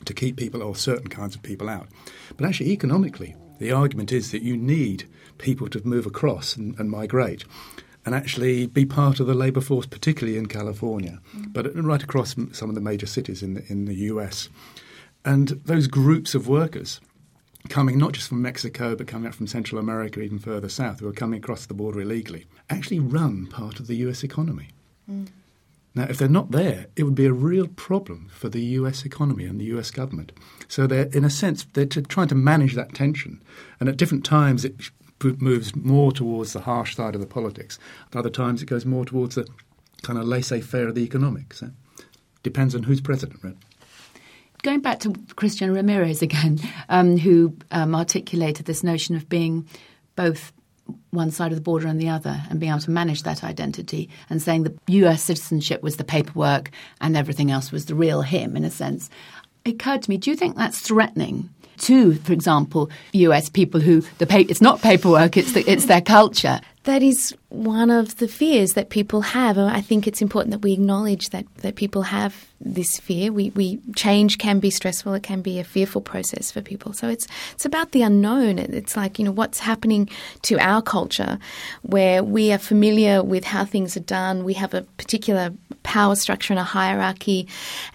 to 0.04 0.14
keep 0.14 0.36
people 0.36 0.62
or 0.62 0.76
certain 0.76 1.08
kinds 1.08 1.34
of 1.34 1.42
people 1.42 1.68
out. 1.68 1.88
But 2.36 2.46
actually, 2.46 2.70
economically, 2.70 3.34
the 3.58 3.72
argument 3.72 4.12
is 4.12 4.30
that 4.30 4.42
you 4.42 4.56
need 4.56 5.08
people 5.38 5.68
to 5.68 5.86
move 5.86 6.06
across 6.06 6.56
and, 6.56 6.78
and 6.78 6.90
migrate 6.90 7.44
and 8.04 8.14
actually 8.14 8.66
be 8.66 8.86
part 8.86 9.20
of 9.20 9.26
the 9.26 9.34
labour 9.34 9.60
force, 9.60 9.86
particularly 9.86 10.38
in 10.38 10.46
California, 10.46 11.20
mm. 11.36 11.52
but 11.52 11.74
right 11.76 12.02
across 12.02 12.34
some 12.52 12.68
of 12.68 12.74
the 12.74 12.80
major 12.80 13.06
cities 13.06 13.42
in 13.42 13.54
the, 13.54 13.64
in 13.68 13.84
the 13.84 13.94
US. 13.94 14.48
And 15.24 15.48
those 15.64 15.86
groups 15.88 16.34
of 16.34 16.48
workers 16.48 17.00
coming 17.68 17.98
not 17.98 18.12
just 18.12 18.28
from 18.28 18.40
Mexico, 18.40 18.96
but 18.96 19.06
coming 19.06 19.28
up 19.28 19.34
from 19.34 19.46
Central 19.46 19.78
America, 19.78 20.20
even 20.20 20.38
further 20.38 20.68
south, 20.68 21.00
who 21.00 21.08
are 21.08 21.12
coming 21.12 21.38
across 21.38 21.66
the 21.66 21.74
border 21.74 22.00
illegally, 22.00 22.46
actually 22.70 22.98
run 22.98 23.46
part 23.46 23.78
of 23.78 23.88
the 23.88 23.96
US 23.96 24.22
economy. 24.22 24.68
Mm. 25.10 25.28
Now, 25.94 26.04
if 26.04 26.18
they're 26.18 26.28
not 26.28 26.52
there, 26.52 26.86
it 26.96 27.02
would 27.02 27.14
be 27.14 27.26
a 27.26 27.32
real 27.32 27.66
problem 27.66 28.28
for 28.30 28.48
the 28.48 28.62
US 28.62 29.04
economy 29.04 29.44
and 29.44 29.60
the 29.60 29.66
US 29.76 29.90
government. 29.90 30.32
So 30.68 30.86
they're, 30.86 31.06
in 31.06 31.24
a 31.24 31.30
sense, 31.30 31.66
they're 31.72 31.86
trying 31.86 32.28
to 32.28 32.34
manage 32.34 32.74
that 32.74 32.94
tension. 32.94 33.42
And 33.80 33.88
at 33.88 33.96
different 33.96 34.24
times, 34.24 34.64
it 34.64 34.76
moves 35.22 35.74
more 35.74 36.12
towards 36.12 36.52
the 36.52 36.60
harsh 36.60 36.96
side 36.96 37.14
of 37.14 37.20
the 37.20 37.26
politics. 37.26 37.78
At 38.12 38.18
other 38.18 38.30
times, 38.30 38.62
it 38.62 38.66
goes 38.66 38.86
more 38.86 39.04
towards 39.04 39.34
the 39.34 39.46
kind 40.02 40.18
of 40.18 40.26
laissez-faire 40.26 40.88
of 40.88 40.94
the 40.94 41.02
economics. 41.02 41.60
So 41.60 41.70
depends 42.42 42.74
on 42.74 42.84
who's 42.84 43.00
president, 43.00 43.42
right? 43.42 43.56
Going 44.62 44.80
back 44.80 45.00
to 45.00 45.14
Christian 45.36 45.72
Ramirez 45.72 46.22
again, 46.22 46.58
um, 46.88 47.16
who 47.16 47.56
um, 47.70 47.94
articulated 47.94 48.66
this 48.66 48.82
notion 48.82 49.14
of 49.14 49.28
being 49.28 49.66
both 50.16 50.52
one 51.10 51.30
side 51.30 51.52
of 51.52 51.56
the 51.56 51.62
border 51.62 51.86
and 51.86 52.00
the 52.00 52.08
other 52.08 52.42
and 52.48 52.58
being 52.58 52.70
able 52.70 52.80
to 52.80 52.90
manage 52.90 53.22
that 53.22 53.44
identity 53.44 54.08
and 54.30 54.40
saying 54.40 54.62
the 54.62 54.74
US 54.86 55.22
citizenship 55.22 55.82
was 55.82 55.96
the 55.96 56.04
paperwork 56.04 56.70
and 57.00 57.16
everything 57.16 57.50
else 57.50 57.70
was 57.70 57.86
the 57.86 57.94
real 57.94 58.22
him 58.22 58.56
in 58.56 58.64
a 58.64 58.70
sense. 58.70 59.10
It 59.64 59.74
occurred 59.74 60.02
to 60.02 60.10
me, 60.10 60.16
do 60.16 60.30
you 60.30 60.36
think 60.36 60.56
that's 60.56 60.80
threatening 60.80 61.50
to, 61.80 62.14
for 62.14 62.32
example, 62.32 62.90
US 63.12 63.48
people 63.48 63.80
who 63.80 64.02
the 64.18 64.26
pa- 64.26 64.44
it's 64.48 64.60
not 64.60 64.82
paperwork, 64.82 65.36
it's 65.36 65.52
the, 65.52 65.68
it's 65.70 65.86
their 65.86 66.00
culture. 66.00 66.60
That 66.84 67.02
is 67.02 67.34
one 67.50 67.90
of 67.90 68.16
the 68.16 68.28
fears 68.28 68.72
that 68.72 68.88
people 68.88 69.20
have. 69.20 69.58
I 69.58 69.82
think 69.82 70.06
it's 70.06 70.22
important 70.22 70.52
that 70.52 70.60
we 70.60 70.72
acknowledge 70.72 71.28
that, 71.30 71.44
that 71.56 71.74
people 71.74 72.00
have 72.02 72.46
this 72.62 72.98
fear. 72.98 73.30
We, 73.30 73.50
we 73.50 73.78
change 73.94 74.38
can 74.38 74.58
be 74.58 74.70
stressful. 74.70 75.12
It 75.12 75.22
can 75.22 75.42
be 75.42 75.58
a 75.58 75.64
fearful 75.64 76.00
process 76.00 76.50
for 76.50 76.62
people. 76.62 76.94
So 76.94 77.08
it's 77.08 77.26
it's 77.52 77.66
about 77.66 77.92
the 77.92 78.00
unknown. 78.02 78.58
It's 78.58 78.96
like 78.96 79.18
you 79.18 79.26
know 79.26 79.32
what's 79.32 79.58
happening 79.58 80.08
to 80.42 80.58
our 80.58 80.80
culture, 80.80 81.38
where 81.82 82.24
we 82.24 82.52
are 82.52 82.58
familiar 82.58 83.22
with 83.22 83.44
how 83.44 83.66
things 83.66 83.94
are 83.94 84.00
done. 84.00 84.44
We 84.44 84.54
have 84.54 84.72
a 84.72 84.82
particular 84.96 85.52
power 85.82 86.14
structure 86.14 86.54
and 86.54 86.60
a 86.60 86.64
hierarchy, 86.64 87.48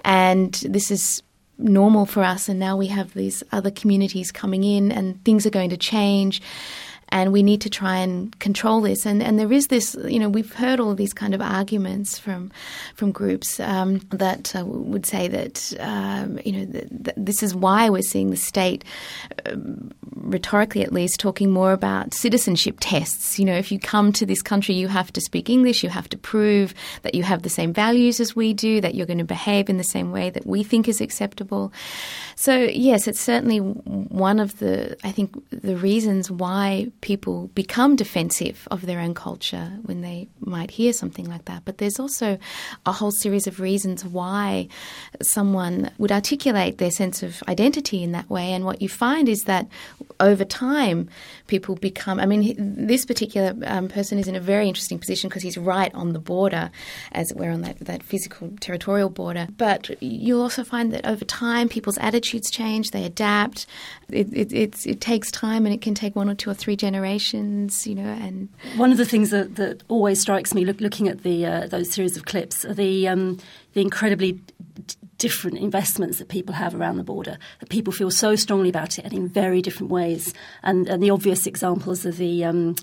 and 0.05 0.53
this 0.69 0.91
is 0.91 1.23
normal 1.57 2.05
for 2.05 2.23
us, 2.23 2.49
and 2.49 2.59
now 2.59 2.75
we 2.75 2.87
have 2.87 3.13
these 3.13 3.43
other 3.51 3.71
communities 3.71 4.31
coming 4.31 4.63
in, 4.63 4.91
and 4.91 5.23
things 5.23 5.45
are 5.45 5.51
going 5.51 5.69
to 5.69 5.77
change 5.77 6.41
and 7.13 7.31
we 7.31 7.43
need 7.43 7.61
to 7.61 7.69
try 7.69 7.97
and 7.97 8.37
control 8.39 8.81
this. 8.81 9.05
And 9.05 9.21
and 9.21 9.37
there 9.37 9.53
is 9.53 9.67
this, 9.67 9.95
you 10.05 10.19
know, 10.19 10.27
we've 10.27 10.51
heard 10.51 10.79
all 10.79 10.95
these 10.95 11.13
kind 11.13 11.35
of 11.35 11.41
arguments 11.41 12.17
from 12.17 12.51
from 12.95 13.11
groups 13.11 13.59
um, 13.59 13.99
that 14.09 14.55
uh, 14.55 14.65
would 14.65 15.05
say 15.05 15.27
that 15.27 15.73
um, 15.79 16.39
you 16.43 16.51
know 16.51 16.81
this 17.15 17.43
is 17.43 17.53
why 17.53 17.89
we're 17.89 18.01
seeing 18.01 18.31
the 18.31 18.35
state, 18.35 18.83
uh, 19.45 19.55
rhetorically 20.15 20.81
at 20.81 20.91
least, 20.91 21.19
talking 21.19 21.51
more 21.51 21.71
about 21.71 22.15
citizenship 22.15 22.77
tests. 22.79 23.37
You 23.37 23.45
know, 23.45 23.55
if 23.55 23.71
you 23.71 23.79
come 23.79 24.11
to 24.13 24.25
this 24.25 24.41
country, 24.41 24.73
you 24.73 24.87
have 24.87 25.13
to 25.13 25.21
speak 25.21 25.51
English, 25.51 25.83
you 25.83 25.89
have 25.89 26.09
to 26.09 26.17
prove 26.17 26.73
that 27.03 27.13
you 27.13 27.21
have 27.21 27.43
the 27.43 27.49
same 27.49 27.73
values 27.73 28.19
as 28.19 28.35
we 28.35 28.53
do, 28.53 28.81
that 28.81 28.95
you're 28.95 29.05
going 29.05 29.19
to 29.19 29.23
behave 29.23 29.69
in 29.69 29.77
the 29.77 29.83
same 29.83 30.11
way 30.11 30.31
that 30.31 30.47
we 30.47 30.63
think 30.63 30.87
is 30.87 30.99
acceptable. 30.99 31.71
So 32.35 32.57
yes, 32.57 33.07
it's 33.07 33.19
certainly 33.19 33.59
one 33.59 34.39
of 34.39 34.57
the 34.57 34.97
I 35.03 35.11
think 35.11 35.29
the 35.51 35.77
reasons 35.77 36.31
why 36.31 36.87
people 37.03 37.47
become 37.53 37.97
defensive 37.97 38.65
of 38.71 38.85
their 38.85 39.01
own 39.01 39.13
culture 39.13 39.73
when 39.83 39.99
they 39.99 40.29
might 40.39 40.71
hear 40.71 40.93
something 40.93 41.29
like 41.29 41.43
that. 41.45 41.61
But 41.65 41.77
there's 41.77 41.99
also 41.99 42.39
a 42.85 42.93
whole 42.93 43.11
series 43.11 43.45
of 43.45 43.59
reasons 43.59 44.05
why 44.05 44.69
someone 45.21 45.91
would 45.97 46.13
articulate 46.13 46.77
their 46.77 46.91
sense 46.91 47.21
of 47.21 47.43
identity 47.49 48.01
in 48.01 48.13
that 48.13 48.29
way. 48.29 48.53
And 48.53 48.63
what 48.63 48.81
you 48.81 48.87
find 48.87 49.27
is 49.27 49.41
that 49.43 49.67
over 50.21 50.45
time, 50.45 51.09
people 51.47 51.75
become. 51.75 52.21
I 52.21 52.25
mean, 52.25 52.87
this 52.87 53.05
particular 53.05 53.53
um, 53.65 53.89
person 53.89 54.17
is 54.17 54.29
in 54.29 54.35
a 54.35 54.39
very 54.39 54.69
interesting 54.69 54.97
position 54.97 55.27
because 55.29 55.43
he's 55.43 55.57
right 55.57 55.93
on 55.93 56.13
the 56.13 56.19
border, 56.19 56.71
as 57.11 57.31
it 57.31 57.37
were, 57.37 57.49
on 57.49 57.61
that, 57.63 57.79
that 57.79 58.01
physical 58.01 58.53
territorial 58.61 59.09
border. 59.09 59.47
But 59.57 60.01
you'll 60.01 60.41
also 60.41 60.63
find 60.63 60.93
that 60.93 61.05
over 61.05 61.25
time, 61.25 61.67
people's 61.67 61.97
attitudes 61.97 62.49
change, 62.49 62.91
they 62.91 63.03
adapt. 63.03 63.65
It, 64.09 64.29
it, 64.31 64.85
it 64.85 65.01
takes 65.01 65.31
time 65.31 65.65
and 65.65 65.75
it 65.75 65.81
can 65.81 65.95
take 65.95 66.15
one 66.15 66.29
or 66.29 66.35
two 66.35 66.49
or 66.49 66.53
three 66.53 66.77
generations 66.77 66.92
generations, 66.93 67.87
you 67.87 67.95
know. 67.95 68.03
And 68.03 68.49
one 68.77 68.91
of 68.91 68.97
the 68.97 69.05
things 69.05 69.31
that, 69.31 69.55
that 69.55 69.81
always 69.87 70.21
strikes 70.21 70.53
me, 70.53 70.63
look, 70.63 70.79
looking 70.79 71.07
at 71.07 71.23
the 71.23 71.45
uh, 71.45 71.67
those 71.67 71.91
series 71.91 72.15
of 72.15 72.25
clips, 72.25 72.63
are 72.65 72.73
the 72.73 73.07
um, 73.07 73.39
the 73.73 73.81
incredibly 73.81 74.33
d- 74.33 74.95
different 75.17 75.57
investments 75.57 76.19
that 76.19 76.29
people 76.29 76.53
have 76.53 76.75
around 76.75 76.97
the 76.97 77.03
border. 77.03 77.37
That 77.59 77.69
people 77.69 77.93
feel 77.93 78.11
so 78.11 78.35
strongly 78.35 78.69
about 78.69 78.99
it, 78.99 79.05
and 79.05 79.13
in 79.13 79.27
very 79.27 79.61
different 79.61 79.91
ways. 79.91 80.33
And, 80.61 80.87
and 80.87 81.01
the 81.01 81.09
obvious 81.09 81.47
examples 81.47 82.05
are 82.05 82.11
the 82.11 82.45
um, 82.45 82.75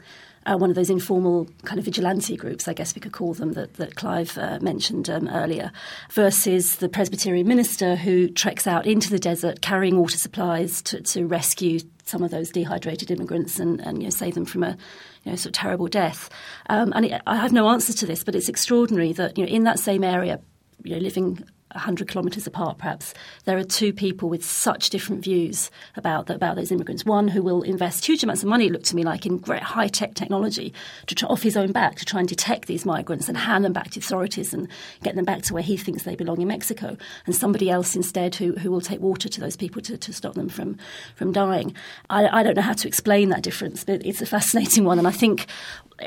uh, 0.47 0.57
one 0.57 0.71
of 0.71 0.77
those 0.77 0.91
informal 0.91 1.49
kind 1.65 1.79
of 1.79 1.85
vigilante 1.85 2.37
groups, 2.37 2.67
I 2.67 2.73
guess 2.73 2.95
we 2.95 3.01
could 3.01 3.13
call 3.13 3.35
them, 3.35 3.53
that, 3.53 3.75
that 3.75 3.97
Clive 3.97 4.37
uh, 4.39 4.59
mentioned 4.61 5.11
um, 5.11 5.29
earlier, 5.29 5.71
versus 6.11 6.77
the 6.77 6.89
Presbyterian 6.89 7.47
minister 7.47 7.97
who 7.97 8.29
treks 8.29 8.67
out 8.67 8.87
into 8.87 9.11
the 9.11 9.19
desert 9.19 9.61
carrying 9.61 9.99
water 9.99 10.17
supplies 10.17 10.81
to, 10.83 11.03
to 11.03 11.27
rescue 11.27 11.81
some 12.05 12.23
of 12.23 12.31
those 12.31 12.51
dehydrated 12.51 13.11
immigrants 13.11 13.59
and, 13.59 13.81
and 13.81 13.99
you 13.99 14.05
know, 14.05 14.11
save 14.11 14.35
them 14.35 14.47
from 14.47 14.63
a 14.63 14.77
you 15.25 15.33
know, 15.33 15.37
sort 15.37 15.47
of 15.47 15.53
terrible 15.53 15.87
death. 15.87 16.31
Um, 16.69 16.93
and 16.95 17.07
it, 17.07 17.23
I 17.27 17.37
have 17.37 17.53
no 17.53 17.69
answer 17.69 17.93
to 17.93 18.07
this, 18.07 18.25
but 18.25 18.35
it's 18.35 18.49
extraordinary 18.49 19.13
that 19.13 19.37
you 19.37 19.45
know, 19.45 19.51
in 19.51 19.65
that 19.65 19.79
same 19.79 20.03
area, 20.03 20.41
you 20.83 20.95
know, 20.95 21.01
living 21.01 21.45
100 21.73 22.09
kilometres 22.09 22.47
apart, 22.47 22.79
perhaps, 22.79 23.15
there 23.45 23.57
are 23.57 23.65
two 23.65 23.93
people 23.93 24.29
with 24.29 24.45
such 24.45 24.91
different 24.91 25.23
views 25.23 25.71
about 25.97 26.27
the, 26.27 26.35
about 26.35 26.57
those 26.57 26.73
immigrants. 26.73 27.05
One 27.05 27.29
who 27.29 27.43
will 27.43 27.63
invest 27.63 28.07
huge 28.07 28.25
amounts 28.25 28.43
of 28.43 28.49
money, 28.49 28.67
it 28.67 28.73
looked 28.73 28.87
to 28.87 28.97
me 28.97 29.05
like, 29.05 29.25
in 29.27 29.39
great 29.39 29.63
high 29.63 29.89
tech 29.89 30.15
technology 30.15 30.73
to 31.07 31.15
try, 31.15 31.29
off 31.29 31.43
his 31.43 31.57
own 31.57 31.73
back 31.73 31.97
to 31.97 32.05
try 32.05 32.21
and 32.21 32.29
detect 32.29 32.67
these 32.67 32.85
migrants 32.85 33.29
and 33.29 33.37
hand 33.37 33.65
them 33.65 33.73
back 33.73 33.91
to 33.91 34.01
authorities 34.01 34.53
and 34.53 34.69
get 35.03 35.15
them 35.15 35.25
back 35.25 35.43
to 35.43 35.55
where 35.55 35.63
he 35.63 35.77
thinks 35.77 36.03
they 36.03 36.17
belong 36.17 36.41
in 36.41 36.49
Mexico. 36.49 36.97
And 37.27 37.35
somebody 37.35 37.71
else 37.71 37.95
instead 37.95 38.35
who, 38.35 38.53
who 38.55 38.71
will 38.71 38.81
take 38.81 39.01
water 39.01 39.29
to 39.29 39.41
those 39.41 39.57
people 39.57 39.81
to, 39.83 39.97
to 39.97 40.13
stop 40.13 40.35
them 40.35 40.49
from, 40.49 40.77
from 41.15 41.33
dying. 41.33 41.75
I, 42.09 42.41
I 42.41 42.43
don't 42.43 42.57
know 42.57 42.63
how 42.63 42.73
to 42.73 42.89
explain 42.89 43.29
that 43.29 43.43
difference, 43.43 43.85
but 43.85 44.05
it's 44.05 44.21
a 44.21 44.27
fascinating 44.27 44.85
one. 44.91 44.99
And 44.99 45.07
I 45.07 45.13
think 45.13 45.47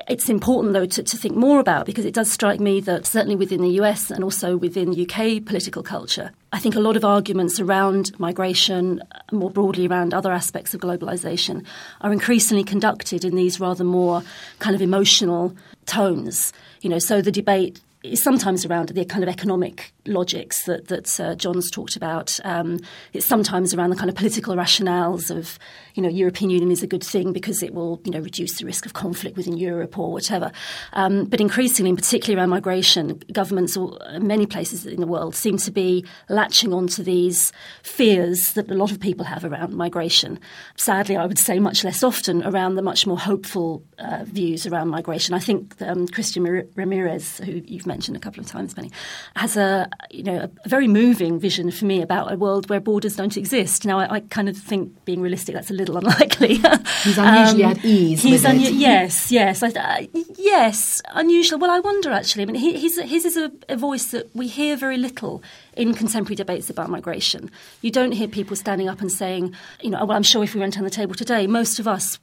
it's 0.07 0.29
important, 0.29 0.73
though, 0.73 0.85
to, 0.85 1.03
to 1.03 1.17
think 1.17 1.35
more 1.35 1.59
about 1.59 1.85
because 1.85 2.05
it 2.05 2.13
does 2.13 2.31
strike 2.31 2.59
me 2.59 2.79
that 2.81 3.05
certainly 3.05 3.35
within 3.35 3.61
the 3.61 3.69
US 3.81 4.11
and 4.11 4.23
also 4.23 4.57
within 4.57 4.99
UK 4.99 5.45
political 5.45 5.83
culture. 5.83 6.31
I 6.51 6.59
think 6.59 6.75
a 6.75 6.79
lot 6.79 6.95
of 6.95 7.05
arguments 7.05 7.59
around 7.59 8.17
migration, 8.19 9.01
more 9.31 9.49
broadly 9.49 9.87
around 9.87 10.13
other 10.13 10.31
aspects 10.31 10.73
of 10.73 10.81
globalization, 10.81 11.65
are 12.01 12.11
increasingly 12.11 12.63
conducted 12.63 13.23
in 13.25 13.35
these 13.35 13.59
rather 13.59 13.83
more 13.83 14.23
kind 14.59 14.75
of 14.75 14.81
emotional 14.81 15.55
tones. 15.85 16.53
You 16.81 16.89
know, 16.89 16.99
so 16.99 17.21
the 17.21 17.31
debate 17.31 17.79
is 18.03 18.21
sometimes 18.21 18.65
around 18.65 18.89
the 18.89 19.05
kind 19.05 19.23
of 19.23 19.29
economic 19.29 19.93
logics 20.05 20.65
that, 20.65 20.89
that 20.89 21.19
uh, 21.21 21.35
John's 21.35 21.71
talked 21.71 21.95
about. 21.95 22.37
Um, 22.43 22.79
it's 23.13 23.25
sometimes 23.25 23.73
around 23.73 23.91
the 23.91 23.95
kind 23.95 24.09
of 24.09 24.15
political 24.15 24.55
rationales 24.55 25.33
of, 25.33 25.57
you 25.95 26.03
know, 26.03 26.09
European 26.09 26.49
Union 26.49 26.69
is 26.69 26.83
a 26.83 26.87
good 26.87 27.03
thing 27.03 27.31
because 27.31 27.63
it 27.63 27.73
will, 27.73 28.01
you 28.03 28.11
know, 28.11 28.19
reduce 28.19 28.59
the 28.59 28.65
risk 28.65 28.85
of 28.85 28.91
conflict 28.91 29.37
within 29.37 29.57
Europe 29.57 29.97
or 29.97 30.11
whatever. 30.11 30.51
Um, 30.91 31.23
but 31.25 31.39
increasingly, 31.39 31.95
particularly 31.95 32.37
around 32.37 32.49
migration, 32.49 33.21
governments 33.31 33.77
or 33.77 33.97
many 34.19 34.45
places 34.45 34.85
in 34.85 34.99
the 34.99 35.07
world 35.07 35.33
seem 35.33 35.57
to 35.59 35.71
be 35.71 36.05
latching 36.27 36.73
onto 36.73 37.03
these 37.03 37.53
fears 37.83 38.51
that 38.53 38.69
a 38.69 38.73
lot 38.75 38.91
of 38.91 38.99
people 38.99 39.25
have 39.25 39.45
around 39.45 39.75
migration. 39.75 40.39
Sadly, 40.75 41.15
I 41.15 41.25
would 41.25 41.39
say 41.39 41.57
much 41.57 41.85
less 41.85 42.03
often 42.03 42.43
around 42.43 42.75
the 42.75 42.81
much 42.81 43.07
more 43.07 43.17
hopeful 43.17 43.81
uh, 43.97 44.25
views 44.25 44.67
around 44.67 44.89
migration. 44.89 45.33
I 45.33 45.39
think 45.39 45.81
um, 45.81 46.05
Christian 46.07 46.43
Ramirez, 46.75 47.37
who 47.37 47.61
you've 47.65 47.85
mentioned 47.85 47.92
a 47.93 48.19
couple 48.19 48.41
of 48.41 48.47
times, 48.47 48.73
Benny, 48.73 48.91
has 49.35 49.57
a 49.57 49.89
you 50.09 50.23
know 50.23 50.49
a, 50.65 50.69
very 50.69 50.87
moving 50.87 51.39
vision 51.39 51.71
for 51.71 51.85
me 51.85 52.01
about 52.01 52.31
a 52.31 52.37
world 52.37 52.69
where 52.69 52.79
borders 52.79 53.15
don't 53.15 53.37
exist. 53.37 53.85
Now, 53.85 53.99
I, 53.99 54.15
I 54.15 54.19
kind 54.21 54.49
of 54.49 54.57
think, 54.57 55.05
being 55.05 55.21
realistic, 55.21 55.55
that's 55.55 55.69
a 55.69 55.73
little 55.73 55.97
unlikely. 56.03 56.55
he's 57.03 57.17
unusually 57.17 57.63
um, 57.63 57.71
at 57.71 57.85
ease. 57.85 58.21
He's 58.23 58.43
unu- 58.43 58.71
yes, 58.73 59.31
yes, 59.31 59.63
I, 59.63 59.67
uh, 59.69 60.05
yes, 60.37 61.01
unusual. 61.13 61.59
Well, 61.59 61.71
I 61.71 61.79
wonder 61.79 62.11
actually. 62.11 62.43
I 62.43 62.45
mean, 62.45 62.55
his 62.55 62.99
his 62.99 63.25
is 63.25 63.37
a, 63.37 63.51
a 63.69 63.75
voice 63.75 64.07
that 64.07 64.35
we 64.35 64.47
hear 64.47 64.75
very 64.75 64.97
little 64.97 65.43
in 65.75 65.93
contemporary 65.93 66.35
debates 66.35 66.69
about 66.69 66.89
migration. 66.89 67.49
You 67.81 67.91
don't 67.91 68.11
hear 68.11 68.27
people 68.27 68.55
standing 68.55 68.89
up 68.89 69.01
and 69.01 69.11
saying, 69.11 69.55
you 69.81 69.89
know, 69.89 70.05
well, 70.05 70.15
I'm 70.15 70.23
sure 70.23 70.43
if 70.43 70.53
we 70.53 70.59
went 70.59 70.77
on 70.77 70.83
the 70.83 70.89
table 70.89 71.15
today, 71.15 71.47
most 71.47 71.79
of 71.79 71.87
us 71.87 72.19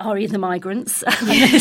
are 0.00 0.18
either 0.18 0.38
migrants 0.38 1.04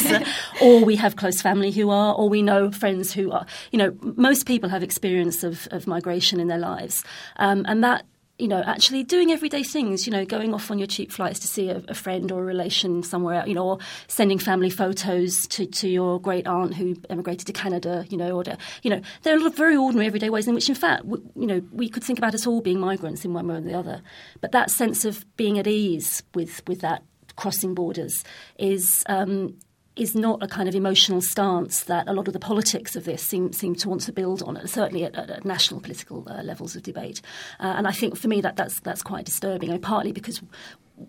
or 0.61 0.83
we 0.83 0.95
have 0.95 1.15
close 1.15 1.41
family 1.41 1.71
who 1.71 1.89
are, 1.89 2.13
or 2.15 2.29
we 2.29 2.41
know 2.41 2.71
friends 2.71 3.13
who 3.13 3.31
are. 3.31 3.45
You 3.71 3.79
know, 3.79 3.97
most 4.01 4.45
people 4.45 4.69
have 4.69 4.83
experience 4.83 5.43
of, 5.43 5.67
of 5.71 5.87
migration 5.87 6.39
in 6.39 6.47
their 6.47 6.57
lives. 6.57 7.03
Um, 7.37 7.65
and 7.67 7.83
that 7.83 8.05
you 8.39 8.47
know, 8.47 8.63
actually 8.65 9.03
doing 9.03 9.31
everyday 9.31 9.61
things, 9.61 10.07
you 10.07 10.11
know, 10.11 10.25
going 10.25 10.53
off 10.53 10.71
on 10.71 10.79
your 10.79 10.87
cheap 10.87 11.11
flights 11.11 11.39
to 11.39 11.47
see 11.47 11.69
a, 11.69 11.83
a, 11.87 11.93
friend 11.93 12.31
or 12.31 12.41
a 12.41 12.43
relation 12.43 13.03
somewhere, 13.03 13.43
you 13.45 13.53
know, 13.53 13.65
or 13.65 13.77
sending 14.07 14.39
family 14.39 14.71
photos 14.71 15.45
to, 15.47 15.67
to 15.67 15.87
your 15.87 16.19
great 16.19 16.47
aunt 16.47 16.73
who 16.73 16.95
emigrated 17.11 17.45
to 17.45 17.53
Canada, 17.53 18.05
you 18.09 18.17
know, 18.17 18.31
or, 18.31 18.43
to, 18.43 18.57
you 18.81 18.89
know, 18.89 19.01
there 19.21 19.35
are 19.35 19.37
a 19.37 19.39
lot 19.39 19.51
of 19.51 19.55
very 19.55 19.77
ordinary 19.77 20.07
everyday 20.07 20.31
ways 20.31 20.47
in 20.47 20.55
which, 20.55 20.67
in 20.67 20.73
fact, 20.75 21.05
you 21.05 21.45
know, 21.45 21.61
we 21.71 21.87
could 21.87 22.03
think 22.03 22.17
about 22.17 22.33
us 22.33 22.47
all 22.47 22.59
being 22.59 22.79
migrants 22.79 23.23
in 23.23 23.33
one 23.33 23.47
way 23.47 23.55
or 23.55 23.61
the 23.61 23.77
other. 23.77 24.01
But 24.41 24.51
that 24.51 24.71
sense 24.71 25.05
of 25.05 25.25
being 25.37 25.59
at 25.59 25.67
ease 25.67 26.23
with, 26.33 26.67
with 26.67 26.81
that 26.81 27.03
crossing 27.35 27.75
borders 27.75 28.23
is 28.57 29.03
um, 29.07 29.57
is 29.95 30.15
not 30.15 30.41
a 30.41 30.47
kind 30.47 30.67
of 30.67 30.73
emotional 30.73 31.21
stance 31.21 31.83
that 31.83 32.07
a 32.07 32.13
lot 32.13 32.27
of 32.27 32.33
the 32.33 32.39
politics 32.39 32.95
of 32.95 33.05
this 33.05 33.21
seem, 33.21 33.53
seem 33.53 33.75
to 33.75 33.89
want 33.89 34.01
to 34.01 34.11
build 34.11 34.41
on, 34.41 34.67
certainly 34.67 35.03
at, 35.03 35.15
at 35.15 35.45
national 35.45 35.79
political 35.79 36.27
uh, 36.27 36.41
levels 36.41 36.75
of 36.75 36.81
debate. 36.81 37.21
Uh, 37.59 37.73
and 37.77 37.87
I 37.87 37.91
think 37.91 38.17
for 38.17 38.27
me 38.27 38.41
that 38.41 38.55
that's, 38.55 38.79
that's 38.79 39.03
quite 39.03 39.25
disturbing, 39.25 39.69
I 39.69 39.73
mean, 39.73 39.81
partly 39.81 40.11
because 40.11 40.41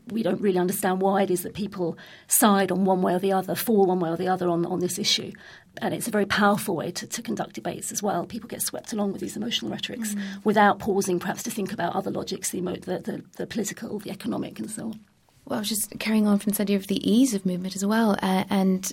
we 0.09 0.23
don't 0.23 0.41
really 0.41 0.59
understand 0.59 1.01
why 1.01 1.23
it 1.23 1.31
is 1.31 1.43
that 1.43 1.55
people 1.55 1.97
side 2.27 2.73
on 2.73 2.85
one 2.85 3.03
way 3.03 3.15
or 3.15 3.19
the 3.19 3.33
other, 3.33 3.55
for 3.55 3.87
one 3.87 4.01
way 4.01 4.11
or 4.11 4.17
the 4.17 4.29
other 4.29 4.49
on, 4.49 4.67
on 4.67 4.81
this 4.81 4.99
issue. 4.99 5.33
And 5.79 5.95
it's 5.95 6.09
a 6.09 6.11
very 6.11 6.27
powerful 6.27 6.77
way 6.77 6.91
to, 6.93 7.07
to 7.07 7.23
conduct 7.23 7.55
debates 7.55 7.91
as 7.93 8.03
well. 8.03 8.27
People 8.27 8.49
get 8.49 8.63
swept 8.63 8.93
along 8.93 9.13
with 9.13 9.21
these 9.21 9.37
emotional 9.37 9.71
rhetorics 9.71 10.15
mm. 10.15 10.45
without 10.45 10.79
pausing 10.79 11.19
perhaps 11.19 11.43
to 11.45 11.51
think 11.51 11.73
about 11.73 11.95
other 11.95 12.11
logics, 12.11 12.51
the, 12.51 12.61
the, 12.61 12.99
the, 13.01 13.25
the 13.37 13.47
political, 13.47 13.99
the 13.99 14.11
economic, 14.11 14.59
and 14.59 14.71
so 14.71 14.85
on. 14.85 15.01
Well, 15.47 15.59
I 15.59 15.61
was 15.61 15.69
just 15.69 15.99
carrying 15.99 16.27
on 16.27 16.39
from 16.39 16.53
this 16.53 16.61
idea 16.61 16.77
of 16.77 16.87
the 16.87 17.09
ease 17.09 17.35
of 17.35 17.45
movement 17.45 17.77
as 17.77 17.85
well. 17.85 18.13
Uh, 18.23 18.45
and 18.49 18.91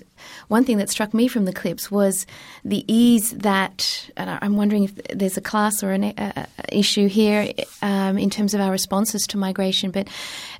one 0.48 0.64
thing 0.64 0.76
that 0.76 0.90
struck 0.90 1.14
me 1.14 1.26
from 1.26 1.46
the 1.46 1.52
clips 1.52 1.90
was 1.90 2.26
the 2.62 2.84
ease 2.92 3.30
that, 3.30 4.10
and 4.18 4.28
I'm 4.28 4.56
wondering 4.56 4.84
if 4.84 4.94
there's 5.08 5.38
a 5.38 5.40
class 5.40 5.82
or 5.82 5.92
an 5.92 6.04
uh, 6.04 6.46
issue 6.70 7.08
here 7.08 7.50
um, 7.80 8.18
in 8.18 8.28
terms 8.28 8.52
of 8.52 8.60
our 8.60 8.70
responses 8.70 9.22
to 9.28 9.38
migration, 9.38 9.90
but 9.90 10.08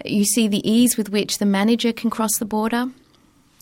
you 0.05 0.25
see 0.25 0.49
the 0.49 0.67
ease 0.69 0.97
with 0.97 1.11
which 1.11 1.39
the 1.39 1.47
manager 1.47 1.93
can 1.93 2.09
cross 2.09 2.39
the 2.39 2.47
border 2.47 2.87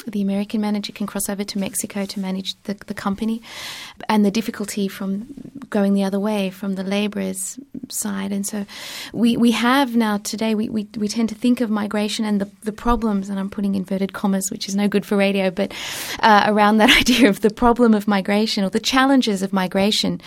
the 0.07 0.23
American 0.23 0.61
manager 0.61 0.93
can 0.93 1.07
cross 1.07 1.29
over 1.29 1.45
to 1.45 1.59
Mexico 1.59 2.05
to 2.05 2.21
manage 2.21 2.61
the, 2.65 2.75
the 2.87 2.95
company, 2.95 3.43
and 4.09 4.25
the 4.25 4.31
difficulty 4.31 4.89
from 4.89 5.27
going 5.69 5.95
the 5.95 6.05
other 6.05 6.19
way 6.19 6.51
from 6.51 6.75
the 6.75 6.83
laborers' 6.83 7.59
side. 7.89 8.33
And 8.33 8.47
so 8.47 8.67
we, 9.13 9.37
we 9.37 9.53
have 9.53 9.97
now 9.97 10.19
today, 10.19 10.55
we, 10.55 10.69
we, 10.69 10.89
we 10.97 11.09
tend 11.09 11.29
to 11.29 11.35
think 11.35 11.61
of 11.61 11.71
migration 11.71 12.25
and 12.25 12.41
the, 12.41 12.51
the 12.63 12.73
problems, 12.73 13.29
and 13.29 13.39
I'm 13.39 13.51
putting 13.51 13.75
inverted 13.75 14.13
commas, 14.13 14.51
which 14.51 14.69
is 14.69 14.77
no 14.77 14.89
good 14.89 15.07
for 15.07 15.17
radio, 15.17 15.51
but 15.51 15.73
uh, 16.21 16.45
around 16.47 16.79
that 16.79 16.91
idea 17.01 17.29
of 17.29 17.41
the 17.41 17.51
problem 17.51 17.95
of 17.95 18.09
migration 18.09 18.65
or 18.65 18.71
the 18.71 18.81
challenges 18.81 19.43
of 19.43 19.53
migration 19.53 20.21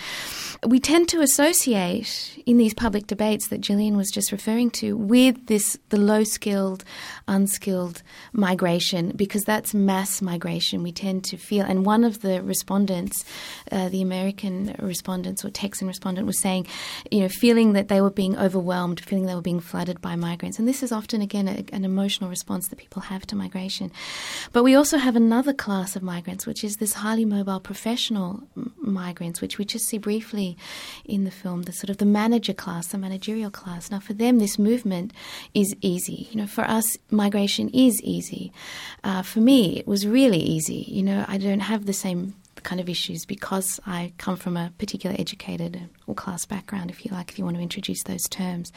we 0.66 0.80
tend 0.80 1.08
to 1.10 1.20
associate 1.20 2.38
in 2.46 2.56
these 2.56 2.74
public 2.74 3.06
debates 3.06 3.48
that 3.48 3.60
Gillian 3.60 3.96
was 3.96 4.10
just 4.10 4.32
referring 4.32 4.70
to 4.70 4.96
with 4.96 5.46
this 5.46 5.78
the 5.90 5.98
low 5.98 6.24
skilled, 6.24 6.84
unskilled 7.28 8.02
migration 8.32 9.12
because 9.16 9.44
that's 9.44 9.74
mass 9.74 10.20
migration. 10.20 10.82
We 10.82 10.92
tend 10.92 11.24
to 11.24 11.36
feel, 11.36 11.64
and 11.64 11.86
one 11.86 12.04
of 12.04 12.20
the 12.20 12.42
respondents, 12.42 13.24
uh, 13.72 13.88
the 13.88 14.02
American 14.02 14.76
respondents 14.78 15.44
or 15.44 15.50
Texan 15.50 15.88
respondent, 15.88 16.26
was 16.26 16.38
saying, 16.38 16.66
you 17.10 17.20
know, 17.20 17.28
feeling 17.28 17.72
that 17.72 17.88
they 17.88 18.00
were 18.00 18.10
being 18.10 18.36
overwhelmed, 18.38 19.00
feeling 19.00 19.26
they 19.26 19.34
were 19.34 19.40
being 19.40 19.60
flooded 19.60 20.00
by 20.00 20.16
migrants, 20.16 20.58
and 20.58 20.68
this 20.68 20.82
is 20.82 20.92
often 20.92 21.20
again 21.20 21.48
a, 21.48 21.64
an 21.72 21.84
emotional 21.84 22.30
response 22.30 22.68
that 22.68 22.78
people 22.78 23.02
have 23.02 23.26
to 23.26 23.36
migration. 23.36 23.90
But 24.52 24.64
we 24.64 24.74
also 24.74 24.98
have 24.98 25.16
another 25.16 25.52
class 25.52 25.96
of 25.96 26.02
migrants, 26.02 26.46
which 26.46 26.64
is 26.64 26.76
this 26.76 26.94
highly 26.94 27.24
mobile 27.24 27.60
professional 27.60 28.42
migrants, 28.76 29.40
which 29.40 29.58
we 29.58 29.64
just 29.64 29.86
see 29.86 29.98
briefly 29.98 30.56
in 31.04 31.24
the 31.24 31.30
film, 31.30 31.62
the 31.62 31.72
sort 31.72 31.90
of 31.90 31.98
the 31.98 32.06
manager 32.06 32.52
class, 32.52 32.88
the 32.88 32.98
managerial 32.98 33.50
class. 33.50 33.90
Now, 33.90 34.00
for 34.00 34.12
them, 34.12 34.38
this 34.38 34.58
movement 34.58 35.12
is 35.54 35.74
easy. 35.80 36.28
You 36.30 36.42
know, 36.42 36.46
for 36.46 36.64
us, 36.64 36.96
migration 37.14 37.68
is 37.70 38.00
easy. 38.02 38.52
Uh, 39.02 39.22
for 39.22 39.40
me, 39.40 39.78
it 39.78 39.86
was 39.86 40.06
really 40.06 40.38
easy. 40.38 40.84
You 40.88 41.02
know, 41.02 41.24
I 41.28 41.38
don't 41.38 41.60
have 41.60 41.86
the 41.86 41.92
same 41.92 42.34
kind 42.64 42.80
of 42.80 42.88
issues 42.88 43.24
because 43.24 43.78
I 43.86 44.12
come 44.18 44.36
from 44.36 44.56
a 44.56 44.72
particular 44.78 45.14
educated 45.18 45.88
or 46.06 46.14
class 46.14 46.44
background, 46.44 46.90
if 46.90 47.04
you 47.04 47.12
like, 47.12 47.30
if 47.30 47.38
you 47.38 47.44
want 47.44 47.56
to 47.56 47.62
introduce 47.62 48.02
those 48.02 48.24
terms. 48.24 48.72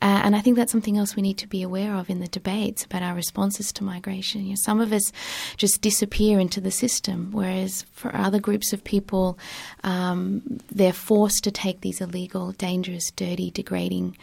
Uh, 0.00 0.22
and 0.24 0.34
I 0.34 0.40
think 0.40 0.56
that's 0.56 0.72
something 0.72 0.96
else 0.96 1.14
we 1.14 1.22
need 1.22 1.38
to 1.38 1.46
be 1.46 1.62
aware 1.62 1.94
of 1.96 2.08
in 2.08 2.20
the 2.20 2.28
debates 2.28 2.84
about 2.84 3.02
our 3.02 3.14
responses 3.14 3.72
to 3.72 3.84
migration. 3.84 4.44
You 4.44 4.50
know, 4.50 4.56
some 4.56 4.80
of 4.80 4.92
us 4.92 5.12
just 5.56 5.82
disappear 5.82 6.38
into 6.38 6.60
the 6.60 6.70
system, 6.70 7.30
whereas 7.32 7.84
for 7.92 8.14
other 8.16 8.40
groups 8.40 8.72
of 8.72 8.84
people, 8.84 9.38
um, 9.84 10.60
they're 10.70 10.92
forced 10.92 11.44
to 11.44 11.50
take 11.50 11.80
these 11.80 12.00
illegal, 12.00 12.52
dangerous, 12.52 13.10
dirty, 13.10 13.50
degrading 13.50 14.16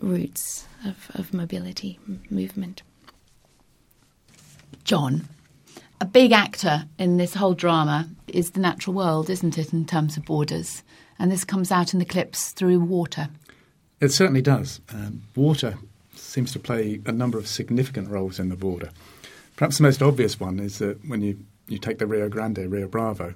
routes 0.00 0.66
of, 0.84 1.10
of 1.14 1.32
mobility, 1.32 1.98
movement. 2.30 2.82
John, 4.84 5.28
a 6.00 6.04
big 6.04 6.32
actor 6.32 6.86
in 6.98 7.16
this 7.16 7.34
whole 7.34 7.54
drama 7.54 8.08
is 8.26 8.50
the 8.50 8.60
natural 8.60 8.94
world, 8.94 9.30
isn't 9.30 9.56
it, 9.56 9.72
in 9.72 9.84
terms 9.86 10.16
of 10.16 10.24
borders? 10.24 10.82
And 11.18 11.30
this 11.30 11.44
comes 11.44 11.70
out 11.70 11.92
in 11.92 11.98
the 11.98 12.04
clips 12.04 12.50
through 12.50 12.80
water. 12.80 13.28
It 14.00 14.08
certainly 14.08 14.42
does. 14.42 14.80
Um, 14.92 15.22
water 15.36 15.78
seems 16.14 16.52
to 16.52 16.58
play 16.58 17.00
a 17.06 17.12
number 17.12 17.38
of 17.38 17.46
significant 17.46 18.08
roles 18.08 18.40
in 18.40 18.48
the 18.48 18.56
border. 18.56 18.90
Perhaps 19.54 19.76
the 19.76 19.84
most 19.84 20.02
obvious 20.02 20.40
one 20.40 20.58
is 20.58 20.78
that 20.78 21.06
when 21.06 21.22
you, 21.22 21.38
you 21.68 21.78
take 21.78 21.98
the 21.98 22.06
Rio 22.06 22.28
Grande, 22.28 22.70
Rio 22.70 22.88
Bravo, 22.88 23.34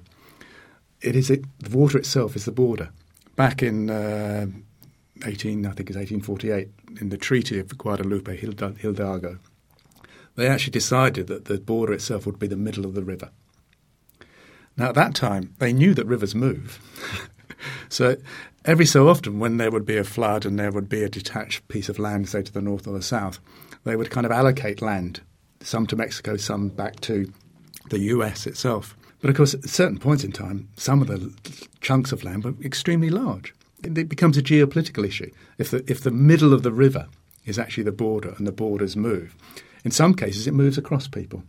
it 1.01 1.15
is 1.15 1.29
it, 1.29 1.45
the 1.59 1.77
water 1.77 1.97
itself 1.97 2.35
is 2.35 2.45
the 2.45 2.51
border. 2.51 2.89
Back 3.37 3.63
in 3.63 3.89
uh, 3.89 4.47
18, 5.25 5.65
I 5.65 5.71
think 5.71 5.89
it's 5.89 5.97
1848, 5.97 6.69
in 6.99 7.09
the 7.09 7.17
Treaty 7.17 7.59
of 7.59 7.77
Guadalupe 7.77 8.35
Hidalgo, 8.35 9.37
they 10.37 10.47
actually 10.47 10.71
decided 10.71 11.27
that 11.27 11.45
the 11.45 11.57
border 11.57 11.91
itself 11.91 12.25
would 12.25 12.39
be 12.39 12.47
the 12.47 12.55
middle 12.55 12.85
of 12.85 12.93
the 12.93 13.03
river. 13.03 13.31
Now, 14.77 14.89
at 14.89 14.95
that 14.95 15.15
time, 15.15 15.55
they 15.57 15.73
knew 15.73 15.95
that 15.95 16.05
rivers 16.05 16.35
move. 16.35 16.79
so 17.89 18.15
every 18.63 18.85
so 18.85 19.09
often, 19.09 19.39
when 19.39 19.57
there 19.57 19.71
would 19.71 19.85
be 19.85 19.97
a 19.97 20.03
flood 20.03 20.45
and 20.45 20.59
there 20.59 20.71
would 20.71 20.87
be 20.87 21.03
a 21.03 21.09
detached 21.09 21.67
piece 21.67 21.89
of 21.89 21.97
land, 21.97 22.29
say 22.29 22.43
to 22.43 22.53
the 22.53 22.61
north 22.61 22.87
or 22.87 22.93
the 22.93 23.01
south, 23.01 23.39
they 23.83 23.95
would 23.95 24.11
kind 24.11 24.25
of 24.25 24.31
allocate 24.31 24.81
land, 24.81 25.21
some 25.59 25.87
to 25.87 25.95
Mexico, 25.95 26.37
some 26.37 26.69
back 26.69 26.99
to 27.01 27.33
the 27.89 27.99
US 27.99 28.45
itself. 28.45 28.95
But 29.19 29.31
of 29.31 29.35
course, 29.35 29.55
at 29.55 29.67
certain 29.67 29.97
points 29.97 30.23
in 30.23 30.31
time, 30.31 30.69
some 30.77 31.01
of 31.01 31.07
the 31.07 31.33
chunks 31.81 32.11
of 32.11 32.23
land 32.23 32.43
were 32.43 32.53
extremely 32.63 33.09
large. 33.09 33.55
It 33.83 34.07
becomes 34.07 34.37
a 34.37 34.43
geopolitical 34.43 35.03
issue. 35.03 35.31
If 35.57 35.71
the, 35.71 35.83
if 35.87 36.01
the 36.01 36.11
middle 36.11 36.53
of 36.53 36.61
the 36.61 36.71
river 36.71 37.07
is 37.45 37.57
actually 37.57 37.83
the 37.83 37.91
border 37.91 38.35
and 38.37 38.45
the 38.45 38.51
borders 38.51 38.95
move, 38.95 39.35
in 39.87 39.91
some 39.91 40.13
cases, 40.13 40.47
it 40.47 40.53
moves 40.53 40.77
across 40.77 41.07
people. 41.07 41.43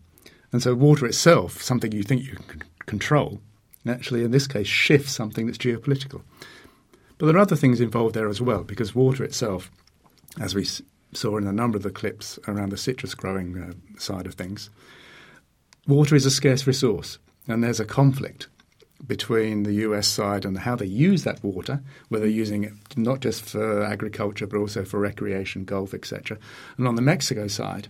And 0.53 0.63
so 0.63 0.73
water 0.73 1.07
itself, 1.07 1.61
something 1.61 1.91
you 1.91 2.05
think 2.05 2.23
you 2.23 2.37
can 2.37 2.63
control, 2.87 3.41
actually 3.85 4.23
in 4.23 4.31
this 4.31 4.47
case 4.47 4.69
shifts 4.69 5.11
something 5.11 5.47
that's 5.47 5.59
geopolitical. 5.59 6.23
But 7.19 7.27
there 7.27 7.35
are 7.35 7.41
other 7.41 7.57
things 7.57 7.81
involved 7.81 8.15
there 8.15 8.29
as 8.29 8.41
well, 8.41 8.63
because 8.63 8.95
water 8.95 9.25
itself, 9.25 9.73
as 10.41 10.55
we 10.55 10.69
saw 11.13 11.37
in 11.37 11.49
a 11.49 11.53
number 11.53 11.77
of 11.77 11.83
the 11.83 11.91
clips 11.91 12.39
around 12.47 12.71
the 12.71 12.77
citrus 12.77 13.13
growing 13.17 13.59
uh, 13.61 13.99
side 13.99 14.25
of 14.25 14.35
things, 14.35 14.71
water 15.89 16.15
is 16.15 16.25
a 16.25 16.31
scarce 16.31 16.65
resource, 16.65 17.19
and 17.49 17.65
there's 17.65 17.81
a 17.81 17.85
conflict 17.85 18.47
between 19.05 19.65
the 19.65 19.75
US 19.87 20.07
side 20.07 20.45
and 20.45 20.59
how 20.59 20.77
they 20.77 20.87
use 20.87 21.25
that 21.25 21.43
water, 21.43 21.83
whether 22.09 22.29
using 22.29 22.63
it 22.63 22.73
not 22.97 23.19
just 23.19 23.43
for 23.43 23.83
agriculture 23.83 24.47
but 24.47 24.59
also 24.59 24.85
for 24.85 25.01
recreation, 25.01 25.65
golf, 25.65 25.93
etc. 25.93 26.39
And 26.77 26.87
on 26.87 26.95
the 26.95 27.03
Mexico 27.03 27.49
side, 27.49 27.89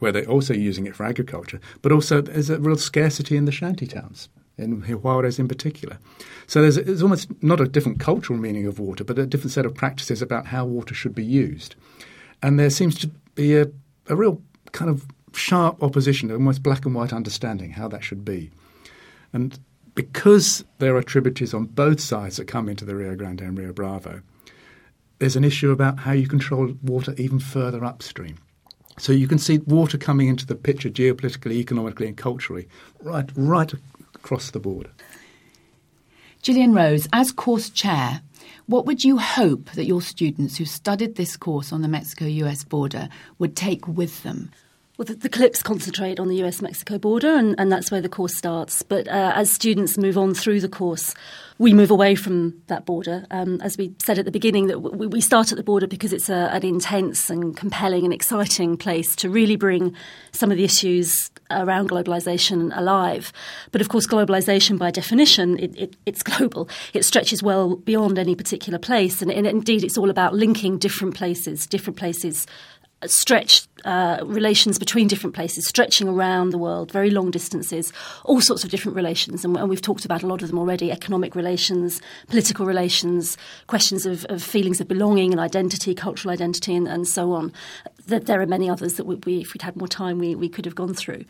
where 0.00 0.10
they're 0.10 0.28
also 0.28 0.52
using 0.52 0.86
it 0.86 0.96
for 0.96 1.04
agriculture, 1.04 1.60
but 1.82 1.92
also 1.92 2.20
there's 2.20 2.50
a 2.50 2.58
real 2.58 2.76
scarcity 2.76 3.36
in 3.36 3.44
the 3.44 3.52
shanty 3.52 3.86
towns, 3.86 4.28
in 4.58 4.82
Juarez 4.82 5.38
in 5.38 5.46
particular. 5.46 5.98
So 6.46 6.60
there's, 6.60 6.76
there's 6.76 7.02
almost 7.02 7.30
not 7.42 7.60
a 7.60 7.68
different 7.68 8.00
cultural 8.00 8.38
meaning 8.38 8.66
of 8.66 8.80
water, 8.80 9.04
but 9.04 9.18
a 9.18 9.26
different 9.26 9.52
set 9.52 9.66
of 9.66 9.74
practices 9.74 10.20
about 10.20 10.46
how 10.46 10.64
water 10.64 10.94
should 10.94 11.14
be 11.14 11.24
used. 11.24 11.76
And 12.42 12.58
there 12.58 12.70
seems 12.70 12.98
to 12.98 13.08
be 13.34 13.56
a, 13.56 13.66
a 14.08 14.16
real 14.16 14.42
kind 14.72 14.90
of 14.90 15.06
sharp 15.32 15.82
opposition, 15.82 16.30
almost 16.32 16.62
black 16.62 16.84
and 16.84 16.94
white 16.94 17.12
understanding 17.12 17.72
how 17.72 17.88
that 17.88 18.02
should 18.02 18.24
be. 18.24 18.50
And 19.32 19.58
because 19.94 20.64
there 20.78 20.96
are 20.96 21.02
tributaries 21.02 21.54
on 21.54 21.66
both 21.66 22.00
sides 22.00 22.36
that 22.36 22.46
come 22.46 22.68
into 22.68 22.84
the 22.84 22.96
Rio 22.96 23.14
Grande 23.14 23.42
and 23.42 23.58
Rio 23.58 23.72
Bravo, 23.72 24.22
there's 25.18 25.36
an 25.36 25.44
issue 25.44 25.70
about 25.70 26.00
how 26.00 26.12
you 26.12 26.26
control 26.26 26.74
water 26.82 27.14
even 27.18 27.38
further 27.38 27.84
upstream. 27.84 28.38
So 29.00 29.12
you 29.12 29.26
can 29.26 29.38
see 29.38 29.58
water 29.60 29.96
coming 29.96 30.28
into 30.28 30.44
the 30.44 30.54
picture 30.54 30.90
geopolitically, 30.90 31.52
economically, 31.52 32.06
and 32.06 32.16
culturally, 32.18 32.68
right, 33.02 33.26
right 33.34 33.72
across 34.14 34.50
the 34.50 34.60
board. 34.60 34.90
Gillian 36.42 36.74
Rose, 36.74 37.08
as 37.10 37.32
course 37.32 37.70
chair, 37.70 38.20
what 38.66 38.84
would 38.84 39.02
you 39.02 39.16
hope 39.16 39.70
that 39.70 39.86
your 39.86 40.02
students 40.02 40.58
who 40.58 40.66
studied 40.66 41.14
this 41.16 41.38
course 41.38 41.72
on 41.72 41.80
the 41.80 41.88
Mexico 41.88 42.26
US 42.26 42.62
border 42.62 43.08
would 43.38 43.56
take 43.56 43.88
with 43.88 44.22
them? 44.22 44.50
Well, 45.00 45.06
the, 45.06 45.14
the, 45.14 45.30
clips 45.30 45.62
concentrate 45.62 46.20
on 46.20 46.28
the 46.28 46.44
US 46.44 46.60
Mexico 46.60 46.98
border, 46.98 47.34
and, 47.34 47.54
and, 47.58 47.72
that's 47.72 47.90
where 47.90 48.02
the 48.02 48.08
course 48.10 48.36
starts. 48.36 48.82
But 48.82 49.08
uh, 49.08 49.32
as 49.34 49.50
students 49.50 49.96
move 49.96 50.18
on 50.18 50.34
through 50.34 50.60
the 50.60 50.68
course, 50.68 51.14
we 51.56 51.72
move 51.72 51.90
away 51.90 52.14
from 52.14 52.60
that 52.66 52.84
border. 52.84 53.24
Um, 53.30 53.62
as 53.62 53.78
we 53.78 53.94
said 53.98 54.18
at 54.18 54.26
the 54.26 54.30
beginning, 54.30 54.66
that 54.66 54.80
we, 54.80 55.06
we 55.06 55.22
start 55.22 55.52
at 55.52 55.56
the 55.56 55.64
border 55.64 55.86
because 55.86 56.12
it's 56.12 56.28
a, 56.28 56.50
an 56.52 56.66
intense 56.66 57.30
and 57.30 57.56
compelling 57.56 58.04
and 58.04 58.12
exciting 58.12 58.76
place 58.76 59.16
to 59.16 59.30
really 59.30 59.56
bring 59.56 59.96
some 60.32 60.50
of 60.50 60.58
the 60.58 60.64
issues 60.64 61.30
around 61.50 61.88
globalization 61.88 62.70
alive. 62.76 63.32
But 63.72 63.80
of 63.80 63.88
course, 63.88 64.06
globalization 64.06 64.78
by 64.78 64.90
definition, 64.90 65.58
it, 65.58 65.74
it, 65.78 65.96
it's 66.04 66.22
global. 66.22 66.68
It 66.92 67.06
stretches 67.06 67.42
well 67.42 67.76
beyond 67.76 68.18
any 68.18 68.34
particular 68.34 68.78
place, 68.78 69.22
and, 69.22 69.30
and 69.30 69.46
indeed, 69.46 69.82
it's 69.82 69.96
all 69.96 70.10
about 70.10 70.34
linking 70.34 70.76
different 70.76 71.14
places, 71.14 71.66
different 71.66 71.96
places 71.96 72.46
stretch 73.06 73.66
uh, 73.84 74.18
relations 74.24 74.78
between 74.78 75.08
different 75.08 75.34
places, 75.34 75.66
stretching 75.66 76.06
around 76.06 76.50
the 76.50 76.58
world, 76.58 76.92
very 76.92 77.10
long 77.10 77.30
distances, 77.30 77.92
all 78.24 78.40
sorts 78.40 78.62
of 78.62 78.70
different 78.70 78.94
relations. 78.94 79.44
And, 79.44 79.56
and, 79.56 79.70
we've 79.70 79.80
talked 79.80 80.04
about 80.04 80.22
a 80.22 80.26
lot 80.26 80.42
of 80.42 80.48
them 80.48 80.58
already 80.58 80.92
economic 80.92 81.34
relations, 81.34 82.02
political 82.28 82.66
relations, 82.66 83.38
questions 83.68 84.04
of, 84.04 84.26
of 84.28 84.42
feelings 84.42 84.80
of 84.80 84.88
belonging 84.88 85.32
and 85.32 85.40
identity, 85.40 85.94
cultural 85.94 86.32
identity, 86.32 86.76
and, 86.76 86.86
and 86.88 87.08
so 87.08 87.32
on. 87.32 87.52
There, 88.06 88.20
there 88.20 88.40
are 88.40 88.46
many 88.46 88.68
others 88.68 88.94
that 88.94 89.04
we, 89.04 89.14
we, 89.24 89.40
if 89.40 89.54
we'd 89.54 89.62
had 89.62 89.76
more 89.76 89.88
time, 89.88 90.18
we, 90.18 90.34
we 90.34 90.48
could 90.48 90.66
have 90.66 90.74
gone 90.74 90.92
through. 90.92 91.24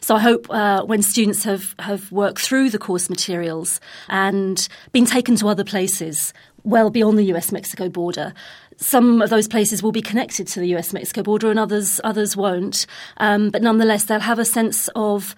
So 0.00 0.14
I 0.16 0.20
hope 0.20 0.48
uh, 0.48 0.84
when 0.84 1.02
students 1.02 1.44
have, 1.44 1.74
have 1.78 2.10
worked 2.10 2.40
through 2.40 2.70
the 2.70 2.78
course 2.78 3.10
materials 3.10 3.78
and 4.08 4.66
been 4.92 5.06
taken 5.06 5.36
to 5.36 5.48
other 5.48 5.64
places 5.64 6.32
well 6.64 6.90
beyond 6.90 7.18
the 7.18 7.24
US 7.34 7.52
Mexico 7.52 7.88
border. 7.88 8.32
Some 8.76 9.20
of 9.20 9.30
those 9.30 9.48
places 9.48 9.82
will 9.82 9.92
be 9.92 10.02
connected 10.02 10.46
to 10.48 10.60
the 10.60 10.74
US 10.76 10.92
Mexico 10.92 11.22
border 11.22 11.50
and 11.50 11.58
others, 11.58 12.00
others 12.04 12.36
won't. 12.36 12.86
Um, 13.18 13.50
but 13.50 13.62
nonetheless, 13.62 14.04
they'll 14.04 14.20
have 14.20 14.38
a 14.38 14.44
sense 14.44 14.88
of 14.94 15.34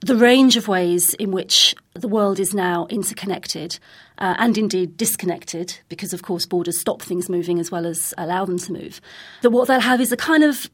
the 0.00 0.16
range 0.16 0.56
of 0.56 0.68
ways 0.68 1.14
in 1.14 1.32
which 1.32 1.74
the 1.94 2.08
world 2.08 2.38
is 2.38 2.54
now 2.54 2.86
interconnected 2.90 3.78
uh, 4.18 4.34
and 4.38 4.56
indeed 4.58 4.96
disconnected, 4.96 5.78
because 5.88 6.12
of 6.12 6.22
course 6.22 6.46
borders 6.46 6.80
stop 6.80 7.02
things 7.02 7.28
moving 7.28 7.58
as 7.58 7.70
well 7.70 7.86
as 7.86 8.12
allow 8.18 8.44
them 8.44 8.58
to 8.58 8.72
move. 8.72 9.00
That 9.42 9.50
what 9.50 9.68
they'll 9.68 9.80
have 9.80 10.00
is 10.00 10.12
a 10.12 10.16
kind 10.16 10.44
of 10.44 10.70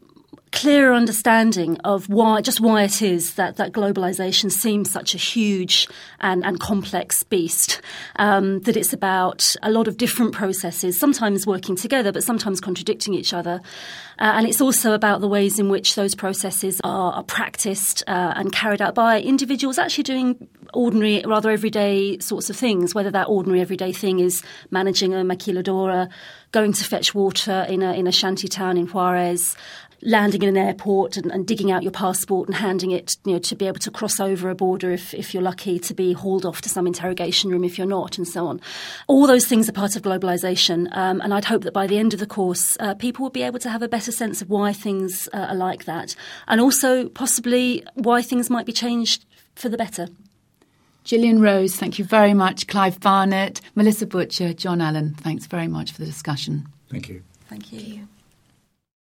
clearer 0.52 0.92
understanding 0.92 1.78
of 1.78 2.08
why, 2.08 2.40
just 2.40 2.60
why 2.60 2.82
it 2.82 3.02
is 3.02 3.34
that, 3.34 3.56
that 3.56 3.72
globalization 3.72 4.52
seems 4.52 4.90
such 4.90 5.14
a 5.14 5.18
huge 5.18 5.88
and, 6.20 6.44
and 6.44 6.60
complex 6.60 7.22
beast. 7.22 7.80
Um, 8.16 8.60
that 8.60 8.76
it's 8.76 8.92
about 8.92 9.56
a 9.62 9.70
lot 9.70 9.88
of 9.88 9.96
different 9.96 10.32
processes, 10.32 10.98
sometimes 10.98 11.46
working 11.46 11.74
together, 11.74 12.12
but 12.12 12.22
sometimes 12.22 12.60
contradicting 12.60 13.14
each 13.14 13.32
other. 13.32 13.60
Uh, 14.18 14.32
and 14.36 14.46
it's 14.46 14.60
also 14.60 14.92
about 14.92 15.20
the 15.20 15.28
ways 15.28 15.58
in 15.58 15.68
which 15.68 15.94
those 15.94 16.14
processes 16.14 16.80
are, 16.84 17.12
are 17.14 17.24
practiced 17.24 18.02
uh, 18.06 18.34
and 18.36 18.52
carried 18.52 18.82
out 18.82 18.94
by 18.94 19.20
individuals 19.20 19.78
actually 19.78 20.04
doing 20.04 20.48
ordinary, 20.74 21.22
rather 21.26 21.50
everyday 21.50 22.18
sorts 22.18 22.50
of 22.50 22.56
things, 22.56 22.94
whether 22.94 23.10
that 23.10 23.28
ordinary 23.28 23.60
everyday 23.60 23.92
thing 23.92 24.20
is 24.20 24.42
managing 24.70 25.14
a 25.14 25.18
maquiladora, 25.18 26.08
going 26.52 26.72
to 26.72 26.84
fetch 26.84 27.14
water 27.14 27.66
in 27.68 27.82
a, 27.82 27.94
in 27.94 28.06
a 28.06 28.12
shanty 28.12 28.48
town 28.48 28.76
in 28.76 28.86
Juarez, 28.86 29.56
landing 30.02 30.42
in 30.42 30.48
an 30.50 30.56
airport 30.56 31.16
and, 31.16 31.30
and, 31.30 31.46
digging 31.46 31.70
out 31.70 31.82
your 31.82 31.92
passport 31.92 32.48
and 32.48 32.56
handing 32.56 32.90
it, 32.90 33.16
you 33.24 33.32
know, 33.32 33.38
to 33.38 33.54
be 33.54 33.66
able 33.66 33.78
to 33.78 33.90
cross 33.90 34.18
over 34.20 34.50
a 34.50 34.54
border 34.54 34.90
if, 34.90 35.14
if 35.14 35.32
you're 35.32 35.42
lucky, 35.42 35.78
to 35.78 35.94
be 35.94 36.12
hauled 36.12 36.44
off 36.44 36.60
to 36.60 36.68
some 36.68 36.86
interrogation 36.86 37.50
room 37.50 37.64
if 37.64 37.78
you're 37.78 37.86
not, 37.86 38.18
and 38.18 38.26
so 38.26 38.46
on. 38.46 38.60
All 39.06 39.26
those 39.26 39.46
things 39.46 39.68
are 39.68 39.72
part 39.72 39.96
of 39.96 40.02
globalisation, 40.02 40.94
um, 40.96 41.20
and 41.20 41.32
I'd 41.32 41.44
hope 41.44 41.62
that 41.62 41.72
by 41.72 41.86
the 41.86 41.98
end 41.98 42.12
of 42.14 42.20
the 42.20 42.26
course, 42.26 42.76
uh, 42.80 42.94
people 42.94 43.22
will 43.22 43.30
be 43.30 43.42
able 43.42 43.58
to 43.60 43.70
have 43.70 43.82
a 43.82 43.88
better 43.88 44.12
sense 44.12 44.42
of 44.42 44.50
why 44.50 44.72
things 44.72 45.28
uh, 45.32 45.38
are 45.50 45.54
like 45.54 45.84
that, 45.84 46.14
and 46.48 46.60
also 46.60 47.08
possibly 47.08 47.84
why 47.94 48.22
things 48.22 48.50
might 48.50 48.66
be 48.66 48.72
changed 48.72 49.24
for 49.54 49.68
the 49.68 49.76
better. 49.76 50.08
Gillian 51.04 51.40
Rose, 51.40 51.74
thank 51.74 51.98
you 51.98 52.04
very 52.04 52.32
much. 52.32 52.68
Clive 52.68 53.00
Barnett, 53.00 53.60
Melissa 53.74 54.06
Butcher, 54.06 54.52
John 54.52 54.80
Allen, 54.80 55.14
thanks 55.14 55.46
very 55.46 55.66
much 55.66 55.92
for 55.92 55.98
the 55.98 56.06
discussion. 56.06 56.68
Thank 56.90 57.08
you. 57.08 57.22
Thank 57.48 57.72
you. 57.72 57.80
Thank 57.80 57.96
you. 57.96 58.08